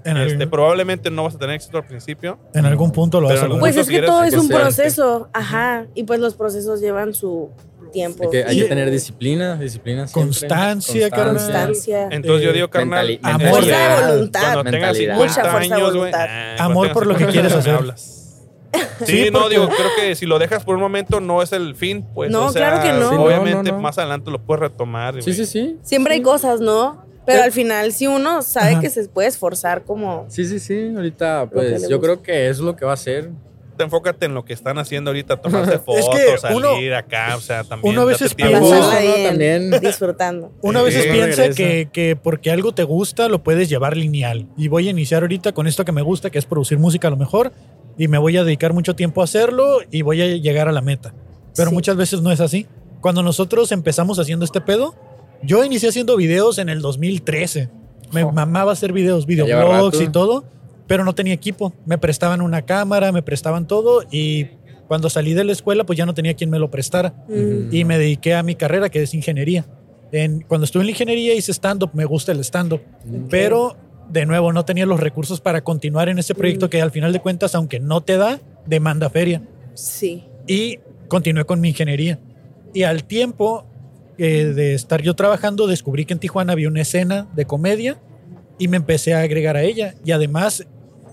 [0.03, 2.37] En, este, algún- probablemente no vas a tener éxito al principio.
[2.53, 3.47] en algún punto lo vas a.
[3.59, 7.49] Pues es que todo es un proceso, ajá, y pues los procesos llevan su
[7.95, 8.23] tiempo.
[8.25, 10.05] Hay que, hay que Y- tener disciplina, disciplina.
[10.07, 10.21] siempre.
[10.21, 11.35] Constancia, carnal.
[11.37, 12.09] Constancia.
[12.11, 13.49] Entonces yo Eh, digo, carnal, mentali- amor.
[13.49, 14.41] Fuerza de voluntad.
[14.41, 15.15] Cuando tengas Mentalidad.
[15.15, 16.25] 50 Mucha fuerza de años, voluntad.
[16.29, 18.15] ah, Amor por lo que quieres 50 hacer.
[19.05, 21.51] Sí, Sí, no, porque- digo, creo que si lo dejas por un momento no es
[21.53, 22.29] el fin, pues.
[22.29, 23.09] No, o sea, claro que no.
[23.09, 23.81] Sí, Obviamente no, no.
[23.81, 25.21] más adelante lo puedes retomar.
[25.23, 25.77] Sí, sí, sí.
[25.81, 27.03] Siempre hay cosas, ¿no?
[27.25, 28.81] Pero al final, si uno sabe Ajá.
[28.81, 30.25] que se puede esforzar como...
[30.27, 30.91] Sí, sí, sí.
[30.95, 33.31] Ahorita, pues, yo creo que eso es lo que va a hacer.
[33.77, 37.41] Te enfócate en lo que están haciendo ahorita, tomarse fotos, que salir uno- acá, o
[37.41, 37.93] sea, también.
[37.93, 39.71] uno a veces También.
[39.81, 40.51] disfrutando.
[40.61, 44.47] Uno a veces Sí, piensa que, que porque algo te gusta lo puedes llevar lineal.
[44.57, 47.11] Y voy a iniciar ahorita con esto que me gusta, que es producir música a
[47.11, 47.51] lo mejor.
[47.97, 50.81] Y me voy a dedicar mucho tiempo a hacerlo y voy a llegar a la
[50.81, 51.13] meta.
[51.55, 51.75] Pero Sí.
[51.75, 52.67] muchas veces no es así.
[53.01, 54.95] Cuando nosotros empezamos haciendo este pedo,
[55.41, 57.69] yo inicié haciendo videos en el 2013.
[58.11, 58.31] Me Oh.
[58.31, 60.43] mamaba hacer videos, videoblogs y todo,
[60.87, 61.73] pero no tenía equipo.
[61.85, 64.47] Me prestaban una cámara, me prestaban todo y
[64.87, 67.73] cuando salí de la escuela pues ya no tenía quien me lo prestara Mm.
[67.73, 69.65] y me dediqué a mi carrera que es ingeniería.
[70.11, 72.81] En, cuando estuve en la ingeniería hice stand-up, me gusta el stand-up,
[73.29, 73.75] pero
[74.09, 77.19] de nuevo no tenía los recursos para continuar en ese proyecto que al final de
[77.19, 79.41] cuentas, aunque no te da, demanda feria.
[79.73, 80.23] Sí.
[80.47, 82.19] Y continué con mi ingeniería.
[82.73, 83.65] Y al tiempo
[84.17, 87.99] eh, de estar yo trabajando, descubrí que en Tijuana había una escena de comedia
[88.59, 89.95] y me empecé a agregar a ella.
[90.05, 90.65] Y además,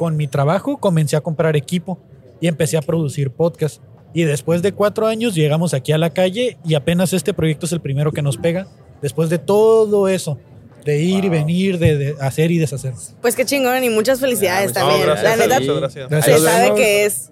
[0.03, 2.01] con mi trabajo, comencé a comprar equipo
[2.41, 3.81] y empecé a producir podcast.
[4.12, 7.73] Y después de cuatro años llegamos aquí a la calle y apenas este proyecto es
[7.73, 8.66] el primero que nos pega.
[9.01, 10.41] Después de todo eso,
[10.85, 12.95] de ir y venir, de, de hacer y deshacer.
[13.20, 15.03] Pues qué chingón y muchas felicidades No, también.
[15.03, 16.09] gracias, la neta, muchas gracias.
[16.11, 16.41] Gracias.
[16.41, 17.29] se sabe que es...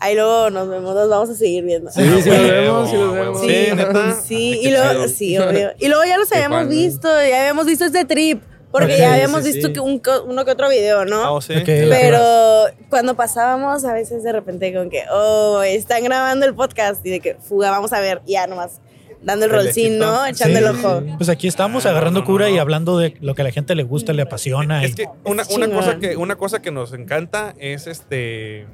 [0.00, 1.90] Ahí luego nos vemos, nos vamos a seguir viendo.
[1.90, 3.40] Sí, sí, vemos, sí, vemos.
[3.42, 4.20] Sí, Sí, neta.
[4.22, 5.68] Sí, Ay, y luego, sí, obvio.
[5.78, 8.42] Y luego ya los habíamos visto, ya habíamos visto este trip,
[8.80, 9.72] porque ya habíamos sí, visto sí.
[9.72, 11.22] que un uno que otro video, ¿no?
[11.22, 11.54] Ah, ¿o sí?
[11.54, 11.64] Ok.
[11.64, 17.10] Pero cuando pasábamos, a veces de repente con que, oh, están grabando el podcast y
[17.10, 18.80] de que, fuga, vamos a ver, y ya nomás
[19.22, 20.26] dando el El rolcín, ¿no?
[20.26, 21.02] Echando el ojo.
[21.16, 23.76] Pues aquí estamos agarrando no, no, cura y hablando de lo que a la gente
[23.76, 24.82] le gusta, le apasiona.
[24.84, 28.66] Es y- que una, Es una cosa que, una cosa que nos encanta es este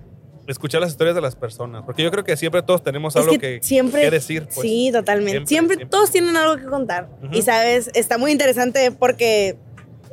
[0.47, 1.83] escuchar las historias de las personas.
[1.87, 4.03] Porque yo creo que siempre todos tenemos Es algo que, que, siempre.
[4.03, 4.45] que decir.
[4.53, 4.61] pues.
[4.61, 5.47] sí, totalmente.
[5.47, 5.91] Siempre, Siempre, siempre.
[5.91, 7.09] todos tienen algo que contar.
[7.33, 9.57] Y sabes, está muy interesante porque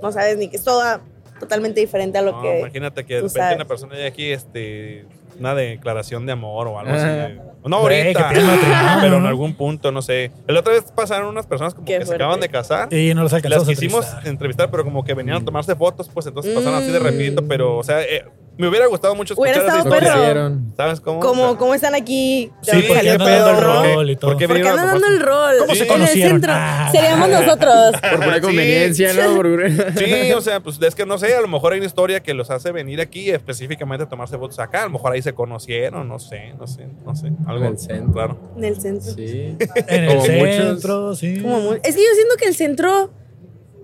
[0.01, 1.01] no sabes ni que es toda
[1.39, 2.59] totalmente diferente a lo No, que.
[2.59, 3.55] imagínate que de repente sabes.
[3.57, 5.05] una persona de aquí, este,
[5.39, 7.37] una declaración de amor o algo así.
[7.63, 10.31] No ahorita, que piden matrimonio, pero en algún punto, no sé.
[10.47, 12.91] La otra vez pasaron unas personas como Qué que se acaban de casar.
[12.93, 14.27] y no los Las quisimos entrevistar.
[14.27, 17.03] entrevistar, pero como que venían a tomarse fotos, pues entonces pasaron así de Mm.
[17.03, 18.23] rapidito, pero, o sea, eh,
[18.57, 20.51] me hubiera gustado mucho Hubiera escuchar esa estado historia.
[20.75, 21.19] ¿Sabes cómo?
[21.19, 22.51] Como, O sea, ¿Cómo están aquí?
[22.61, 23.61] Sí, ¿De dónde porque salió andan el
[23.93, 24.31] rol y todo.
[24.31, 25.55] ¿Por qué andan dando el rol.
[25.59, 26.31] ¿Cómo se En el conocieron?
[26.33, 26.51] centro.
[26.55, 26.89] Ah.
[26.91, 27.91] Seríamos nosotros.
[28.01, 28.41] Por pura Sí.
[28.41, 29.35] conveniencia, ¿no?
[29.35, 32.21] Por- Sí, o sea, pues es que no sé, a lo mejor hay una historia
[32.21, 34.81] que los hace venir aquí específicamente a tomarse fotos acá.
[34.81, 37.31] A lo mejor ahí se conocieron, no sé, no sé, no sé.
[37.47, 38.13] Algo En el centro.
[38.13, 38.39] claro.
[38.57, 39.11] En el centro.
[39.13, 39.55] Sí.
[39.87, 41.41] En el centro, sí.
[41.41, 43.11] Como muy- Es que yo siento que el centro.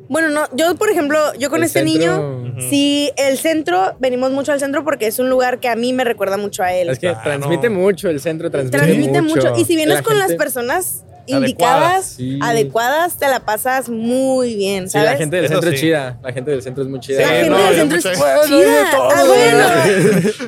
[0.10, 2.62] Bueno, no, yo por ejemplo, yo con El este centro- niño, Ujú.
[2.70, 6.04] sí, el centro, venimos mucho al centro porque es un lugar que a mí me
[6.04, 6.90] recuerda mucho a él.
[6.90, 7.22] Es que Claro.
[7.24, 9.54] transmite mucho, el centro transmite, Transmite mucho.
[9.58, 12.40] Y si vienes La con las personas Adecuadas, indicadas, sí.
[12.42, 15.12] adecuadas, te la pasas muy bien, Sí, ¿sabes?
[15.12, 15.76] la gente del Eso centro sí.
[15.76, 16.18] es chida.
[16.22, 17.22] La gente del centro es muy chida.
[17.22, 18.92] La Sí, gente no, del centro es mucha- chida.
[18.92, 19.68] todo, Ah, bueno.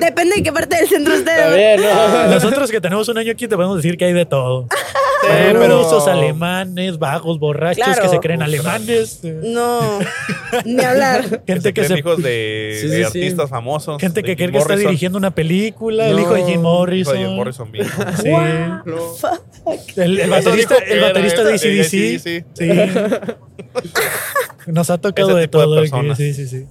[0.00, 1.80] Depende de qué parte del centro estés.
[1.80, 2.26] ¿no?
[2.30, 4.66] Nosotros que tenemos un año aquí te podemos decir que hay de todo.
[5.68, 8.02] Rusos, alemanes, vagos, borrachos Claro.
[8.02, 9.20] que se creen alemanes.
[9.22, 9.98] No,
[10.64, 11.42] ni hablar.
[11.46, 13.04] Gente que creen se hijos de, Sí, de sí, sí.
[13.04, 14.00] artistas famosos.
[14.00, 17.14] Gente que cree que está dirigiendo una película, el hijo de Jim Hijo Morrison.
[17.14, 17.92] de Jim Morrison mismo.
[18.22, 18.30] Sí.
[19.20, 19.98] Fuck.
[19.98, 22.44] El, el baterista, el baterista de ACDC.
[22.54, 22.74] sí.
[24.66, 25.80] Nos ha tocado Ese de todo.
[25.80, 26.14] aquí.
[26.16, 26.66] Sí, sí, sí.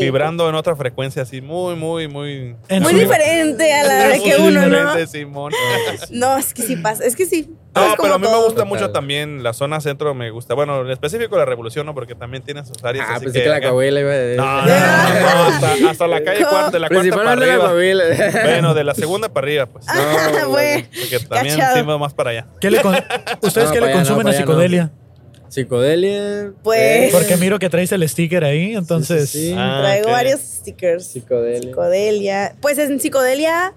[0.00, 2.56] Vibrando en otra frecuencia así, muy, muy, muy.
[2.68, 4.68] En Muy su- diferente a la de que uno, ¿no?
[4.94, 5.52] diferente, Simón.
[6.10, 7.04] No, es que sí pasa.
[7.04, 7.48] Es que sí.
[7.74, 8.66] No, pero a mí me gusta Total.
[8.66, 10.52] mucho también la zona centro, me gusta.
[10.54, 11.94] Bueno, en específico la revolución, ¿no?
[11.94, 13.06] Porque también tiene sus áreas.
[13.08, 16.22] Ah, así pensé que, la Coahuila iba a No, no, no, no, hasta, hasta la
[16.22, 17.64] calle cuarta, de la cuarta para la arriba.
[17.64, 18.04] Coahuila.
[18.44, 19.86] Bueno, de la segunda para arriba, pues.
[19.88, 20.82] Ah, güey.
[20.84, 22.46] Porque también sí va más para allá.
[22.60, 22.94] ¿Qué le con-
[23.40, 24.36] ¿Ustedes No, qué le no, consumen a no.
[24.36, 24.90] psicodelia?
[25.52, 26.52] Psicodelia.
[26.62, 29.28] Pues- eh, Porque miro que traes el sticker ahí, entonces.
[29.28, 29.54] Sí, sí, sí.
[29.58, 31.06] Ah, Traigo varios stickers.
[31.06, 31.60] Psicodelia.
[31.68, 32.54] Psicodelia.
[32.62, 33.74] Pues en psicodelia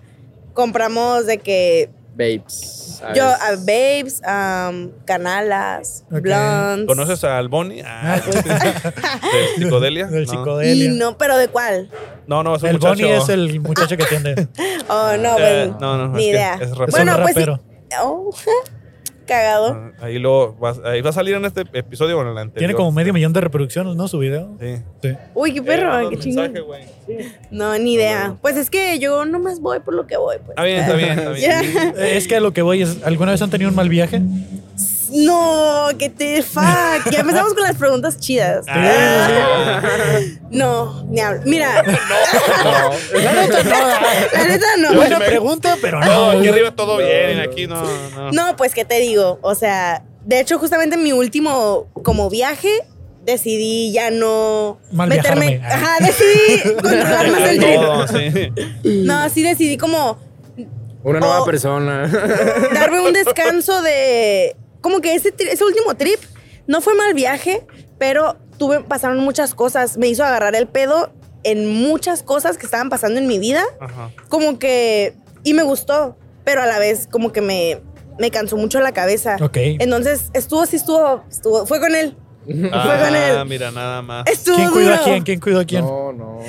[0.53, 3.01] compramos de que Babes.
[3.13, 6.21] yo a babes, um, canalas, Ok.
[6.21, 6.87] blondes.
[6.87, 7.81] ¿Conoces a Alboni?
[7.85, 8.21] Ah,
[9.57, 10.05] ¿De psicodelia?
[10.07, 10.31] Del No.
[10.33, 10.91] Y psicodelia.
[10.93, 11.89] no, pero ¿de cuál?
[12.25, 12.89] No, no, es un el muchacho.
[13.03, 14.47] Bonnie es el muchacho que atiende.
[14.87, 16.57] Oh, no, Eh, pues, no, no, ni idea.
[16.61, 17.35] es bueno, pues.
[18.01, 18.29] Oh,
[19.25, 19.91] cagado.
[19.99, 22.59] Ah, Ahí, lo, va, ahí va a salir en este episodio o en el anterior.
[22.59, 24.07] Tiene como medio millón de reproducciones, ¿no?
[24.07, 24.55] Su video.
[24.59, 24.75] Sí.
[25.01, 25.09] Sí.
[25.33, 26.53] Uy, qué perro, Eh, qué mensaje, chingón.
[27.51, 28.35] No, ni idea.
[28.41, 30.49] Pues es que yo nomás voy por lo que voy, pues.
[30.51, 31.93] Está bien, está bien, está bien.
[31.97, 34.21] Eh, Es que a lo que voy es, ¿alguna vez han tenido un mal viaje?
[35.11, 36.63] No, que te fuck.
[37.11, 38.65] Ya empezamos con las preguntas chidas.
[38.67, 39.74] Ah,
[40.55, 41.41] No, ni hablo.
[41.45, 41.83] Mira.
[43.13, 44.93] La neta no.
[44.93, 46.39] Buena pregunta, pero no, no.
[46.39, 48.31] aquí arriba todo bien, aquí no, no.
[48.31, 49.39] No, pues, ¿qué te digo?
[49.41, 52.69] O sea, de hecho, justamente en mi último como viaje,
[53.23, 55.57] decidí ya no Mal meterme.
[55.57, 55.85] viajarme.
[55.85, 57.75] Ajá, decidí controlar más el trip.
[57.75, 58.51] Todo, sí.
[59.03, 60.17] No, sí decidí como
[61.03, 62.07] Una nueva persona.
[62.73, 64.55] darme un descanso de.
[64.81, 65.33] Como que ese
[65.63, 66.19] último trip
[66.67, 67.65] no fue mal viaje,
[67.97, 69.97] pero tuve, pasaron muchas cosas.
[69.97, 71.11] Me hizo agarrar el pedo
[71.43, 73.63] en muchas cosas que estaban pasando en mi vida.
[73.79, 74.09] Ajá.
[74.29, 75.13] Como que.
[75.43, 77.81] Y me gustó, pero a la vez, como que me,
[78.19, 79.37] me cansó mucho la cabeza.
[79.41, 79.57] Ok.
[79.57, 81.65] Entonces, estuvo, sí estuvo, estuvo.
[81.65, 82.17] Fue con él.
[82.45, 83.45] Fue con Ah, él.
[83.47, 84.25] mira, nada más.
[84.27, 85.23] Estuvo ¿Quién cuidó a quién?
[85.23, 85.81] ¿Quién cuidó a quién?
[85.85, 86.39] No, no.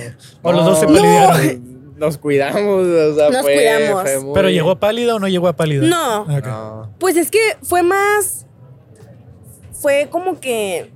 [0.43, 0.93] O los dos se no.
[0.93, 1.77] pelearon.
[1.97, 4.03] Nos cuidamos, o sea, Nos fue- cuidamos.
[4.03, 5.87] fue muy- ¿Pero llegó a pálida o no llegó a pálida?
[5.87, 6.91] No.
[6.99, 8.45] Pues es que fue más.
[9.73, 10.91] Fue como que.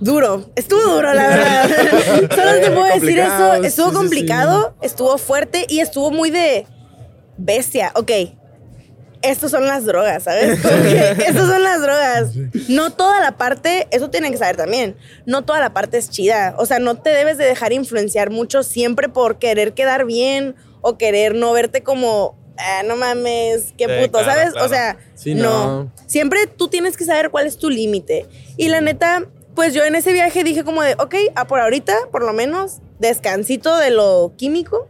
[0.00, 0.50] Duro.
[0.56, 1.70] Estuvo duro, la verdad.
[2.34, 3.54] Solo te puedo decir eso.
[3.54, 6.66] Estuvo sí, sí, complicado, estuvo fuerte y estuvo muy de
[7.38, 7.92] bestia.
[7.94, 8.10] Ok.
[9.22, 10.58] Estos son las drogas, ¿sabes?
[11.26, 12.30] Estos son las drogas.
[12.68, 14.96] No toda la parte, eso tienen que saber también.
[15.24, 16.54] No toda la parte es chida.
[16.58, 20.98] O sea, no te debes de dejar influenciar mucho siempre por querer quedar bien o
[20.98, 24.54] querer no verte como, ah, no mames, qué puto, ¿sabes?
[24.60, 25.82] O sea, Sí, no.
[25.84, 25.92] no.
[26.06, 28.26] Siempre tú tienes que saber cuál es tu límite.
[28.56, 29.24] Y la neta,
[29.56, 32.78] pues yo en ese viaje dije como de, ok, a por ahorita, por lo menos,
[33.00, 34.86] descansito de lo químico,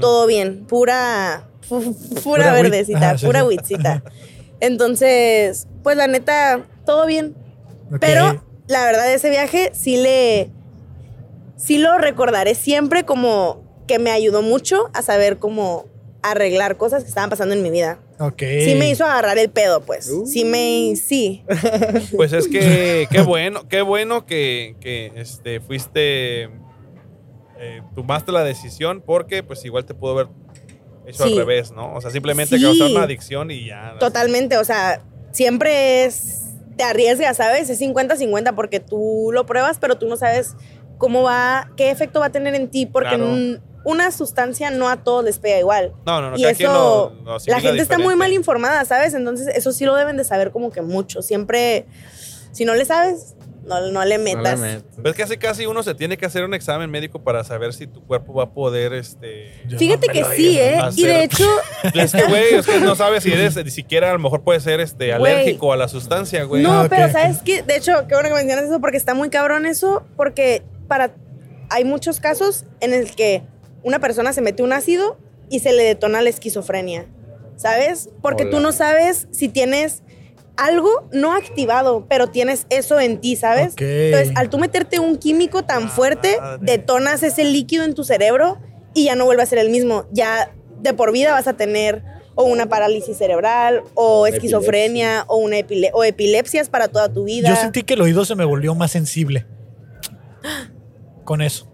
[0.00, 4.02] todo bien, pura, pu- pura, verdecita, sí, pura huitzita.
[4.60, 7.34] Entonces, pues la neta, todo bien.
[7.98, 10.50] Pero la verdad, ese viaje sí le,
[11.56, 15.86] sí lo recordaré siempre como que me ayudó mucho a saber cómo
[16.22, 17.98] arreglar cosas que estaban pasando en mi vida.
[18.20, 18.42] Ok.
[18.64, 20.12] Sí me hizo agarrar el pedo, pues.
[20.26, 20.46] Sí Uh.
[20.46, 20.94] me...
[20.96, 21.42] Sí.
[22.16, 26.44] Pues es que qué bueno, qué bueno que, que, este, fuiste,
[27.58, 30.28] eh, tomaste la decisión porque pues igual te pudo haber
[31.06, 31.32] hecho Sí.
[31.32, 31.94] al revés, ¿no?
[31.94, 32.62] O sea, simplemente Sí.
[32.62, 33.96] causar una adicción y ya.
[33.98, 34.58] Totalmente.
[34.58, 35.02] O sea,
[35.32, 36.46] siempre es...
[36.76, 37.68] Te arriesgas, ¿sabes?
[37.68, 40.54] Es 50-50 porque tú lo pruebas, pero tú no sabes
[40.96, 43.60] cómo va, qué efecto va a tener en ti, porque Claro.
[43.84, 45.92] Una sustancia no a todos les pega igual.
[46.06, 49.14] No, no, no, y eso, quien lo- lo la gente está muy mal informada, ¿sabes?
[49.14, 51.22] Entonces, eso sí lo deben de saber como que mucho.
[51.22, 51.86] Siempre,
[52.52, 53.34] si no le sabes,
[53.64, 54.58] no, no le No le metas.
[54.58, 54.84] meto.
[55.02, 58.04] Pues casi casi uno se tiene que hacer un examen médico para saber si tu
[58.04, 59.52] cuerpo va a poder, este...
[59.78, 60.78] Fíjate que sí, ¿eh?
[60.96, 61.46] Y de hecho,
[61.94, 64.60] Es que, güey, es que no sabes si eres, ni siquiera a lo mejor puede
[64.60, 66.62] ser, este, alérgico a la sustancia, güey.
[66.62, 67.10] No, Ah, pero.
[67.12, 67.62] ¿sabes qué?
[67.62, 71.12] De hecho, qué bueno que mencionas eso porque está muy cabrón eso, porque para
[71.70, 73.42] hay muchos casos en el que
[73.82, 77.06] una persona se mete un ácido y se le detona la esquizofrenia,
[77.56, 78.08] ¿sabes?
[78.22, 80.02] Porque tú no sabes si tienes
[80.56, 83.74] algo no activado, pero tienes eso en ti, ¿sabes?
[84.12, 88.58] Entonces, al tú meterte un químico tan Ah, fuerte, detonas ese líquido en tu cerebro
[88.92, 90.04] y ya no vuelve a ser el mismo.
[90.12, 90.52] Ya
[90.82, 92.02] de por vida vas a tener
[92.34, 97.48] o una parálisis cerebral, o esquizofrenia, o una epile- o epilepsias para toda tu vida.
[97.48, 99.46] Yo sentí que el oído se me volvió más sensible.
[101.24, 101.69] Con eso.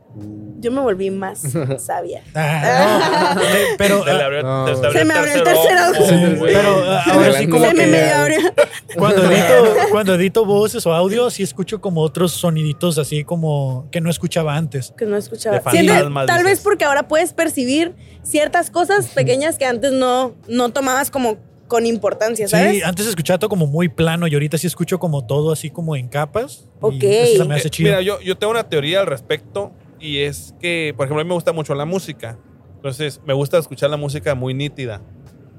[0.59, 1.43] Yo me volví más
[1.79, 2.23] sabia.
[2.35, 3.43] Ah, no.
[3.57, 4.67] Eh, pero, abrió- No.
[4.93, 6.09] Se me abrió el tercer ojo.
[6.09, 8.39] Sí, pero ah, ahora sí como Se me que medio abrió.
[8.97, 14.01] cuando edito, cuando edito voces o audio, sí escucho como otros soniditos así como que
[14.01, 14.93] no escuchaba antes.
[14.97, 15.59] Que no escuchaba.
[15.59, 20.35] De Siente- fantasmas, tal vez porque ahora puedes percibir ciertas cosas pequeñas que antes no,
[20.49, 21.37] no tomabas como
[21.69, 22.77] con importancia, ¿sabes?
[22.77, 25.97] Sí, antes escuchaba todo como muy plano y ahorita sí escucho como todo así como
[25.97, 26.65] en capas.
[26.65, 27.03] y Ok.
[27.03, 27.89] eso se me hace Eh, chido.
[27.91, 31.29] Mira, yo, yo tengo una teoría al respecto y es que, por ejemplo, a mí
[31.29, 32.39] me gusta mucho la música.
[32.77, 35.03] Entonces, me gusta escuchar la música muy nítida.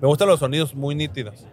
[0.02, 1.48] Me gustan los sonidos muy nítidos.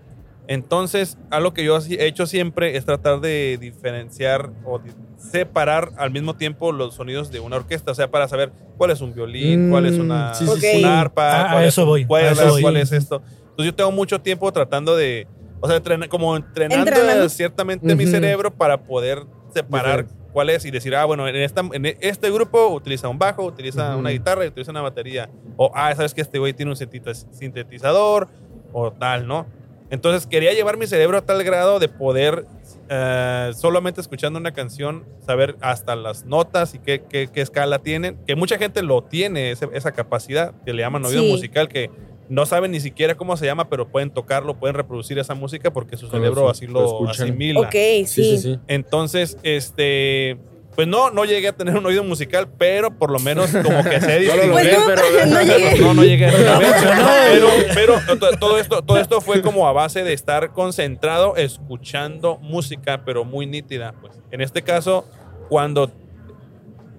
[0.47, 4.81] Entonces, algo que yo he hecho siempre es tratar de diferenciar o
[5.17, 9.01] separar al mismo tiempo los sonidos de una orquesta, o sea, para saber cuál es
[9.01, 11.83] un violín, Mm, cuál es una, sí, sí, una arpa, Ah, a cuál, es eso
[11.83, 12.63] un voy, a cuerda, eso voy.
[12.63, 13.17] cuál es esto.
[13.51, 15.27] Entonces, yo tengo mucho tiempo tratando de,
[15.61, 17.29] o sea, entrena- como entrenando, Entrenando.
[17.31, 18.11] ciertamente mi Ujú.
[18.13, 19.25] cerebro para poder
[19.55, 20.31] separar Diferente.
[20.33, 23.97] cuál es y decir, ah, bueno, en, esta, en este grupo utiliza un bajo, utiliza
[23.97, 25.31] una guitarra y utiliza una batería.
[25.57, 28.29] O, ah, sabes que este güey tiene un sintetiz- sintetizador
[28.73, 29.47] o tal, ¿no?
[29.91, 32.47] Entonces quería llevar mi cerebro a tal grado de poder,
[32.89, 38.17] eh, solamente escuchando una canción, saber hasta las notas y qué, qué- qué escala tienen.
[38.27, 41.31] Que mucha gente lo tiene, ese- esa capacidad, que le llaman oído Sí.
[41.31, 41.91] musical, que
[42.29, 45.97] no saben ni siquiera cómo se llama, pero pueden tocarlo, pueden reproducir esa música porque
[45.97, 47.61] su cerebro así lo asimila.
[47.61, 48.07] Ok, sí.
[48.07, 48.59] Sí, sí, sí.
[48.69, 50.39] Entonces, este,
[50.75, 54.01] pues no, no llegué a tener un oído musical, pero por lo menos como que
[54.01, 54.53] sé distinguir.
[54.53, 55.79] Pues no, pero, no llegué.
[55.81, 56.33] No, no llegué
[57.75, 62.39] pero, pero to- todo esto, todo esto fue como a base de estar concentrado escuchando
[62.39, 63.93] música, pero muy nítida.
[64.01, 64.15] Pues.
[64.31, 65.07] En este caso,
[65.49, 65.91] cuando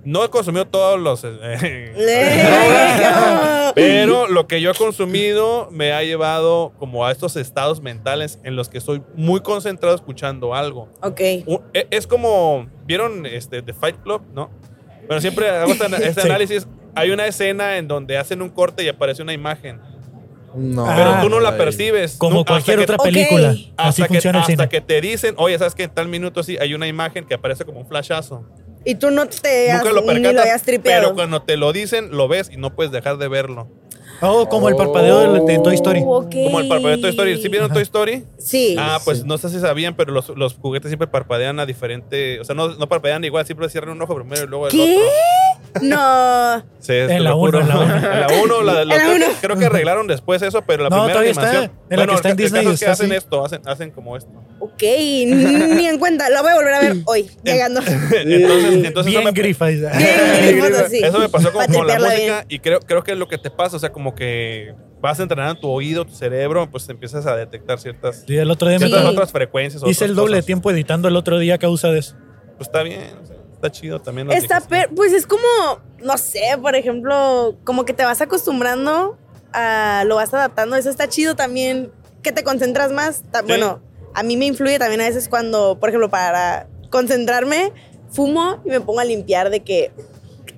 [0.05, 1.23] no he consumido todos los...
[1.25, 1.91] eh,
[3.75, 8.55] pero lo que yo he consumido me ha llevado como a estos estados mentales en
[8.55, 10.89] los que estoy muy concentrado escuchando algo.
[11.01, 11.19] Ok.
[11.19, 14.21] E- es como, ¿vieron este, The Fight Club?
[14.33, 14.49] ¿No?
[15.07, 16.27] Bueno, siempre hago este, este Sí.
[16.27, 16.67] análisis.
[16.95, 19.81] Hay una escena en donde hacen un corte y aparece una imagen,
[20.57, 21.19] No, pero Ah.
[21.21, 21.55] tú no la ay.
[21.57, 22.13] Como percibes.
[22.13, 23.49] Hasta cualquier otra película.
[23.49, 24.69] Así Hasta, que, funciona el hasta cine.
[24.69, 27.65] que te dicen, oye, ¿sabes que En tal minuto sí hay una imagen que aparece
[27.65, 28.45] como un flashazo.
[28.85, 31.01] Y tú no te has, Nunca lo ni lo percatas, habías tripeado.
[31.03, 33.67] pero cuando te lo dicen, lo ves y no puedes dejar de verlo.
[34.21, 36.01] Oh, como el parpadeo de, de Toy Story.
[36.05, 36.31] Oh, ok.
[36.45, 37.41] Como el parpadeo de Toy Story.
[37.41, 38.23] ¿Sí vieron Toy Story?
[38.37, 38.75] Sí.
[38.79, 39.23] Ah, pues Sí.
[39.25, 42.39] no sé si sabían, pero los, los juguetes siempre parpadean a diferente.
[42.39, 44.95] O sea, no, no parpadean igual, siempre cierran un ojo primero y luego el ¿Qué?
[44.95, 45.05] otro.
[45.81, 46.63] No.
[46.79, 47.61] Sí, es En te la lo uno, juro.
[47.61, 47.95] en la uno.
[47.95, 48.95] En la 1, la, En la
[49.41, 51.41] creo, que arreglaron después eso, pero la No, primera todavía está.
[51.49, 51.71] animación.
[51.89, 53.15] En la que está en ca- el Disney caso es que hacen así.
[53.17, 54.31] esto, hacen, hacen como esto.
[54.59, 54.81] Ok.
[54.81, 56.29] Ni en cuenta.
[56.29, 57.29] Lo voy a volver a ver hoy.
[57.43, 57.81] Llegando.
[57.81, 59.65] entonces, entonces Bien eso me, grifa.
[59.67, 59.81] Bien,
[60.47, 60.99] grifos así.
[61.03, 62.35] eso me pasó como con la música bien.
[62.49, 65.59] y creo, creo que es lo que te pasa, o sea, como que vas entrenando
[65.59, 69.03] tu oído, tu cerebro, pues empiezas a detectar ciertas, Sí, el otro día me ciertas
[69.07, 69.13] Sí.
[69.13, 69.83] otras frecuencias.
[69.83, 70.45] hice otras el doble de cosas.
[70.47, 72.15] tiempo editando el otro día a causa de eso.
[72.57, 73.35] Pues está bien, o sea,
[73.65, 74.31] está chido también.
[74.31, 75.43] Está per- pues es como,
[76.01, 79.17] no sé, por ejemplo, como que te vas acostumbrando
[79.53, 80.75] a, lo vas adaptando.
[80.75, 83.17] Eso está chido también, que te concentras más.
[83.17, 83.23] Sí.
[83.47, 83.81] Bueno,
[84.13, 87.71] a mí me influye también a veces cuando, por ejemplo, para concentrarme,
[88.09, 89.91] fumo y me pongo a limpiar de que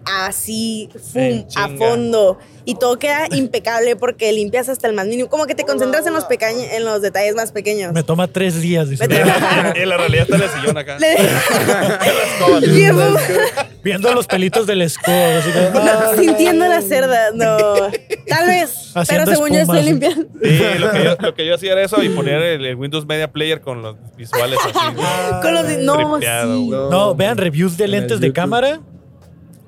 [0.09, 2.37] así, fum, a fondo.
[2.65, 5.29] Y todo queda impecable porque limpias hasta el más mínimo.
[5.29, 7.93] Como que te concentras en los, pequeños, en los detalles más pequeños.
[7.93, 8.89] Me toma tres días.
[8.89, 9.05] dice.
[9.05, 9.11] En
[9.89, 10.97] la realidad está en el sillón acá.
[13.83, 15.37] Viendo los pelitos del escoba.
[15.37, 17.57] así que, ah, Sintiendo la cerda, no.
[18.27, 20.27] Tal vez, Haciendo pero según yo estoy limpiando.
[20.43, 23.05] Sí, lo que, yo, lo que yo hacía era eso y poner el, el Windows
[23.05, 24.73] Media Player con los visuales así.
[25.41, 26.69] Con los no, sí.
[26.69, 28.35] No, vean reviews de lentes de YouTube.
[28.35, 28.81] cámara.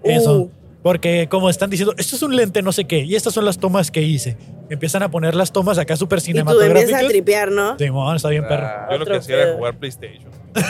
[0.03, 0.39] Eso.
[0.41, 0.51] Uh.
[0.81, 3.57] Porque como están diciendo, esto es un lente no sé qué, y estas son las
[3.57, 4.37] tomas que hice.
[4.69, 7.07] Empiezan a poner las tomas acá súper Y tú empiezas a cinematográficas.
[7.09, 7.77] tripear, ¿no?
[7.77, 8.65] Simón, está bien perro.
[8.65, 10.29] Ah, Yo lo que hacía era jugar PlayStation.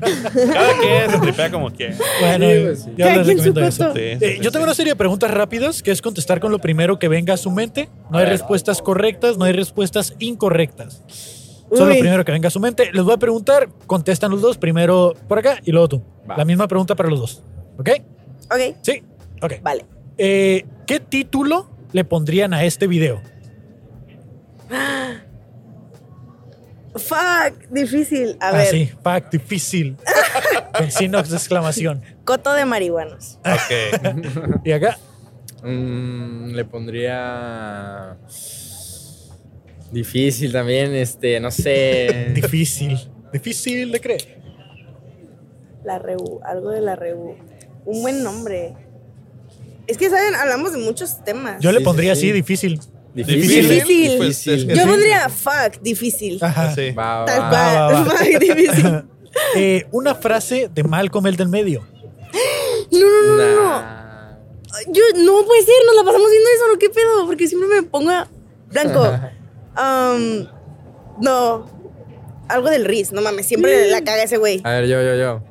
[0.00, 1.94] Cada quien se tripea como quiere.
[2.20, 2.90] Bueno, Sí, pues, sí.
[2.96, 3.84] yo les recomiendo eso.
[3.88, 3.96] coto.
[3.96, 4.62] Sí, Eh, sí, yo sí, tengo sí.
[4.64, 7.50] una serie de preguntas rápidas que es contestar con lo primero que venga a su
[7.50, 7.88] mente.
[8.10, 11.02] No hay respuestas correctas, no hay respuestas incorrectas.
[11.70, 12.90] Solo lo primero que venga a su mente.
[12.92, 16.02] Les voy a preguntar, contestan los dos, primero por acá y luego tú.
[16.30, 16.36] Va.
[16.38, 17.42] La misma pregunta para los dos.
[17.78, 17.90] ¿Ok?
[18.50, 19.02] Ok, Sí.
[19.42, 19.54] Ok.
[19.62, 19.84] vale.
[20.18, 23.20] Eh, ¿Qué título le pondrían a este video?
[26.96, 28.36] Fuck, difícil.
[28.40, 29.96] A Ah, ver, sí, fact, difícil.
[30.78, 32.02] Con signos de exclamación.
[32.24, 33.38] coto de marihuanos.
[33.44, 34.60] Ok.
[34.64, 34.98] Y acá,
[35.62, 38.18] Mm, le pondría.
[39.90, 42.32] Difícil también, este, no sé.
[42.34, 42.98] difícil.
[43.32, 44.38] Difícil de creer.
[45.82, 47.36] La Rebu, algo de la Rebu.
[47.84, 48.74] Un buen nombre.
[49.86, 50.34] Es que, ¿saben?
[50.34, 51.60] Hablamos de muchos temas.
[51.60, 52.32] Yo le Sí, pondría sí, así, sí.
[52.32, 52.80] difícil.
[53.14, 53.68] Difícil.
[53.68, 54.16] Difícil.
[54.16, 54.88] Pues, es que Yo sí.
[54.88, 56.38] pondría fuck, difícil.
[56.42, 56.74] Ajá.
[56.74, 56.90] Sí.
[56.92, 57.50] Va, Tal va.
[57.50, 57.76] cual.
[57.76, 58.04] va, va.
[58.10, 59.04] Fuck, difícil.
[59.56, 61.84] Eh, una frase de Malcolm el del medio.
[62.92, 63.80] No, no, no, no.
[63.80, 64.36] Nah.
[64.88, 66.78] Yo, no puede ser, nos la pasamos viendo eso, ¿no?
[66.78, 67.26] ¿Qué pedo?
[67.26, 68.28] Porque siempre me pongo a-
[68.70, 69.12] blanco.
[69.76, 70.46] Um,
[71.20, 71.66] no.
[72.48, 74.60] Algo del Riz, no mames, siempre la caga ese güey.
[74.62, 75.42] A ver, yo, yo, yo.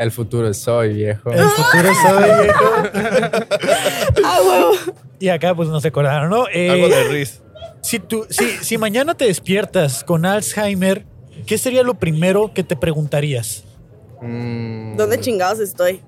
[0.00, 1.30] El futuro es hoy, viejo.
[1.30, 2.64] El futuro sabe, viejo.
[4.24, 4.72] Ah, huevo.
[5.18, 6.46] Y acá, pues no se acordaron, ¿no?
[6.48, 7.42] Eh, Algo de Riz.
[7.82, 11.04] si, tú, si, si mañana te despiertas con Alzheimer,
[11.46, 13.64] ¿qué sería lo primero que te preguntarías?
[14.22, 16.00] Mm, ¿Dónde chingados estoy?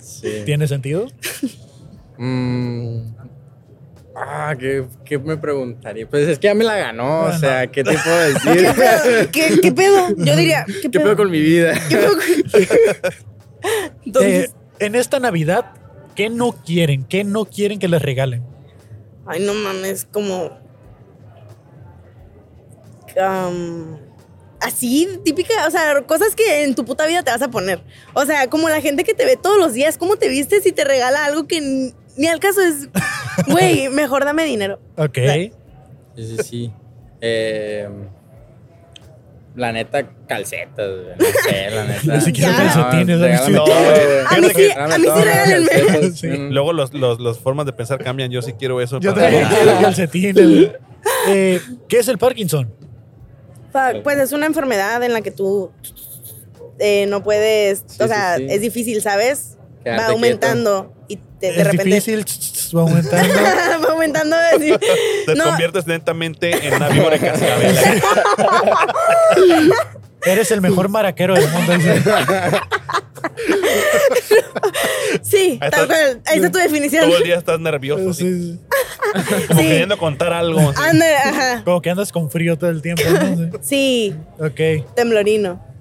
[0.00, 0.42] Sí.
[0.44, 1.06] ¿Tiene sentido?
[2.18, 3.14] Mm.
[4.14, 6.06] Ah, ¿qué, qué me preguntaría?
[6.08, 8.68] Pues es que ya me la ganó, o sea, ¿qué te puedo decir?
[9.32, 10.08] ¿Qué, qué pedo?
[10.18, 11.04] Yo diría, ¿qué ¿Qué pedo?
[11.04, 11.72] pedo con mi vida?
[11.88, 12.22] ¿Qué pedo con-
[14.04, 15.72] Entonces, Eh, en esta Navidad,
[16.14, 17.04] ¿qué no quieren?
[17.04, 18.42] ¿Qué no quieren que les regalen?
[19.26, 20.50] ay, no mames, como.
[24.60, 27.82] así, típica, o sea, cosas que en tu puta vida te vas a poner.
[28.14, 30.72] O sea, como la gente que te ve todos los días, ¿cómo te vistes y
[30.72, 32.88] te regala algo que ni, al caso es.
[33.48, 34.80] Güey, mejor dame dinero.
[34.96, 35.18] Ok.
[36.16, 36.72] Sí, sí, sí.
[37.20, 37.88] Eh,
[39.54, 42.14] la neta, calcetas, güey, no sé, la neta.
[42.16, 42.56] Ni siquiera Ya.
[42.74, 43.20] calcetines.
[43.20, 46.10] A mí sí, a mí sí regálenme.
[46.12, 46.28] Sí.
[46.50, 48.30] Luego los, los, los formas de pensar cambian.
[48.30, 48.98] Yo sí quiero eso.
[49.00, 50.70] Yo también quiero calcetines.
[51.28, 52.72] Eh, ¿Qué es el Parkinson?
[54.02, 55.70] Pues es una enfermedad en la que tú
[56.78, 58.54] eh, no puedes, Sí, o sea, sí, sí.
[58.54, 59.56] es difícil, ¿sabes?
[59.82, 62.24] Quedarte va aumentando y te- de es repente difícil,
[62.76, 63.34] va aumentando.
[63.86, 64.36] va aumentando.
[64.54, 64.72] así.
[65.26, 67.76] Te No, conviertes lentamente en una víbora de cascabel.
[70.24, 71.72] Eres el mejor maraquero del mundo.
[75.22, 75.86] sí, Ahí tal está.
[75.86, 76.22] cual.
[76.26, 77.06] Ahí está tu definición.
[77.06, 78.12] Todo el día estás nervioso.
[78.14, 78.60] Sí, sí.
[79.48, 79.66] como Sí.
[79.66, 80.60] queriendo contar algo.
[80.76, 81.62] Anda, ajá.
[81.64, 83.02] Como que andas con frío todo el tiempo.
[83.10, 83.50] ¿no?
[83.62, 84.14] Sí,
[84.56, 84.84] Sí.
[84.94, 85.71] temblorino.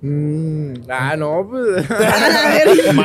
[0.00, 1.86] Mm, ah, no, pues.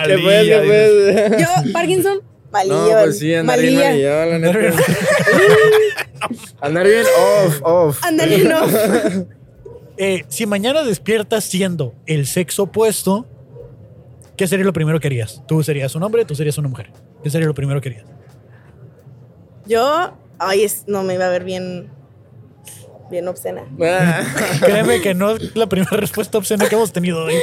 [0.06, 1.41] ¿Qué día, qué pues?
[1.41, 2.22] Yo, Parkinson,
[2.52, 2.76] malillo.
[2.76, 4.60] No, pues sí, andar bien la neta.
[6.61, 7.06] andar bien
[7.45, 8.03] off, off.
[8.03, 8.60] Ándale, no.
[9.98, 13.28] Eh, si mañana despiertas siendo el sexo opuesto,
[14.36, 15.44] ¿qué sería lo primero que harías?
[15.48, 16.91] Tú serías un hombre, tú serías una mujer.
[17.24, 18.06] ¿Qué sería lo primero que harías?
[19.65, 21.90] Yo, ay, es, no me iba a ver bien,
[23.14, 23.64] bien obscena.
[23.81, 24.23] Ah,
[24.60, 27.35] Créeme que no es la primera respuesta obscena que hemos tenido hoy.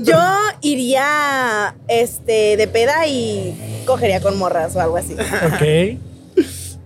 [0.00, 0.18] Yo
[0.60, 5.14] iría, este, de peda y cogería con morras o algo así.
[5.14, 5.98] Ok.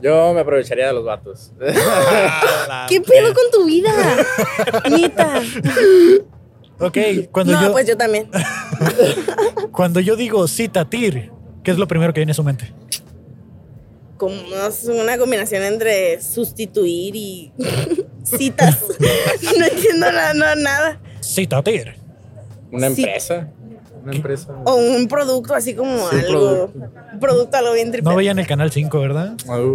[0.03, 1.53] Yo me aprovecharía de los vatos.
[1.59, 3.91] La ¿Qué pedo con tu vida?
[4.91, 5.43] Neta.
[6.79, 6.99] Ok.
[7.33, 8.31] Cuando, No, yo, pues yo también.
[9.73, 11.33] cuando yo digo citatir,
[11.65, 12.73] ¿qué es lo primero que viene a su mente?
[14.19, 14.35] Como
[14.69, 17.53] es una combinación entre sustituir y
[18.27, 18.79] citas.
[19.59, 21.01] No entiendo nada, no, nada.
[21.23, 21.95] Citatir.
[22.73, 23.03] Una Sí.
[23.05, 23.49] empresa.
[24.03, 24.53] Una empresa.
[24.65, 26.71] O un producto así como Sí, algo.
[27.13, 28.11] Un producto algo bien triple.
[28.11, 29.33] No veían el canal 5, ¿verdad?
[29.47, 29.75] Uh,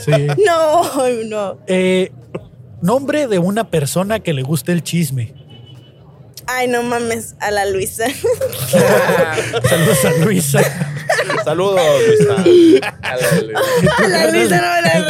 [0.00, 0.12] Sí.
[0.46, 0.82] No,
[1.24, 1.58] no.
[1.66, 2.12] Eh,
[2.80, 5.34] nombre de una persona que le guste el chisme.
[6.46, 8.04] Ay, no mames, a la Luisa.
[9.68, 10.60] Saludos a Luisa.
[11.44, 12.34] Saludos, Luisa.
[13.02, 13.58] Aleluya.
[13.98, 15.00] A la Luisa, no, a la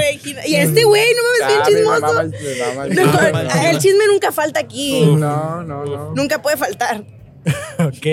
[0.46, 2.20] Y este güey, no mames, Ah, bien mama chismoso.
[2.20, 5.04] el- chisme, no, el chisme nunca falta aquí.
[5.06, 6.14] No, no, no.
[6.14, 7.04] Nunca puede faltar.
[7.78, 8.06] Ok.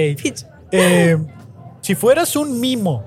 [0.72, 1.18] Eh,
[1.82, 3.04] si fueras un mimo,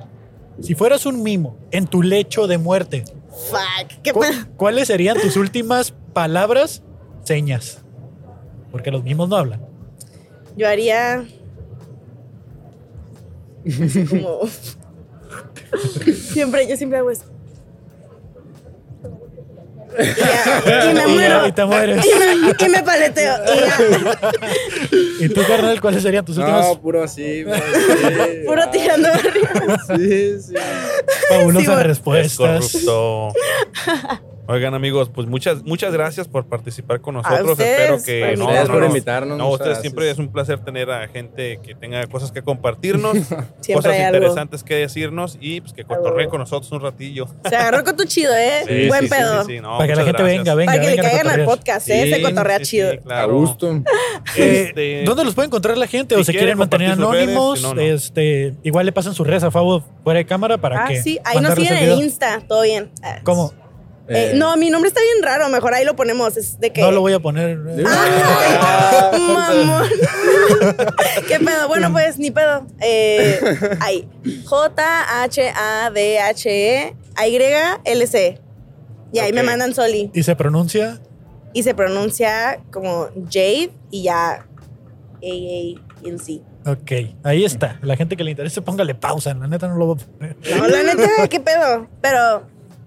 [0.61, 3.05] si fueras un mimo en tu lecho de muerte,
[3.51, 4.03] Fuck.
[4.03, 4.23] ¿Qué ¿cu-?
[4.57, 6.83] ¿cuáles serían tus últimas palabras,
[7.25, 7.79] señas?
[8.71, 9.67] Porque los mimos no hablan.
[10.57, 11.25] Yo haría.
[14.09, 14.41] Como.
[16.15, 17.25] siempre, yo siempre hago eso.
[19.99, 20.05] Y,
[20.69, 21.47] ya, y me muero.
[21.47, 22.05] y te mueres.
[22.05, 23.35] Y me, y me paleteo.
[23.45, 23.79] Y ya.
[25.21, 27.45] ¿Y tú, carnal, cuáles serían tus últimas No, puro así.
[27.45, 28.39] puro así.
[28.47, 29.79] Puro tirando arriba.
[29.97, 30.55] Sí, sí.
[31.29, 31.81] fabulosas sí, bueno.
[31.81, 32.73] Es respuestas?
[32.73, 33.33] corrupto.
[34.53, 37.53] Oigan, amigos, pues muchas, muchas gracias por participar con nosotros.
[37.53, 38.69] ustedes Espero que no, invitarnos.
[38.69, 38.87] no, por no.
[38.87, 39.83] invitarnos, No, ustedes gracias.
[39.83, 43.17] siempre es un placer tener a gente que tenga cosas que compartirnos,
[43.75, 44.17] cosas algo.
[44.19, 47.27] interesantes que decirnos y pues que cotorreen con nosotros un ratillo.
[47.49, 48.65] Se agarró con tu chido, ¿eh?
[48.69, 49.45] Sí, Buen sí, pedo.
[49.45, 50.39] sí, sí, no, Para que la gente gracias.
[50.39, 52.15] venga, venga, Para que le a caigan al podcast, ¿eh?
[52.15, 52.91] Se cotorrea sí, sí, chido.
[52.93, 53.35] A claro.
[53.39, 53.83] gusto.
[54.37, 56.15] Eh, Este, ¿Dónde los puede encontrar la gente?
[56.15, 57.81] o si se quieren quieren mantener redes, anónimos, si no, no.
[57.81, 61.19] este, igual le pasan sus redes a Fabo fuera de cámara para Ah, que sí.
[61.25, 61.99] Ahí nos siguen en.
[61.99, 62.41] Insta.
[62.47, 62.91] Todo bien.
[63.03, 63.53] Ah, ¿Cómo?
[64.15, 65.49] Eh, no, mi nombre está bien raro.
[65.49, 66.37] Mejor ahí lo ponemos.
[66.37, 66.81] Es de que.
[66.81, 67.59] No lo voy a poner.
[67.69, 67.85] eh.
[67.87, 69.89] Ah, mamón.
[71.29, 71.69] ¿Qué pedo?
[71.69, 72.67] Bueno, pues ni pedo.
[72.81, 73.41] Eh,
[73.81, 74.09] ahí.
[77.13, 78.41] J-H-A-D-H-E-Y-L-C.
[79.13, 80.11] Y ahí me mandan Soli.
[80.15, 81.01] Y se pronuncia.
[81.53, 84.47] Y se pronuncia como Jade y ya.
[85.23, 86.41] A-A-L-C.
[86.65, 86.93] Ok,
[87.25, 87.79] ahí está.
[87.83, 89.35] La gente que le interese, póngale pausa.
[89.35, 90.37] La neta no lo voy a poner.
[90.57, 91.89] No, la neta, qué pedo.
[92.01, 92.45] Pero,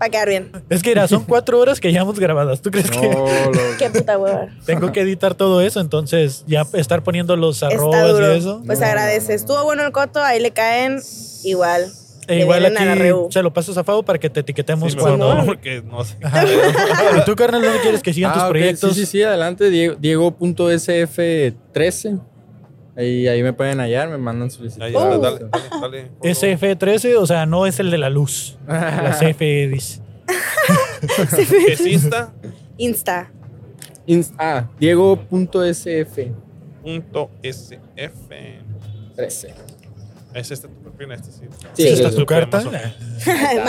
[0.09, 0.51] para quedar bien.
[0.69, 2.61] Es que mira, son cuatro horas que llevamos grabadas.
[2.61, 4.47] ¿Tú crees que No, lo- Qué puta hueva.
[4.65, 5.79] tengo que editar todo eso?
[5.81, 8.61] Entonces, ya estar poniendo los arrobas y eso.
[8.65, 9.33] Pues agradece.
[9.33, 10.99] Estuvo bueno el coto, ahí le caen
[11.43, 11.91] igual.
[12.27, 14.39] E Le igual vienen a la aquí se lo pasas a Fabo para que te
[14.39, 15.35] etiquetemos sí, cuando.
[15.35, 16.15] no, porque no sé.
[17.17, 18.95] ¿Y tú, carnal, dónde quieres que sigan tus Ah, ok, proyectos?
[18.95, 19.69] Sí, sí, sí, adelante.
[19.69, 22.19] Diego- Diego.sf13.
[22.97, 24.83] Ahí, ahí me pueden hallar, me mandan solicitud.
[24.83, 25.13] Ahí Oh.
[25.13, 26.11] está, dale, dale, dale.
[26.21, 28.57] SF13, o sea, no es el de la luz.
[28.67, 30.01] La CFE dice.
[31.67, 32.33] ¿Es Insta?
[32.77, 33.31] Insta.
[34.07, 36.17] Inst- ah, Diego.sf.
[36.81, 38.59] Punto SF.
[39.15, 39.53] 13.
[40.33, 41.11] ¿Es este tu perfil?
[41.13, 41.41] Este sí.
[41.73, 42.57] Sí, ¿Esta es tu carta?
[42.57, 42.93] Más o menos.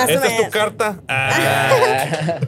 [0.08, 1.00] ¿Esta es tu carta?
[1.08, 2.38] Ah,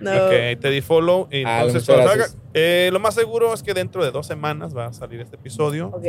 [0.00, 0.10] No.
[0.26, 1.28] ok, te di follow.
[1.30, 4.76] Y Ah, entonces, cuando salga- eh, lo más seguro es que dentro de dos semanas
[4.76, 5.88] va a salir este episodio.
[5.88, 6.04] Ok.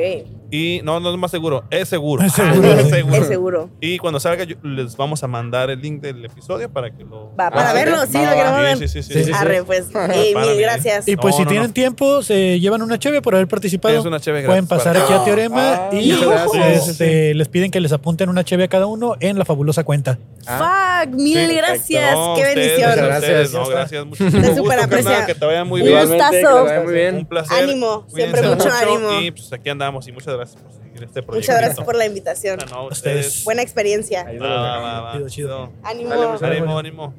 [0.51, 2.23] Y no, no es más seguro, es seguro.
[2.23, 2.69] Es seguro.
[2.71, 3.15] Ah, es seguro.
[3.17, 3.69] Es seguro.
[3.81, 7.31] Y cuando salga, yo- les vamos a mandar el link del episodio para que lo.
[7.35, 8.77] Va, para Ah, verlo, sí, lo va, queremos Sí, ver.
[8.77, 9.13] sí, sí, sí.
[9.13, 9.31] Sí, sí, sí.
[9.33, 9.85] Arre, pues.
[9.91, 10.57] Para mil mí.
[10.61, 11.07] gracias.
[11.07, 11.73] Y pues No, si no, tienen no.
[11.73, 13.97] tiempo, se llevan una cheve por haber participado.
[13.99, 16.87] Es una cheve Pueden gratis pasar para- aquí a Teorema Ah, y muchas gracias.
[16.89, 20.19] este, les piden que les apunten una cheve a cada uno en la fabulosa cuenta.
[20.45, 22.13] Fuck, mil Sí, gracias.
[22.13, 22.89] No, Qué ustedes, bendición.
[22.91, 23.53] Muchas ustedes, gracias.
[23.53, 24.05] No, gracias.
[24.05, 25.25] Mucho Te gusto, carnal.
[25.25, 25.99] Que te vaya muy Un bien.
[26.43, 26.83] Gustazo.
[26.83, 27.15] muy bien.
[27.15, 27.63] Un placer.
[27.63, 29.21] Ánimo, siempre mucho ánimo.
[29.21, 31.33] Y pues aquí andamos y muchas gracias por seguir este proyecto.
[31.35, 32.59] Muchas gracias por la invitación.
[32.71, 33.25] No, Ustedes.
[33.27, 33.43] ustedes.
[33.45, 34.25] Buena experiencia.
[34.27, 35.13] Ahí Va, va, va, va.
[35.13, 35.71] Chido, chido.
[35.83, 36.09] Ánimo.
[36.09, 37.13] Dale, muchas Ánimo, ánimo.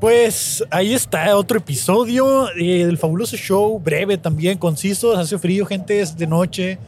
[0.00, 5.16] Pues ahí está otro episodio eh, del fabuloso show, breve también, conciso.
[5.16, 6.78] Hace frío, gente, es de noche.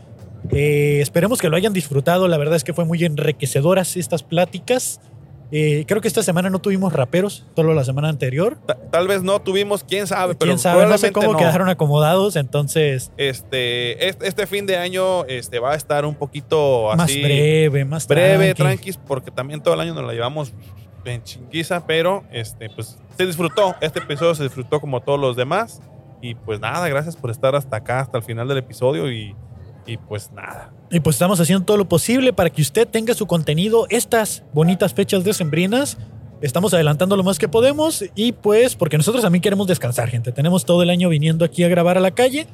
[0.51, 2.29] Eh, esperemos que lo hayan disfrutado.
[2.29, 5.01] La verdad es que fue muy enriquecedoras estas pláticas.
[5.51, 8.59] Eh, creo que esta semana no tuvimos raperos, solo la semana anterior.
[8.67, 11.39] Ta- Tal vez no tuvimos, quién sabe, pero Quién sabe, no sé cómo no.
[11.39, 17.11] quedaron acomodados, entonces Este, este, fin de año este, va a estar un poquito más
[17.11, 17.23] así.
[17.23, 18.63] breve, más breve, tranqui.
[18.63, 20.53] tranquis, porque también todo el año nos la llevamos
[21.05, 23.75] en chinguiza, pero este, pues se disfrutó.
[23.81, 25.81] Este episodio se disfrutó como todos los demás.
[26.21, 29.11] Y pues nada, gracias por estar hasta acá, hasta el final del episodio.
[29.11, 29.35] Y,
[29.89, 30.71] y pues nada.
[30.91, 34.93] Y pues estamos haciendo todo lo posible para que usted tenga su contenido estas bonitas
[34.95, 35.97] fechas decembrinas.
[36.43, 40.31] Estamos adelantando lo más que podemos y pues porque nosotros también queremos descansar, gente.
[40.31, 42.47] Tenemos todo el año viniendo aquí a grabar a la calle.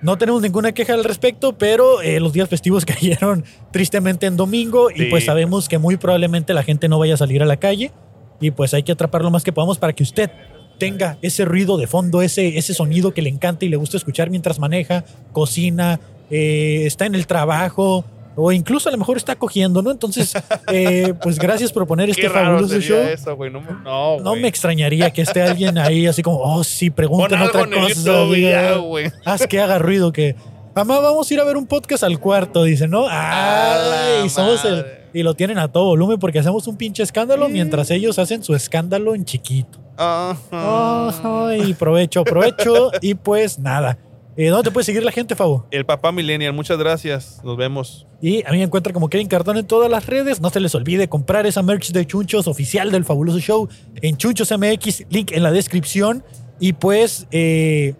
[0.00, 4.90] No tenemos ninguna queja al respecto, pero eh, los días festivos cayeron tristemente en domingo
[4.90, 7.90] y pues sabemos que muy probablemente la gente no vaya a salir a la calle
[8.40, 10.30] y pues hay que atrapar lo más que podamos para que usted
[10.78, 14.30] tenga ese ruido de fondo, ese, ese sonido que le encanta y le gusta escuchar
[14.30, 16.00] mientras maneja, cocina,
[16.30, 18.04] eh, está en el trabajo
[18.38, 19.90] o incluso a lo mejor está cogiendo, ¿no?
[19.90, 20.34] Entonces,
[20.70, 22.98] eh, pues gracias por poner este Qué fabuloso show.
[22.98, 23.30] eso.
[23.30, 24.42] No, me- no, No güey.
[24.42, 28.22] me extrañaría que esté alguien ahí así como, oh, sí, pregunten otra cosa.
[28.80, 29.10] güey.
[29.24, 30.36] Haz que haga ruido, que.
[30.74, 33.06] Mamá, vamos a ir a ver un podcast al cuarto, dice, ¿no?
[33.08, 34.84] Ay, y somos el.
[35.14, 38.54] Y lo tienen a todo volumen porque hacemos un pinche escándalo mientras ellos hacen su
[38.54, 39.78] escándalo en chiquito.
[39.96, 42.90] Ay, provecho, provecho.
[43.00, 43.96] y pues nada.
[44.36, 45.66] Eh, ¿Dónde te puede seguir la gente, Fabo?
[45.70, 47.40] El papá Millennial, muchas gracias.
[47.42, 48.06] Nos vemos.
[48.20, 50.42] Y a mí me encuentra como Kevin Cardón en todas las redes.
[50.42, 53.68] No se les olvide comprar esa merch de Chunchos oficial del Fabuloso Show
[54.02, 56.22] en Chunchos MX, link en la descripción.
[56.60, 57.94] Y pues eh,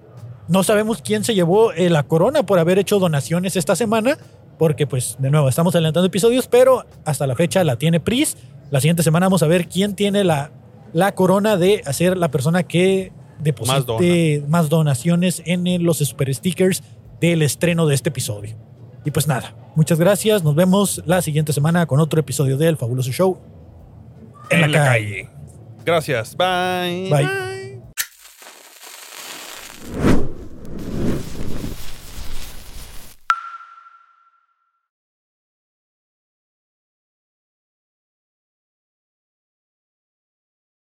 [0.49, 4.19] no sabemos quién se llevó eh, la corona por haber hecho donaciones esta semana,
[4.59, 8.37] porque pues de nuevo estamos adelantando episodios, pero hasta la fecha la tiene Pris.
[8.71, 10.51] La siguiente semana vamos a ver quién tiene la,
[10.93, 16.83] la corona de ser la persona que deposite más, donaciones en los super stickers
[17.21, 18.57] del estreno de este episodio.
[19.05, 20.43] Y pues nada, muchas gracias.
[20.43, 23.39] Nos vemos la siguiente semana con otro episodio del Fabuloso Show
[24.51, 25.29] en, la, calle.
[25.85, 26.37] Gracias.
[26.37, 27.09] Bye.
[27.11, 27.56] Bye.